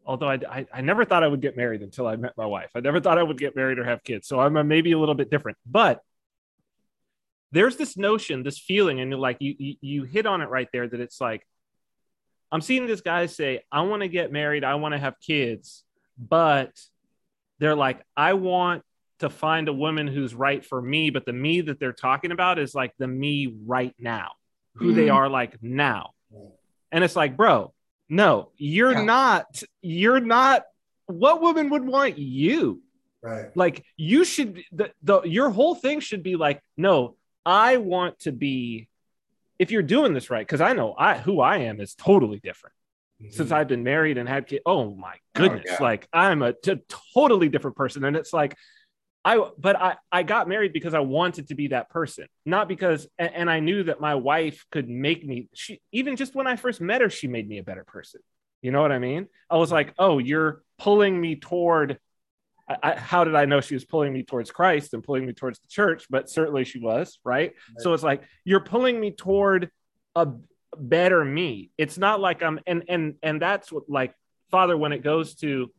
[0.05, 2.69] although I, I, I, never thought I would get married until I met my wife.
[2.75, 4.27] I never thought I would get married or have kids.
[4.27, 5.99] So I'm a, maybe a little bit different, but
[7.51, 10.87] there's this notion, this feeling, and like you, you, you hit on it right there
[10.87, 11.45] that it's like,
[12.51, 14.63] I'm seeing this guy say, I want to get married.
[14.63, 15.83] I want to have kids,
[16.17, 16.71] but
[17.59, 18.83] they're like, I want
[19.19, 21.09] to find a woman who's right for me.
[21.09, 24.31] But the me that they're talking about is like the me right now,
[24.75, 24.95] who mm-hmm.
[24.95, 26.11] they are like now.
[26.91, 27.73] And it's like, bro,
[28.09, 29.03] no, you're yeah.
[29.03, 29.63] not.
[29.81, 30.63] You're not.
[31.07, 32.81] What woman would want you?
[33.21, 33.55] Right.
[33.55, 34.63] Like you should.
[34.71, 37.15] The, the your whole thing should be like, no,
[37.45, 38.87] I want to be.
[39.57, 42.75] If you're doing this right, because I know I who I am is totally different.
[43.21, 43.31] Mm-hmm.
[43.31, 45.63] Since I've been married and had kids, oh my goodness!
[45.67, 45.83] Oh, yeah.
[45.83, 46.81] Like I'm a t-
[47.13, 48.55] totally different person, and it's like
[49.25, 53.07] I but I I got married because I wanted to be that person, not because
[53.17, 55.49] and, and, I knew that my wife could make me.
[55.53, 58.21] She even just when I first met her, she made me a better person.
[58.61, 59.27] You know what I mean?
[59.49, 61.97] I was like, oh, you're pulling me toward.
[62.69, 65.33] I, I, how did I know she was pulling me towards Christ and pulling me
[65.33, 66.05] towards the church?
[66.07, 67.53] But certainly she was, right?
[67.53, 67.53] right.
[67.79, 69.71] So it's like you're pulling me toward
[70.13, 70.27] a
[70.77, 71.71] better me.
[71.79, 74.13] It's not like I'm and and and that's what like
[74.51, 75.71] Father when it goes to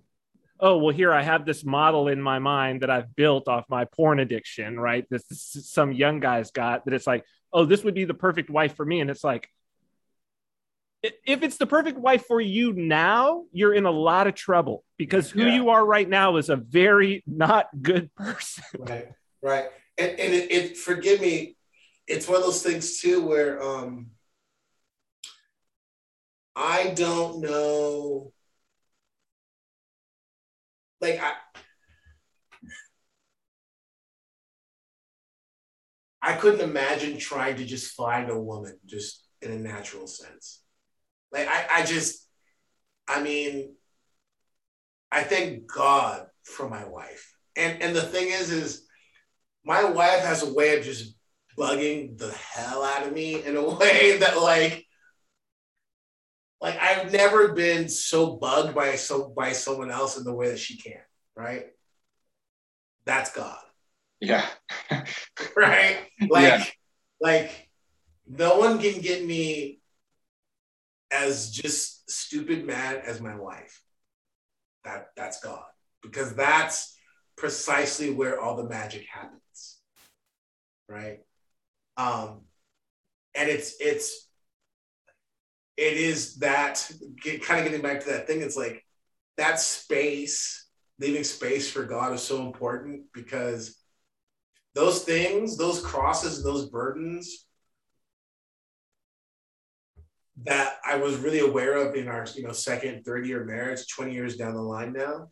[0.60, 3.84] oh well here i have this model in my mind that i've built off my
[3.84, 5.06] porn addiction right?
[5.10, 8.50] This, this some young guys got that it's like oh this would be the perfect
[8.50, 9.00] wife for me.
[9.00, 9.48] And it's like
[11.02, 15.30] if it's the perfect wife for you now you're in a lot of trouble because
[15.30, 15.54] who yeah.
[15.54, 18.64] you are right now is a very not good person.
[18.78, 19.08] Right
[19.42, 19.66] right.
[19.98, 21.56] And, and it, it forgive me
[22.06, 24.10] it's one of those things too where um
[26.54, 28.32] i don't know
[31.00, 31.32] like I,
[36.22, 40.62] I couldn't imagine trying to just find a woman just in a natural sense.
[41.32, 42.26] Like I, I just,
[43.08, 43.74] I mean,
[45.12, 47.36] I thank God for my wife.
[47.56, 48.86] And and the thing is, is
[49.64, 51.14] my wife has a way of just
[51.58, 54.85] bugging the hell out of me in a way that like
[56.60, 60.58] like I've never been so bugged by so by someone else in the way that
[60.58, 61.00] she can,
[61.34, 61.66] right?
[63.04, 63.58] That's God.
[64.20, 64.46] Yeah.
[65.56, 65.98] right?
[66.28, 66.64] Like yeah.
[67.20, 67.68] like
[68.26, 69.80] no one can get me
[71.10, 73.82] as just stupid mad as my wife.
[74.84, 75.64] That that's God.
[76.02, 76.96] Because that's
[77.36, 79.78] precisely where all the magic happens.
[80.88, 81.20] Right?
[81.98, 82.42] Um
[83.34, 84.25] and it's it's
[85.76, 86.90] it is that
[87.22, 88.40] get, kind of getting back to that thing.
[88.40, 88.84] It's like
[89.36, 93.78] that space, leaving space for God is so important because
[94.74, 97.46] those things, those crosses, those burdens
[100.42, 104.12] that I was really aware of in our, you know, second, third year marriage, 20
[104.12, 105.30] years down the line now,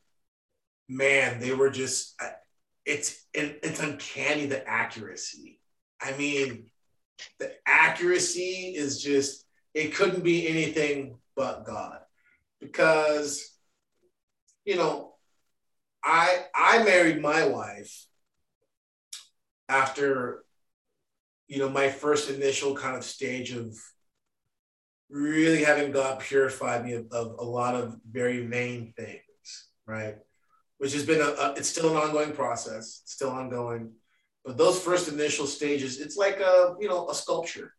[0.89, 2.21] man, they were just,
[2.87, 5.61] it's, it's uncanny the accuracy.
[6.01, 6.66] I mean,
[7.39, 9.44] the accuracy is just
[9.74, 11.98] it couldn't be anything but God.
[12.60, 13.56] Because,
[14.64, 15.14] you know,
[16.02, 18.06] I I married my wife
[19.68, 20.44] after,
[21.48, 23.76] you know, my first initial kind of stage of
[25.10, 30.16] really having God purify me of, of a lot of very vain things, right?
[30.78, 33.92] Which has been a, a, it's still an ongoing process, still ongoing.
[34.44, 37.72] But those first initial stages, it's like a, you know, a sculpture.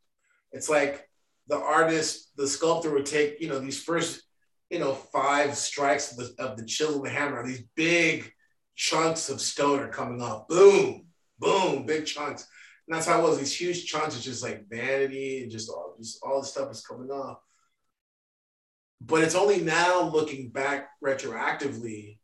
[0.51, 1.07] It's like
[1.47, 4.23] the artist, the sculptor would take, you know, these first,
[4.69, 8.31] you know, five strikes of the, of the chisel and the hammer, these big
[8.75, 10.47] chunks of stone are coming off.
[10.47, 11.05] Boom,
[11.39, 12.47] boom, big chunks.
[12.87, 13.39] And that's how it was.
[13.39, 16.85] These huge chunks, it's just like vanity and just all, just all the stuff is
[16.85, 17.37] coming off.
[19.01, 22.17] But it's only now looking back retroactively,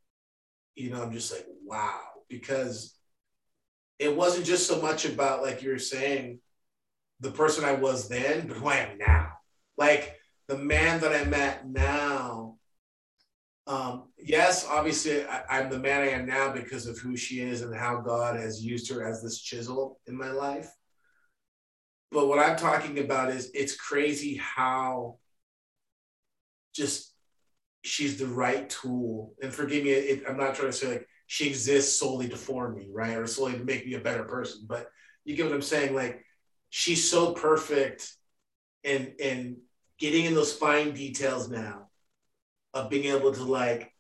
[0.76, 2.96] you know, I'm just like, wow, because
[4.00, 6.40] it wasn't just so much about, like you were saying,
[7.22, 9.30] the person I was then, but who I am now.
[9.78, 12.58] Like the man that I'm at now.
[13.68, 17.62] Um, yes, obviously, I, am the man I am now because of who she is
[17.62, 20.70] and how God has used her as this chisel in my life.
[22.12, 25.20] But what I'm talking about is it's crazy how
[26.76, 27.14] just
[27.84, 29.34] she's the right tool.
[29.42, 32.76] And forgive me, it, I'm not trying to say like she exists solely to form
[32.76, 33.16] me, right?
[33.16, 34.66] Or solely to make me a better person.
[34.68, 34.90] But
[35.24, 35.96] you get what I'm saying?
[35.96, 36.26] Like
[36.72, 38.12] she's so perfect
[38.84, 39.58] and and
[40.00, 41.90] getting in those fine details now
[42.74, 43.94] of being able to like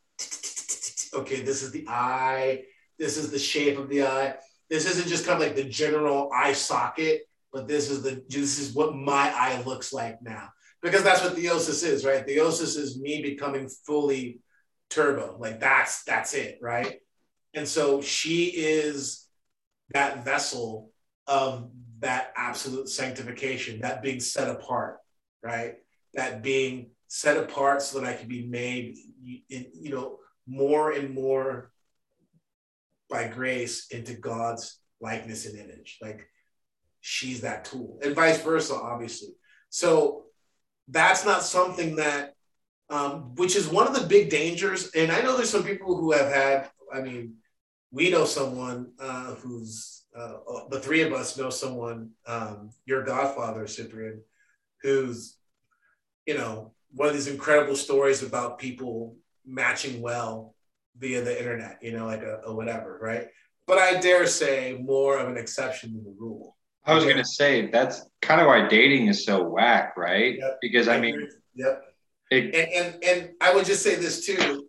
[1.13, 2.63] okay this is the eye.
[2.97, 4.35] This is the shape of the eye.
[4.69, 7.21] This isn't just kind of like the general eye socket
[7.51, 10.49] but this is the this is what my eye looks like now.
[10.81, 12.25] Because that's what theosis is right?
[12.25, 14.39] Theosis is me becoming fully
[14.89, 15.37] turbo.
[15.39, 16.99] Like that's that's it right?
[17.53, 19.27] And so she is
[19.93, 20.91] that vessel
[21.27, 21.69] of
[22.01, 24.97] that absolute sanctification, that being set apart,
[25.41, 25.75] right?
[26.13, 28.97] That being set apart so that I can be made,
[29.47, 30.17] you know,
[30.47, 31.71] more and more
[33.09, 35.99] by grace into God's likeness and image.
[36.01, 36.27] Like
[37.01, 39.29] she's that tool, and vice versa, obviously.
[39.69, 40.23] So
[40.87, 42.33] that's not something that,
[42.89, 44.91] um, which is one of the big dangers.
[44.95, 47.35] And I know there's some people who have had, I mean,
[47.91, 50.37] we know someone uh, who's uh,
[50.69, 54.21] the three of us know someone, um, your godfather, Cyprian,
[54.81, 55.37] who's,
[56.25, 59.15] you know, one of these incredible stories about people
[59.45, 60.55] matching well
[60.97, 63.27] via the internet, you know, like a, a whatever, right?
[63.71, 66.57] but I dare say more of an exception than the rule.
[66.83, 70.37] I was gonna say that's kind of why dating is so whack, right?
[70.37, 70.57] Yep.
[70.61, 71.81] Because I mean, yep.
[72.31, 74.67] it, And, and and I would just say this too.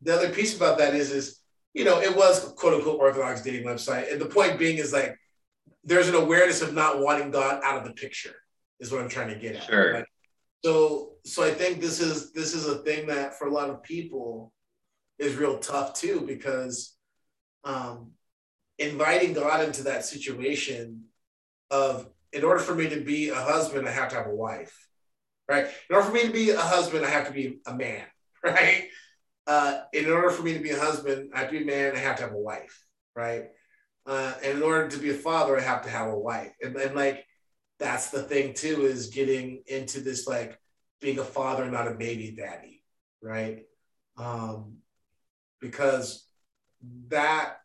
[0.00, 1.37] The other piece about that is is
[1.74, 5.16] you know it was quote unquote orthodox dating website, and the point being is like
[5.84, 8.34] there's an awareness of not wanting God out of the picture
[8.80, 9.64] is what I'm trying to get at.
[9.64, 9.94] Sure.
[9.94, 10.06] Like,
[10.64, 13.82] so so I think this is this is a thing that for a lot of
[13.82, 14.52] people
[15.18, 16.96] is real tough too because
[17.64, 18.12] um,
[18.78, 21.04] inviting God into that situation
[21.70, 24.88] of in order for me to be a husband, I have to have a wife,
[25.48, 25.66] right?
[25.88, 28.04] In order for me to be a husband, I have to be a man,
[28.44, 28.88] right?
[29.48, 31.96] Uh, in order for me to be a husband, I have to be a man,
[31.96, 32.84] I have to have a wife,
[33.16, 33.46] right?
[34.06, 36.52] Uh, and in order to be a father, I have to have a wife.
[36.60, 37.24] And, and like,
[37.78, 40.60] that's the thing too, is getting into this like
[41.00, 42.82] being a father, not a baby daddy,
[43.22, 43.60] right?
[44.18, 44.78] Um,
[45.62, 46.28] because
[47.08, 47.56] that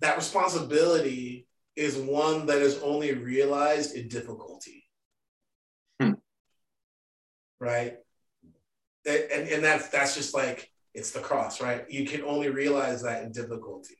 [0.00, 1.46] that responsibility
[1.76, 4.84] is one that is only realized in difficulty.
[6.00, 6.14] Hmm.
[7.60, 7.98] Right?
[9.06, 11.84] And, and, that's that's just like it's the cross, right?
[11.90, 13.96] You can only realize that in difficulty.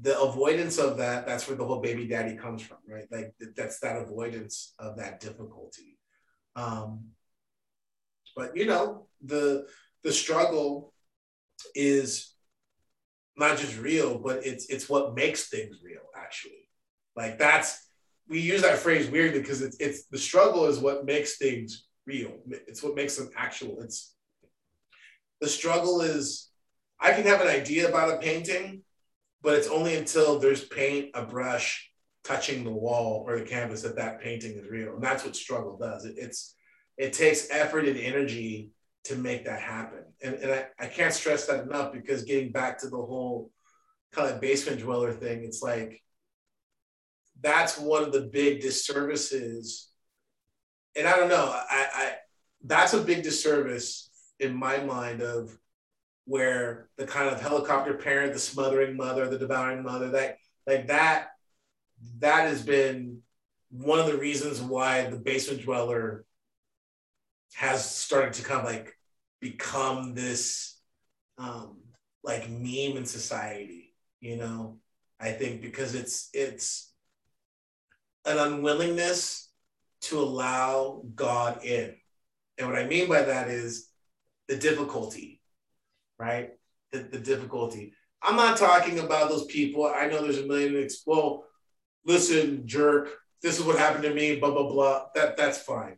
[0.00, 3.06] The avoidance of that, that's where the whole baby daddy comes from, right?
[3.10, 5.98] Like that's that avoidance of that difficulty.
[6.56, 7.04] Um,
[8.34, 9.66] but you know, the
[10.02, 10.92] the struggle
[11.74, 12.34] is
[13.36, 16.68] not just real, but it's it's what makes things real, actually.
[17.16, 17.88] Like that's
[18.28, 22.32] we use that phrase weirdly because it's it's the struggle is what makes things real.
[22.48, 23.80] It's what makes them actual.
[23.80, 24.13] It's
[25.40, 26.50] the struggle is
[27.00, 28.82] I can have an idea about a painting,
[29.42, 31.90] but it's only until there's paint, a brush
[32.24, 34.94] touching the wall or the canvas that that painting is real.
[34.94, 36.04] And that's what struggle does.
[36.04, 36.54] It, it's
[36.96, 38.70] it takes effort and energy
[39.04, 40.04] to make that happen.
[40.22, 43.50] And, and I, I can't stress that enough because getting back to the whole
[44.12, 46.00] kind of basement dweller thing, it's like
[47.40, 49.90] that's one of the big disservices.
[50.96, 52.12] And I don't know, I, I
[52.64, 54.08] that's a big disservice
[54.40, 55.56] in my mind of
[56.26, 61.28] where the kind of helicopter parent, the smothering mother, the devouring mother, that like that,
[62.18, 63.20] that has been
[63.70, 66.24] one of the reasons why the basement dweller
[67.54, 68.96] has started to kind of like
[69.40, 70.78] become this
[71.38, 71.76] um,
[72.22, 74.78] like meme in society, you know.
[75.20, 76.92] I think because it's it's
[78.24, 79.50] an unwillingness
[80.02, 81.94] to allow God in.
[82.58, 83.88] And what I mean by that is
[84.48, 85.40] the difficulty,
[86.18, 86.50] right?
[86.92, 87.94] The, the difficulty.
[88.22, 89.84] I'm not talking about those people.
[89.86, 90.82] I know there's a million.
[90.82, 91.44] Ex- well,
[92.06, 93.10] listen, jerk.
[93.42, 94.36] This is what happened to me.
[94.36, 95.04] Blah blah blah.
[95.14, 95.96] That that's fine.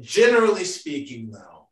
[0.00, 1.68] Generally speaking, though,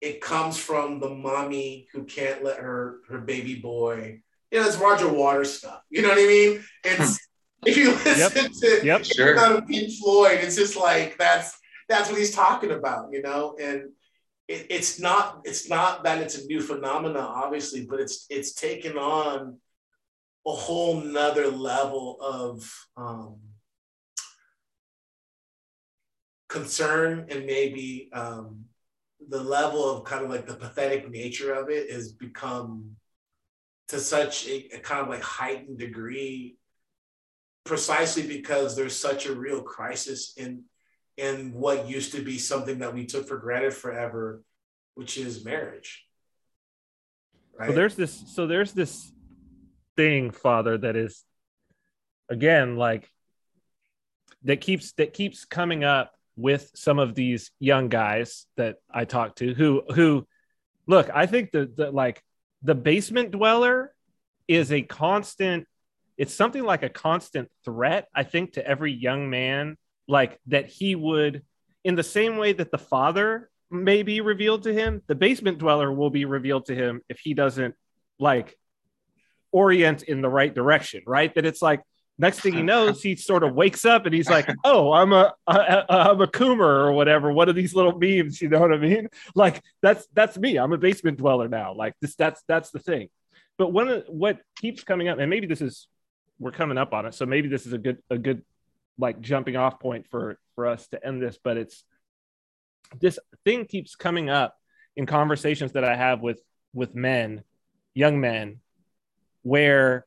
[0.00, 4.22] it comes from the mommy who can't let her her baby boy.
[4.50, 5.82] You know, it's Roger Waters stuff.
[5.90, 6.64] You know what I mean?
[6.84, 7.18] It's
[7.66, 8.52] if you listen Yep.
[8.52, 9.04] to Yep.
[9.04, 9.62] Sure.
[9.62, 11.58] Pink Floyd, it's just like that's
[11.88, 13.56] that's what he's talking about, you know.
[13.60, 13.90] And
[14.50, 18.98] it, it's not it's not that it's a new phenomena, obviously, but it's it's taken
[18.98, 19.58] on
[20.46, 23.36] a whole nother level of um,
[26.48, 28.64] concern and maybe um,
[29.28, 32.96] the level of kind of like the pathetic nature of it has become
[33.88, 36.56] to such a, a kind of like heightened degree
[37.64, 40.64] precisely because there's such a real crisis in
[41.16, 44.42] in what used to be something that we took for granted forever
[44.94, 46.06] which is marriage
[47.58, 48.24] right So there's this.
[48.34, 49.12] So there's this
[49.96, 51.24] thing, Father, that is,
[52.28, 53.08] again, like
[54.44, 59.36] that keeps that keeps coming up with some of these young guys that I talk
[59.36, 60.26] to who who
[60.86, 61.10] look.
[61.12, 62.22] I think the the like
[62.62, 63.94] the basement dweller
[64.48, 65.66] is a constant.
[66.16, 68.08] It's something like a constant threat.
[68.14, 69.76] I think to every young man,
[70.10, 71.42] like that he would,
[71.84, 75.92] in the same way that the father may be revealed to him, the basement dweller
[75.92, 77.74] will be revealed to him if he doesn't
[78.18, 78.58] like
[79.52, 81.32] orient in the right direction, right?
[81.34, 81.80] That it's like
[82.18, 85.32] next thing he knows, he sort of wakes up and he's like, "Oh, I'm a,
[85.46, 88.78] a I'm a coomer or whatever." One of these little memes, you know what I
[88.78, 89.08] mean?
[89.34, 90.58] Like that's that's me.
[90.58, 91.72] I'm a basement dweller now.
[91.72, 93.08] Like this, that's that's the thing.
[93.56, 95.86] But one of what keeps coming up, and maybe this is
[96.40, 98.42] we're coming up on it, so maybe this is a good a good
[99.00, 101.38] like jumping off point for for us to end this.
[101.42, 101.84] But it's
[103.00, 104.56] this thing keeps coming up
[104.96, 106.40] in conversations that I have with
[106.72, 107.42] with men,
[107.94, 108.60] young men,
[109.42, 110.06] where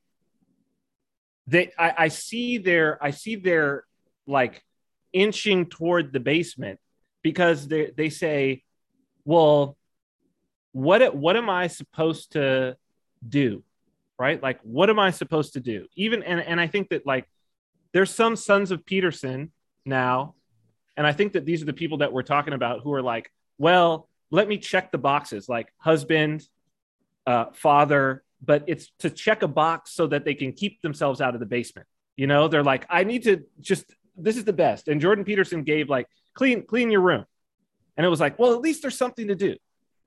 [1.48, 3.86] they I, I see their I see their
[4.28, 4.64] like
[5.12, 6.80] inching toward the basement
[7.22, 8.64] because they they say,
[9.26, 9.78] well,
[10.72, 12.78] what what am I supposed to
[13.28, 13.64] do?
[14.24, 14.42] right?
[14.42, 15.88] Like, what am I supposed to do?
[15.96, 17.28] Even and and I think that like
[17.94, 19.52] there's some sons of Peterson
[19.86, 20.36] now,
[20.98, 23.32] and I think that these are the people that we're talking about who are like,
[23.58, 26.48] well, let me check the boxes, like husband,
[27.26, 31.34] uh, father, but it's to check a box so that they can keep themselves out
[31.34, 31.88] of the basement.
[32.18, 34.88] You know, they're like, I need to just this is the best.
[34.88, 37.26] And Jordan Peterson gave like clean clean your room,
[37.96, 39.56] and it was like, well, at least there's something to do,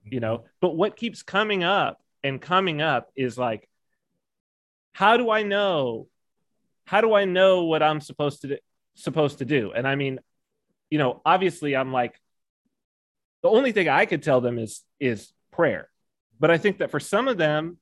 [0.04, 0.44] you know.
[0.60, 3.68] But what keeps coming up and coming up is like,
[4.92, 6.08] how do I know?
[6.86, 8.56] How do I know what I'm supposed to do,
[8.94, 9.72] supposed to do?
[9.72, 10.20] And I mean,
[10.90, 12.18] you know, obviously, I'm like,
[13.42, 15.88] the only thing I could tell them is is prayer.
[16.38, 17.78] But I think that for some of them,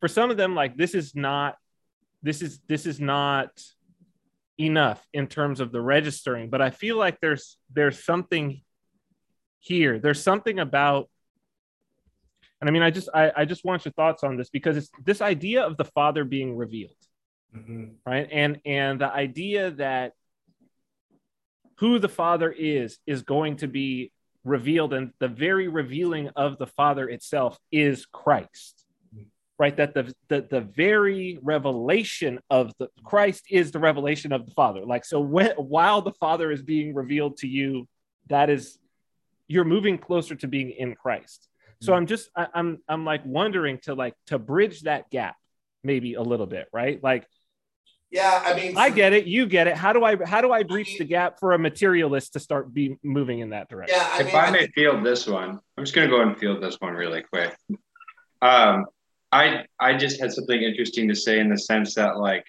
[0.00, 1.56] for some of them, like this is not,
[2.22, 3.50] this is this is not
[4.58, 6.50] enough in terms of the registering.
[6.50, 8.62] But I feel like there's there's something
[9.60, 9.98] here.
[9.98, 11.08] There's something about
[12.60, 14.90] and I mean, I just I, I just want your thoughts on this because it's
[15.04, 16.96] this idea of the Father being revealed,
[17.56, 17.84] mm-hmm.
[18.04, 18.28] right?
[18.30, 20.12] And and the idea that
[21.78, 24.12] who the Father is is going to be
[24.44, 28.84] revealed, and the very revealing of the Father itself is Christ,
[29.58, 29.76] right?
[29.76, 34.84] That the the, the very revelation of the Christ is the revelation of the Father.
[34.84, 37.86] Like so, when while the Father is being revealed to you,
[38.28, 38.78] that is
[39.46, 41.48] you're moving closer to being in Christ.
[41.80, 45.36] So I'm just I, I'm I'm like wondering to like to bridge that gap
[45.84, 47.02] maybe a little bit, right?
[47.02, 47.26] Like
[48.10, 49.26] yeah, I mean, I get it.
[49.26, 49.76] You get it.
[49.76, 52.96] How do I how do I breach the gap for a materialist to start be
[53.02, 53.98] moving in that direction?
[53.98, 56.38] Yeah, I mean, if I may field this one, I'm just going to go and
[56.38, 57.54] field this one really quick.
[58.40, 58.86] Um,
[59.30, 62.46] I I just had something interesting to say in the sense that like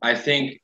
[0.00, 0.62] I think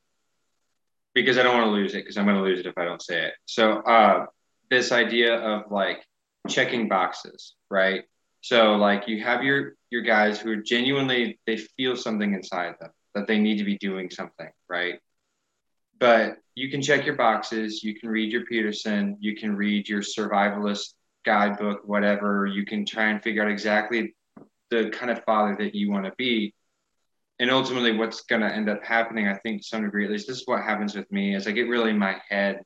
[1.13, 2.85] because I don't want to lose it because I'm going to lose it if I
[2.85, 3.33] don't say it.
[3.45, 4.25] So uh,
[4.71, 6.03] this idea of like
[6.49, 8.05] checking boxes, right?
[8.41, 12.89] So like you have your your guys who are genuinely they feel something inside them
[13.15, 14.99] that they need to be doing something, right?
[15.99, 20.01] But you can check your boxes, you can read your Peterson, you can read your
[20.01, 22.45] survivalist guidebook, whatever.
[22.45, 24.15] You can try and figure out exactly
[24.69, 26.53] the kind of father that you want to be.
[27.39, 30.27] And ultimately, what's going to end up happening, I think, to some degree, at least,
[30.27, 32.61] this is what happens with me, is I get really in my head,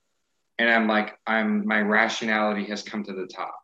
[0.60, 3.56] and I'm like, I'm my rationality has come to the top.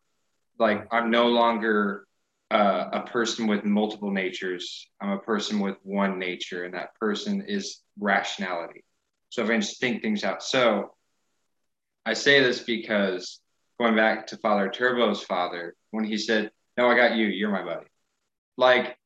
[0.58, 2.06] Like I'm no longer
[2.54, 4.88] uh, a person with multiple natures.
[5.00, 8.84] I'm a person with one nature, and that person is rationality.
[9.30, 10.40] So if I just think things out.
[10.40, 10.94] So
[12.06, 13.40] I say this because
[13.80, 17.64] going back to Father Turbo's father, when he said, No, I got you, you're my
[17.64, 17.86] buddy.
[18.56, 18.96] Like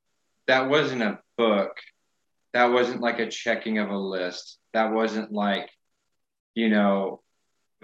[0.46, 1.72] that wasn't a book.
[2.52, 4.58] That wasn't like a checking of a list.
[4.74, 5.70] That wasn't like,
[6.54, 7.22] you know,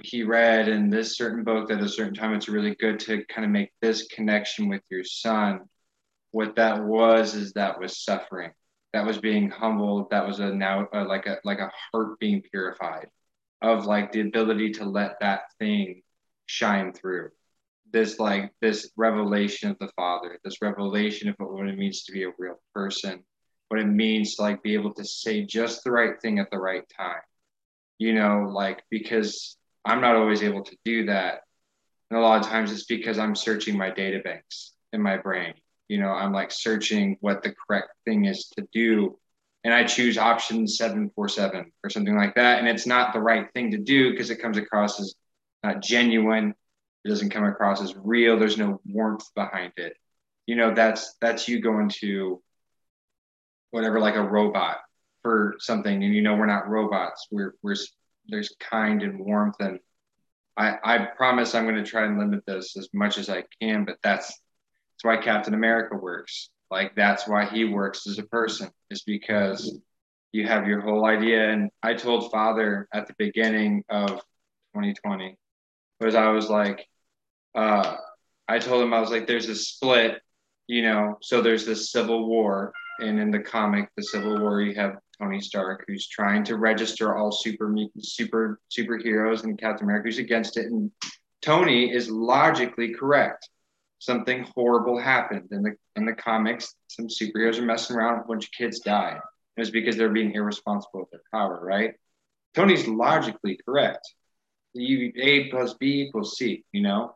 [0.03, 3.45] he read in this certain book at a certain time it's really good to kind
[3.45, 5.61] of make this connection with your son.
[6.33, 8.53] What that was is that was suffering.
[8.93, 10.11] That was being humbled.
[10.11, 13.09] That was a now uh, like a like a heart being purified
[13.63, 16.03] of like the ability to let that thing
[16.47, 17.31] shine through.
[17.93, 22.25] This like this revelation of the father this revelation of what it means to be
[22.25, 23.23] a real person
[23.69, 26.59] what it means to like be able to say just the right thing at the
[26.59, 27.23] right time.
[27.99, 31.41] You know like because I'm not always able to do that.
[32.11, 35.55] And a lot of times it's because I'm searching my data banks in my brain.
[35.89, 39.19] You know, I'm like searching what the correct thing is to do.
[39.65, 42.59] And I choose option 747 or something like that.
[42.59, 45.15] And it's not the right thing to do because it comes across as
[45.63, 46.55] not genuine.
[47.05, 48.39] It doesn't come across as real.
[48.39, 49.97] There's no warmth behind it.
[50.47, 52.43] You know, that's that's you going to
[53.71, 54.79] whatever, like a robot
[55.23, 56.05] for something.
[56.05, 57.27] And you know, we're not robots.
[57.31, 57.77] We're we're
[58.29, 59.79] there's kind and warmth and
[60.57, 63.85] I, I promise I'm going to try and limit this as much as I can,
[63.85, 66.51] but that's that's why Captain America works.
[66.71, 69.79] Like that's why he works as a person is because
[70.33, 71.51] you have your whole idea.
[71.51, 74.11] And I told Father at the beginning of
[74.75, 75.37] 2020
[76.01, 76.87] was I was like,
[77.55, 77.97] uh,
[78.49, 80.21] I told him I was like, there's a split,
[80.67, 81.19] you know.
[81.23, 85.41] So there's this civil war, and in the comic, the Civil War, you have Tony
[85.41, 90.67] Stark, who's trying to register all super super superheroes, and Captain America who's against it.
[90.67, 90.91] And
[91.43, 93.49] Tony is logically correct.
[93.99, 96.75] Something horrible happened in the in the comics.
[96.89, 99.19] Some superheroes are messing around, a bunch of kids died.
[99.57, 101.95] It was because they're being irresponsible with their power, right?
[102.55, 104.09] Tony's logically correct.
[104.73, 107.15] You A plus B equals C, you know?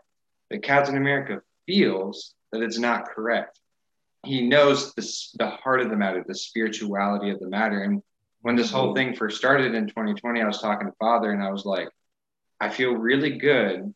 [0.48, 3.58] But Captain America feels that it's not correct
[4.24, 5.02] he knows the,
[5.38, 7.82] the heart of the matter, the spirituality of the matter.
[7.82, 8.02] And
[8.42, 11.50] when this whole thing first started in 2020, I was talking to Father and I
[11.50, 11.88] was like,
[12.60, 13.94] I feel really good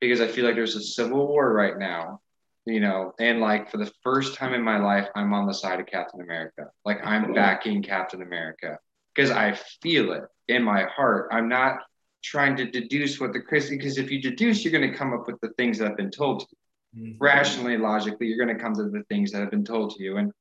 [0.00, 2.20] because I feel like there's a civil war right now.
[2.66, 5.80] you know, and like for the first time in my life, I'm on the side
[5.80, 6.70] of Captain America.
[6.84, 8.78] Like I'm backing Captain America
[9.14, 11.28] because I feel it in my heart.
[11.32, 11.80] I'm not
[12.22, 15.26] trying to deduce what the Christian, because if you deduce, you're going to come up
[15.26, 16.57] with the things that I've been told to you.
[16.96, 17.22] Mm-hmm.
[17.22, 20.16] Rationally, logically, you're going to come to the things that have been told to you.
[20.16, 20.32] And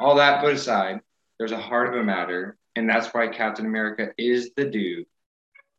[0.00, 1.00] all that put aside,
[1.38, 2.56] there's a heart of a matter.
[2.76, 5.06] And that's why Captain America is the dude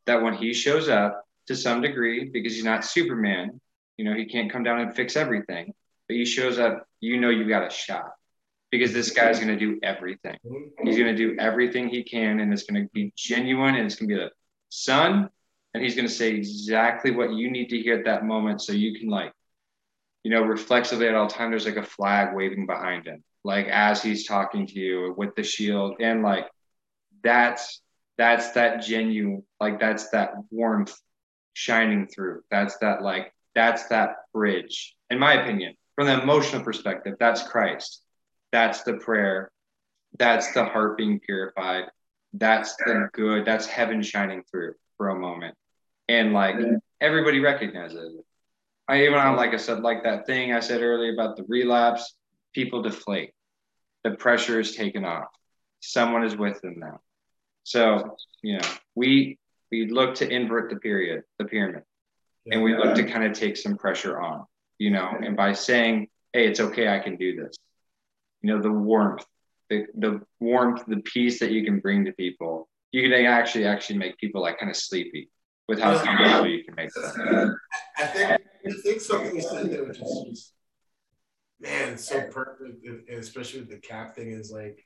[0.06, 3.60] that when he shows up to some degree, because he's not Superman,
[3.96, 5.74] you know, he can't come down and fix everything
[6.08, 8.12] but he shows up, you know you got a shot
[8.70, 10.36] because this guy's going to do everything.
[10.82, 13.94] He's going to do everything he can, and it's going to be genuine, and it's
[13.94, 14.30] going to be the
[14.68, 15.30] son,
[15.72, 18.72] and he's going to say exactly what you need to hear at that moment, so
[18.72, 19.32] you can like,
[20.24, 21.50] you know, reflexively at all time.
[21.50, 25.44] There's like a flag waving behind him, like as he's talking to you with the
[25.44, 26.48] shield, and like
[27.22, 27.80] that's
[28.18, 30.94] that's that genuine, like that's that warmth
[31.52, 32.42] shining through.
[32.50, 38.02] That's that like that's that bridge, in my opinion from the emotional perspective, that's Christ.
[38.52, 39.50] That's the prayer.
[40.18, 41.84] That's the heart being purified.
[42.32, 43.44] That's the good.
[43.44, 45.54] That's heaven shining through for a moment.
[46.08, 46.56] And like
[47.00, 48.24] everybody recognizes it.
[48.88, 52.14] I even on, like I said, like that thing I said earlier about the relapse,
[52.52, 53.32] people deflate.
[54.02, 55.28] The pressure is taken off.
[55.80, 57.00] Someone is with them now.
[57.62, 59.38] So, you know, we
[59.70, 61.82] we look to invert the period, the pyramid.
[62.50, 64.44] And we look to kind of take some pressure on
[64.78, 67.56] you know, and by saying, hey, it's okay, I can do this,
[68.42, 69.24] you know, the warmth,
[69.70, 73.98] the, the warmth, the peace that you can bring to people, you can actually actually
[73.98, 75.30] make people like kind of sleepy
[75.68, 77.58] with how beautiful you can make them.
[77.98, 80.52] I think I think something you said there, which is
[81.60, 84.84] man, so perfect, especially with the cap thing, is like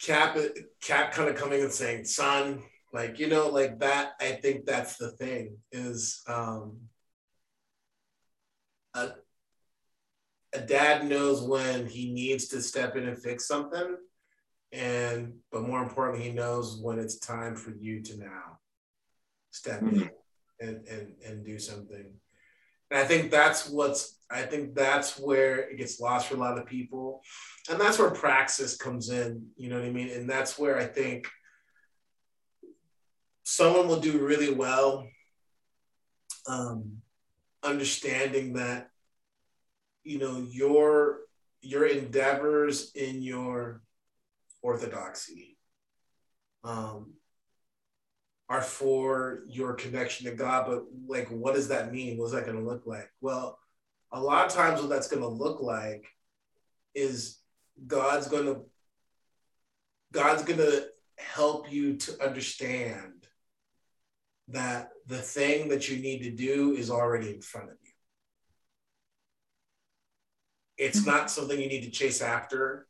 [0.00, 0.36] cap
[0.80, 4.12] cap kind of coming and saying, son, like you know, like that.
[4.20, 6.78] I think that's the thing is um
[8.94, 9.10] a,
[10.54, 13.96] a dad knows when he needs to step in and fix something
[14.72, 18.58] and but more importantly he knows when it's time for you to now
[19.50, 20.02] step mm-hmm.
[20.02, 20.10] in
[20.60, 22.12] and, and and do something.
[22.90, 26.58] And i think that's what's i think that's where it gets lost for a lot
[26.58, 27.22] of people.
[27.68, 30.10] And that's where praxis comes in you know what i mean?
[30.10, 31.26] And that's where i think
[33.42, 35.06] someone will do really well
[36.46, 36.98] um,
[37.62, 38.88] understanding that
[40.04, 41.20] you know your
[41.60, 43.82] your endeavors in your
[44.62, 45.58] orthodoxy
[46.64, 47.12] um,
[48.50, 52.18] are for your connection to God, but like, what does that mean?
[52.18, 53.08] What's that going to look like?
[53.20, 53.56] Well,
[54.10, 56.04] a lot of times, what that's going to look like
[56.96, 57.38] is
[57.86, 58.62] God's going to
[60.12, 63.28] God's going to help you to understand
[64.48, 67.92] that the thing that you need to do is already in front of you.
[70.76, 71.10] It's mm-hmm.
[71.10, 72.88] not something you need to chase after.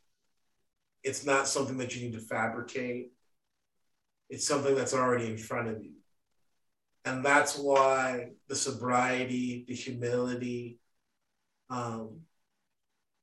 [1.05, 3.13] It's not something that you need to fabricate.
[4.31, 5.93] It's something that's already in front of you.
[7.05, 10.79] And that's why the sobriety, the humility,
[11.69, 12.21] um,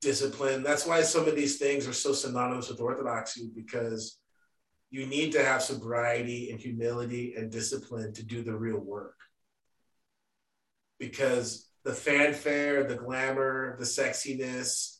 [0.01, 4.19] discipline, that's why some of these things are so synonymous with orthodoxy because
[4.89, 9.15] you need to have sobriety and humility and discipline to do the real work.
[10.99, 14.97] Because the fanfare, the glamour, the sexiness,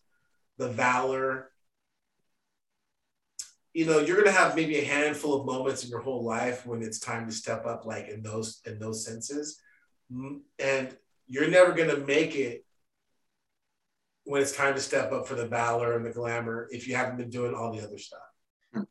[0.58, 1.52] the valor,
[3.78, 6.82] you know, you're gonna have maybe a handful of moments in your whole life when
[6.82, 9.62] it's time to step up, like in those in those senses,
[10.58, 10.98] and
[11.28, 12.66] you're never gonna make it
[14.24, 17.18] when it's time to step up for the valor and the glamour if you haven't
[17.18, 18.88] been doing all the other stuff.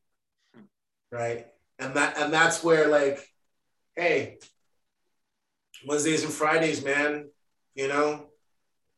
[1.11, 1.47] Right?
[1.81, 3.19] And that and that's where like,
[3.97, 4.39] hey,
[5.85, 7.29] Wednesdays and Fridays, man,
[7.75, 8.27] you know,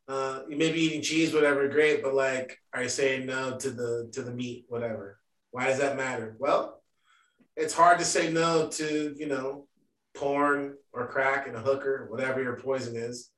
[0.06, 3.70] uh, you may be eating cheese, whatever, great, but like, are you saying no to
[3.70, 5.18] the to the meat, whatever?
[5.50, 6.36] Why does that matter?
[6.38, 6.82] Well,
[7.56, 9.66] it's hard to say no to you know
[10.14, 13.30] porn or crack and a hooker, whatever your poison is,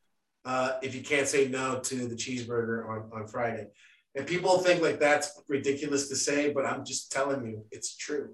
[0.44, 3.68] uh, if you can't say no to the cheeseburger on, on Friday.
[4.14, 8.30] And people think like that's ridiculous to say, but I'm just telling you, it's true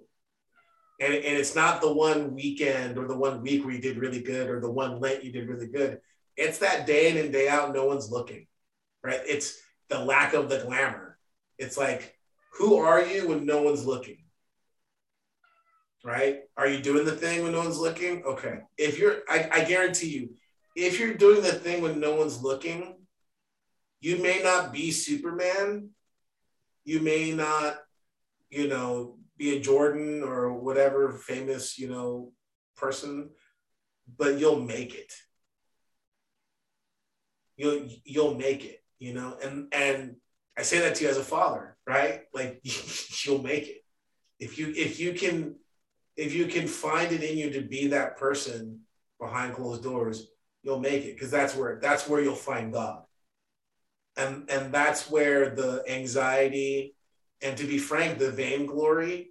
[1.00, 4.22] and, and it's not the one weekend or the one week where you did really
[4.22, 6.00] good or the one Lent you did really good.
[6.36, 8.46] It's that day in and day out, no one's looking,
[9.02, 9.20] right?
[9.26, 9.58] It's
[9.88, 11.18] the lack of the glamour.
[11.58, 12.15] It's like,
[12.58, 14.18] who are you when no one's looking?
[16.04, 16.40] Right?
[16.56, 18.22] Are you doing the thing when no one's looking?
[18.24, 18.60] Okay.
[18.78, 20.30] If you're, I, I guarantee you,
[20.76, 22.96] if you're doing the thing when no one's looking,
[24.00, 25.90] you may not be Superman.
[26.84, 27.78] You may not,
[28.50, 32.32] you know, be a Jordan or whatever famous, you know,
[32.76, 33.30] person,
[34.16, 35.12] but you'll make it.
[37.56, 39.36] you'll you'll make it, you know.
[39.42, 40.16] And and
[40.56, 42.22] I say that to you as a father, right?
[42.34, 42.60] Like
[43.24, 43.82] you'll make it
[44.38, 45.56] if you if you can
[46.16, 48.80] if you can find it in you to be that person
[49.20, 50.28] behind closed doors,
[50.62, 53.02] you'll make it because that's where that's where you'll find God.
[54.16, 56.94] And and that's where the anxiety
[57.42, 59.30] and to be frank, the vainglory,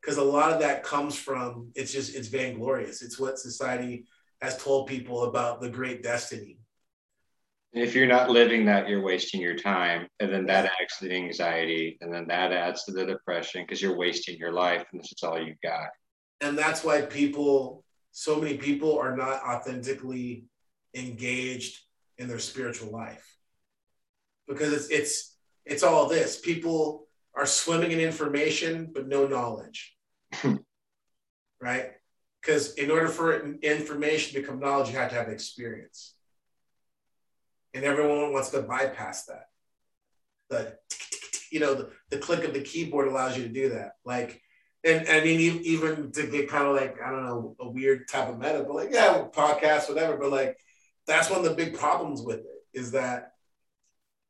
[0.00, 3.02] because a lot of that comes from it's just it's vainglorious.
[3.02, 4.06] It's what society
[4.42, 6.58] has told people about the great destiny.
[7.76, 10.08] If you're not living that, you're wasting your time.
[10.18, 11.98] And then that adds to the anxiety.
[12.00, 15.22] And then that adds to the depression because you're wasting your life and this is
[15.22, 15.88] all you got.
[16.40, 20.46] And that's why people, so many people are not authentically
[20.94, 21.78] engaged
[22.18, 23.36] in their spiritual life.
[24.48, 26.38] Because it's it's it's all this.
[26.38, 29.94] People are swimming in information but no knowledge.
[31.60, 31.90] right?
[32.40, 36.15] Because in order for information to become knowledge, you have to have experience.
[37.76, 39.48] And everyone wants to bypass that.
[40.48, 40.78] The,
[41.52, 43.92] you know, the, the click of the keyboard allows you to do that.
[44.02, 44.40] Like,
[44.82, 48.30] and, I mean, even to get kind of like, I don't know, a weird type
[48.30, 50.16] of meta, but like, yeah, podcast, whatever.
[50.16, 50.56] But like,
[51.06, 53.32] that's one of the big problems with it is that,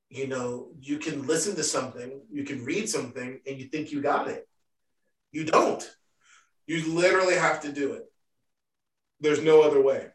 [0.08, 4.02] you know, you can listen to something, you can read something, and you think you
[4.02, 4.48] got it.
[5.30, 5.88] You don't.
[6.66, 8.10] You literally have to do it.
[9.20, 10.08] There's no other way.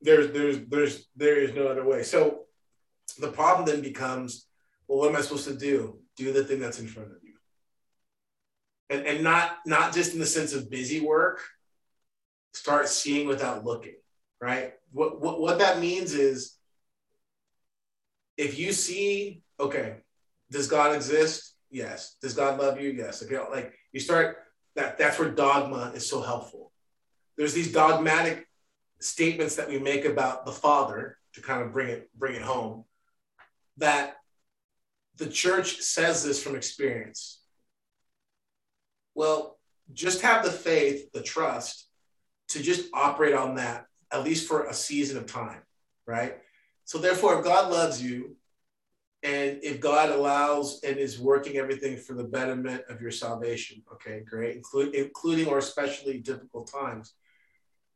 [0.00, 2.02] There's there's there's there is no other way.
[2.02, 2.44] So
[3.18, 4.46] the problem then becomes,
[4.86, 5.98] well, what am I supposed to do?
[6.16, 7.34] Do the thing that's in front of you.
[8.90, 11.40] And and not not just in the sense of busy work,
[12.52, 13.96] start seeing without looking,
[14.40, 14.74] right?
[14.92, 16.56] What what, what that means is
[18.36, 19.96] if you see, okay,
[20.50, 21.54] does God exist?
[21.70, 22.16] Yes.
[22.22, 22.90] Does God love you?
[22.90, 23.22] Yes.
[23.22, 24.38] Okay, like you start
[24.76, 26.72] that that's where dogma is so helpful.
[27.36, 28.47] There's these dogmatic
[29.00, 32.84] statements that we make about the Father to kind of bring it bring it home.
[33.76, 34.16] That
[35.16, 37.40] the church says this from experience.
[39.14, 39.58] Well,
[39.92, 41.88] just have the faith, the trust
[42.48, 45.62] to just operate on that, at least for a season of time,
[46.06, 46.38] right?
[46.84, 48.36] So, therefore, if God loves you,
[49.22, 54.22] and if God allows and is working everything for the betterment of your salvation, okay,
[54.24, 57.14] great, including, including or especially difficult times,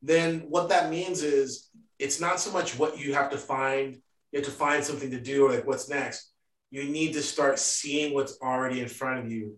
[0.03, 3.95] then what that means is it's not so much what you have to find,
[4.31, 6.31] you have to find something to do or like what's next.
[6.69, 9.57] You need to start seeing what's already in front of you.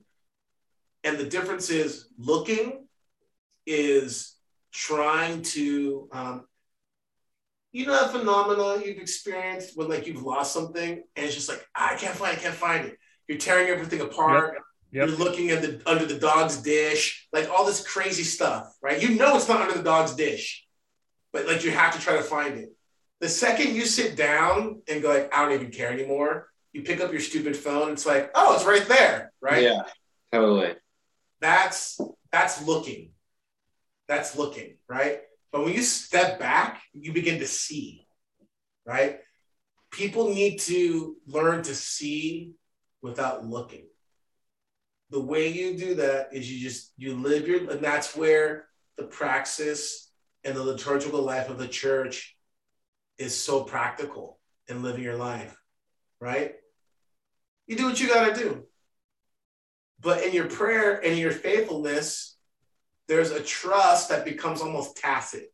[1.04, 2.86] And the difference is looking
[3.66, 4.36] is
[4.72, 6.46] trying to um,
[7.72, 11.66] you know that phenomenon you've experienced when like you've lost something and it's just like
[11.74, 12.98] I can't find it, I can't find it.
[13.28, 14.54] You're tearing everything apart.
[14.56, 14.64] Yep.
[14.92, 15.08] Yep.
[15.08, 19.02] You're looking at the under the dog's dish, like all this crazy stuff, right?
[19.02, 20.66] You know it's not under the dog's dish,
[21.34, 22.70] but like you have to try to find it.
[23.20, 27.02] The second you sit down and go like, I don't even care anymore, you pick
[27.02, 27.94] up your stupid phone.
[27.94, 29.64] It's like, oh, it's right there, right?
[29.64, 29.84] Yeah,
[30.32, 30.76] totally.
[31.42, 32.00] That's
[32.32, 33.12] that's looking.
[34.08, 35.22] That's looking, right?
[35.52, 38.06] But when you step back, you begin to see,
[38.86, 39.20] right?
[39.90, 42.56] People need to learn to see
[43.02, 43.88] without looking.
[45.12, 48.66] The way you do that is you just you live your and that's where
[48.98, 50.10] the praxis
[50.44, 52.36] and the liturgical life of the church
[53.18, 55.56] is so practical in living your life,
[56.20, 56.56] right?
[57.68, 58.64] You do what you got to do.
[60.00, 62.38] But in your prayer and your faithfulness,
[63.08, 65.52] there's a trust that becomes almost tacit.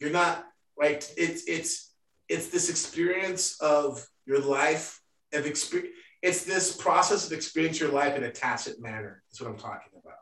[0.00, 0.44] You're not
[0.78, 1.92] like it's it's
[2.28, 5.00] it's this experience of your life
[5.32, 5.94] of experience.
[6.22, 9.22] It's this process of experience your life in a tacit manner.
[9.28, 10.14] That's what I'm talking about.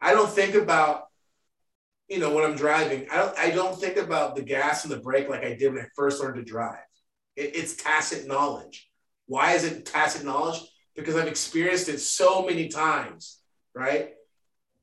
[0.00, 1.04] I don't think about,
[2.08, 3.06] you know, when I'm driving.
[3.10, 3.38] I don't.
[3.38, 6.20] I don't think about the gas and the brake like I did when I first
[6.20, 6.84] learned to drive.
[7.36, 8.90] It, it's tacit knowledge.
[9.26, 10.60] Why is it tacit knowledge?
[10.94, 13.40] Because I've experienced it so many times,
[13.74, 14.10] right?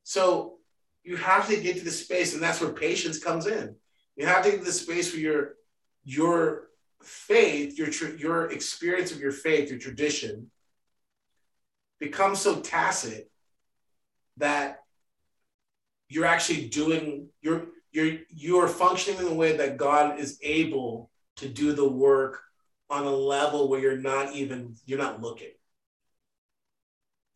[0.04, 0.58] So
[1.04, 3.76] you have to get to the space, and that's where patience comes in.
[4.16, 5.54] You have to get to the space where your
[6.04, 6.71] your
[7.04, 10.52] faith, your your experience of your faith, your tradition
[12.00, 13.30] becomes so tacit
[14.38, 14.80] that
[16.10, 21.48] you're actually doing you're you're you're functioning in the way that God is able to
[21.48, 22.42] do the work
[22.90, 25.52] on a level where you're not even you're not looking.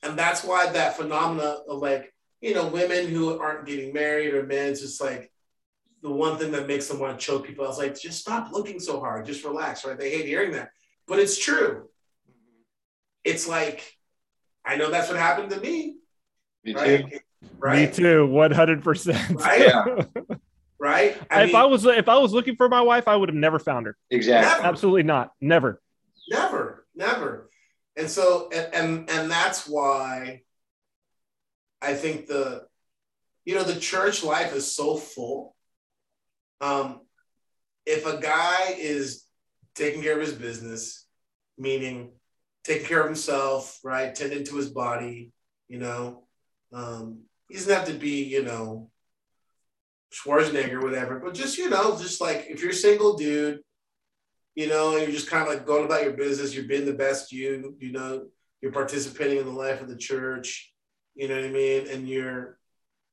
[0.04, 4.44] And that's why that phenomena of like you know, women who aren't getting married or
[4.44, 5.32] men, just like
[6.02, 7.66] the one thing that makes them want to choke people.
[7.66, 9.98] I was like, just stop looking so hard, just relax, right?
[9.98, 10.70] They hate hearing that,
[11.08, 11.90] but it's true.
[13.24, 13.98] It's like,
[14.64, 15.98] I know that's what happened to me.
[16.64, 17.12] Me right?
[17.12, 17.20] too.
[17.58, 17.90] Right?
[17.90, 19.36] Me too, 100%.
[19.36, 19.60] Right?
[19.60, 20.26] Yeah.
[20.80, 21.18] right?
[21.32, 23.60] if mean, I was if I was looking for my wife, I would have never
[23.60, 23.98] found her.
[24.10, 24.52] Exactly.
[24.52, 24.68] Never.
[24.68, 25.32] Absolutely not.
[25.42, 25.82] Never.
[26.30, 26.86] Never.
[26.96, 27.50] Never.
[27.96, 30.42] And so and, and and that's why
[31.82, 32.68] I think the
[33.46, 35.55] you know the church life is so full.
[36.62, 37.02] Um
[37.86, 39.26] if a guy is
[39.76, 41.06] taking care of his business,
[41.58, 42.12] meaning
[42.64, 45.32] taking care of himself, right, tending to his body,
[45.68, 46.24] you know,
[46.74, 48.90] um, he doesn't have to be, you know,
[50.12, 53.60] Schwarzenegger, whatever, but just, you know, just like if you're a single dude,
[54.56, 56.94] you know, and you're just kind of like going about your business, you're being the
[56.94, 58.26] best you, you know,
[58.62, 60.74] you're participating in the life of the church,
[61.14, 61.88] you know what I mean?
[61.90, 62.58] And you're,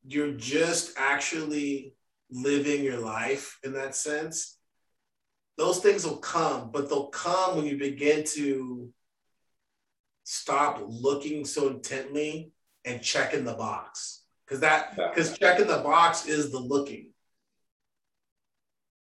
[0.07, 1.95] you're just actually
[2.33, 4.59] living your life in that sense.
[5.59, 8.91] Those things will come, but they'll come when you begin to
[10.25, 12.53] stop looking so intently
[12.85, 17.11] and checking the box because that because checking the box is the looking.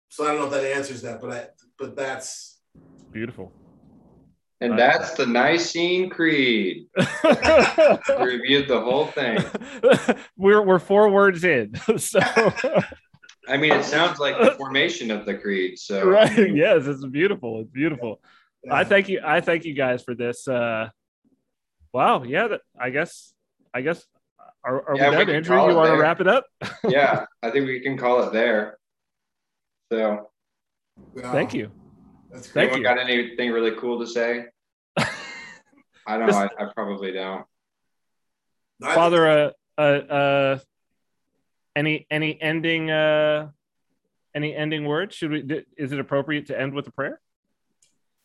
[0.09, 1.47] So I don't know if that answers that, but I
[1.77, 2.59] but that's
[3.11, 3.51] beautiful.
[4.61, 6.87] And that's the Nicene Creed.
[8.19, 9.39] reviewed the whole thing.
[10.37, 11.73] We're we're four words in.
[11.97, 12.19] So
[13.49, 15.79] I mean it sounds like the formation of the creed.
[15.79, 16.55] So right.
[16.55, 17.61] Yes, it's beautiful.
[17.61, 18.21] It's beautiful.
[18.63, 18.75] Yeah.
[18.75, 19.21] I thank you.
[19.23, 20.47] I thank you guys for this.
[20.47, 20.89] Uh
[21.93, 23.33] wow, yeah, that, I guess
[23.73, 24.05] I guess
[24.63, 25.69] are, are yeah, we done, Andrew?
[25.69, 26.45] You want to wrap it up?
[26.87, 28.77] yeah, I think we can call it there.
[29.91, 30.29] So,
[31.17, 31.71] thank you.
[32.31, 32.83] That's Thank you.
[32.83, 34.45] Got anything really cool to say?
[34.97, 36.37] I don't know.
[36.37, 37.45] I, I, probably don't.
[38.81, 40.59] Father, uh, uh, uh,
[41.79, 43.49] any any ending uh,
[44.35, 45.15] any ending words?
[45.15, 45.65] Should we?
[45.77, 47.21] Is it appropriate to end with a prayer?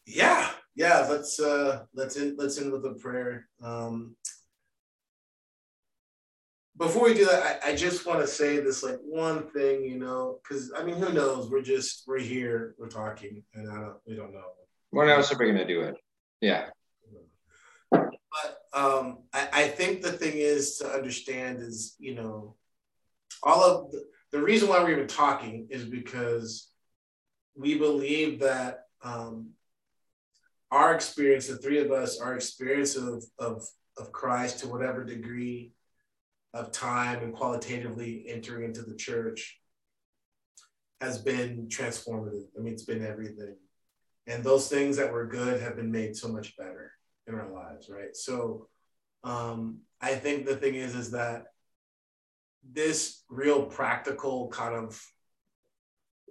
[0.06, 1.06] Yeah, yeah.
[1.08, 3.48] Let's uh, let's end, let's end with a prayer.
[3.62, 4.16] Um,
[6.76, 9.98] before we do that, I, I just want to say this like one thing, you
[9.98, 11.48] know, because I mean, who knows?
[11.48, 14.50] We're just we're here, we're talking, and I don't, we don't know.
[14.90, 15.94] When else are we gonna do it?
[16.40, 16.66] Yeah.
[17.92, 22.56] But um, I, I think the thing is to understand is, you know,
[23.44, 26.70] all of the, the reason why we're even talking is because
[27.54, 29.50] we believe that um,
[30.70, 33.64] our experience, the three of us, our experience of, of,
[33.96, 35.72] of Christ to whatever degree
[36.52, 39.60] of time and qualitatively entering into the church
[41.00, 42.44] has been transformative.
[42.56, 43.56] I mean, it's been everything.
[44.26, 46.92] And those things that were good have been made so much better
[47.26, 48.16] in our lives, right?
[48.16, 48.68] So
[49.22, 51.44] um, I think the thing is, is that
[52.72, 55.00] this real practical kind of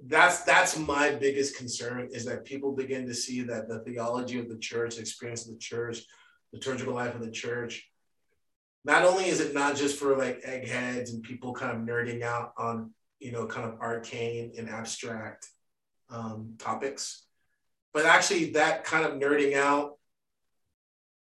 [0.06, 4.50] that's that's my biggest concern is that people begin to see that the theology of
[4.50, 6.00] the church, the experience of the church,
[6.52, 7.90] the liturgical life of the church
[8.86, 12.54] not only is it not just for like eggheads and people kind of nerding out
[12.58, 15.48] on you know kind of arcane and abstract
[16.10, 17.26] um, topics
[17.94, 19.98] but actually that kind of nerding out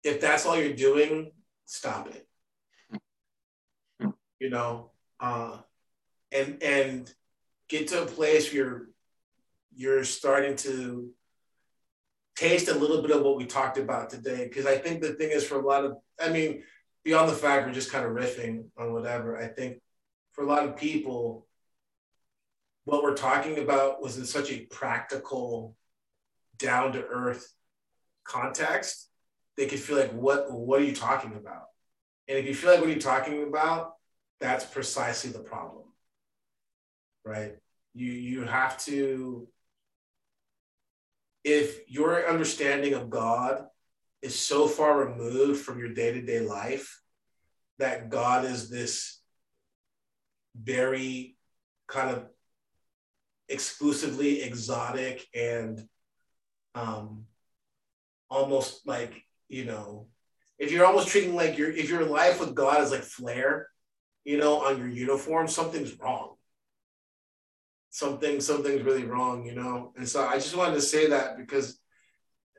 [0.04, 1.32] if that's all you're doing
[1.66, 2.26] stop it.
[4.40, 5.58] You know uh,
[6.32, 7.14] and and
[7.68, 8.88] get to a place where you're
[9.74, 11.10] you're starting to
[12.36, 15.30] taste a little bit of what we talked about today because i think the thing
[15.30, 16.62] is for a lot of i mean
[17.08, 19.80] beyond the fact we're just kind of riffing on whatever, I think
[20.32, 21.46] for a lot of people,
[22.84, 25.74] what we're talking about was in such a practical,
[26.58, 27.50] down to earth
[28.24, 29.08] context,
[29.56, 31.68] they could feel like, what, what are you talking about?
[32.28, 33.94] And if you feel like what you're talking about,
[34.40, 35.84] that's precisely the problem,
[37.24, 37.56] right?
[37.94, 39.48] You, you have to,
[41.44, 43.64] if your understanding of God
[44.22, 47.00] is so far removed from your day to day life
[47.78, 49.20] that God is this
[50.60, 51.36] very
[51.86, 52.26] kind of
[53.48, 55.88] exclusively exotic and
[56.74, 57.24] um,
[58.30, 60.06] almost like, you know,
[60.58, 63.68] if you're almost treating like your if your life with God is like flair,
[64.28, 66.34] you know, on your uniform, something's wrong.
[67.90, 69.92] Something, something's really wrong, you know.
[69.96, 71.80] And so I just wanted to say that because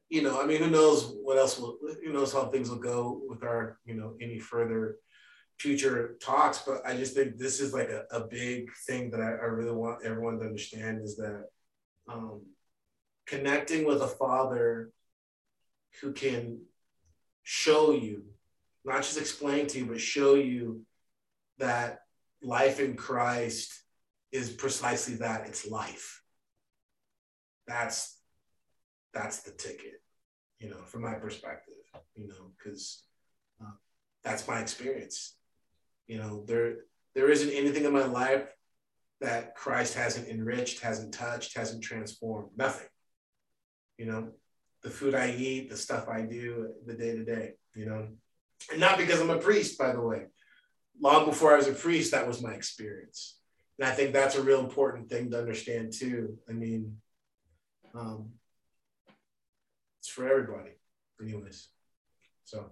[0.10, 3.22] you know, I mean, who knows what else will, who knows how things will go
[3.28, 4.98] with our, you know, any further
[5.60, 6.64] future talks.
[6.66, 9.76] But I just think this is like a, a big thing that I, I really
[9.84, 11.44] want everyone to understand is that
[12.12, 12.42] um,
[13.28, 14.90] connecting with a father
[16.02, 16.62] who can
[17.44, 18.24] show you,
[18.84, 20.82] not just explain to you, but show you
[21.60, 22.00] that
[22.42, 23.74] life in Christ
[24.32, 26.22] is precisely that it's life.
[27.68, 28.18] That's
[29.14, 30.02] that's the ticket,
[30.60, 31.74] you know, from my perspective,
[32.16, 33.04] you know, because
[33.62, 33.72] uh,
[34.24, 35.36] that's my experience.
[36.08, 36.78] You know, there
[37.16, 38.48] there isn't anything in my life
[39.22, 42.50] that Christ hasn't enriched, hasn't touched, hasn't transformed.
[42.56, 42.88] Nothing.
[43.98, 44.30] You know,
[44.82, 48.08] the food I eat, the stuff I do, the day to day, you know.
[48.72, 50.28] And not because I'm a priest, by the way.
[51.02, 53.38] Long before I was a priest, that was my experience.
[53.80, 56.38] And I think that's a real important thing to understand too.
[56.50, 56.98] I mean,
[57.96, 58.32] um,
[60.00, 60.72] it's for everybody,
[61.22, 61.70] anyways.
[62.44, 62.72] So,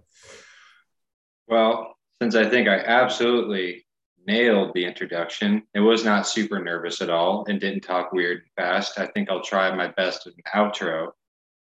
[1.46, 3.86] well, since I think I absolutely
[4.26, 8.98] nailed the introduction, it was not super nervous at all and didn't talk weird fast.
[8.98, 11.12] I think I'll try my best in an outro.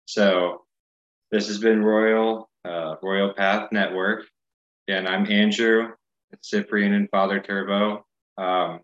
[0.07, 0.63] So,
[1.31, 4.27] this has been Royal uh, Royal Path Network,
[4.89, 5.93] and I'm Andrew,
[6.43, 8.05] Cyprian, and Father Turbo.
[8.39, 8.81] Um,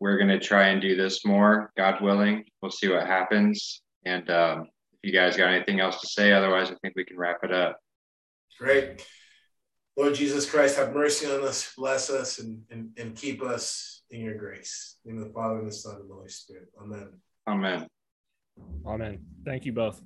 [0.00, 2.44] we're going to try and do this more, God willing.
[2.60, 3.82] We'll see what happens.
[4.04, 7.16] And um, if you guys got anything else to say, otherwise, I think we can
[7.16, 7.78] wrap it up.
[8.58, 9.06] Great.
[9.96, 14.20] Lord Jesus Christ, have mercy on us, bless us, and, and, and keep us in
[14.20, 14.96] your grace.
[15.06, 16.68] In the Father, and the Son, and the Holy Spirit.
[16.80, 17.08] Amen.
[17.46, 17.86] Amen.
[18.86, 19.18] Amen.
[19.44, 20.02] Thank you both.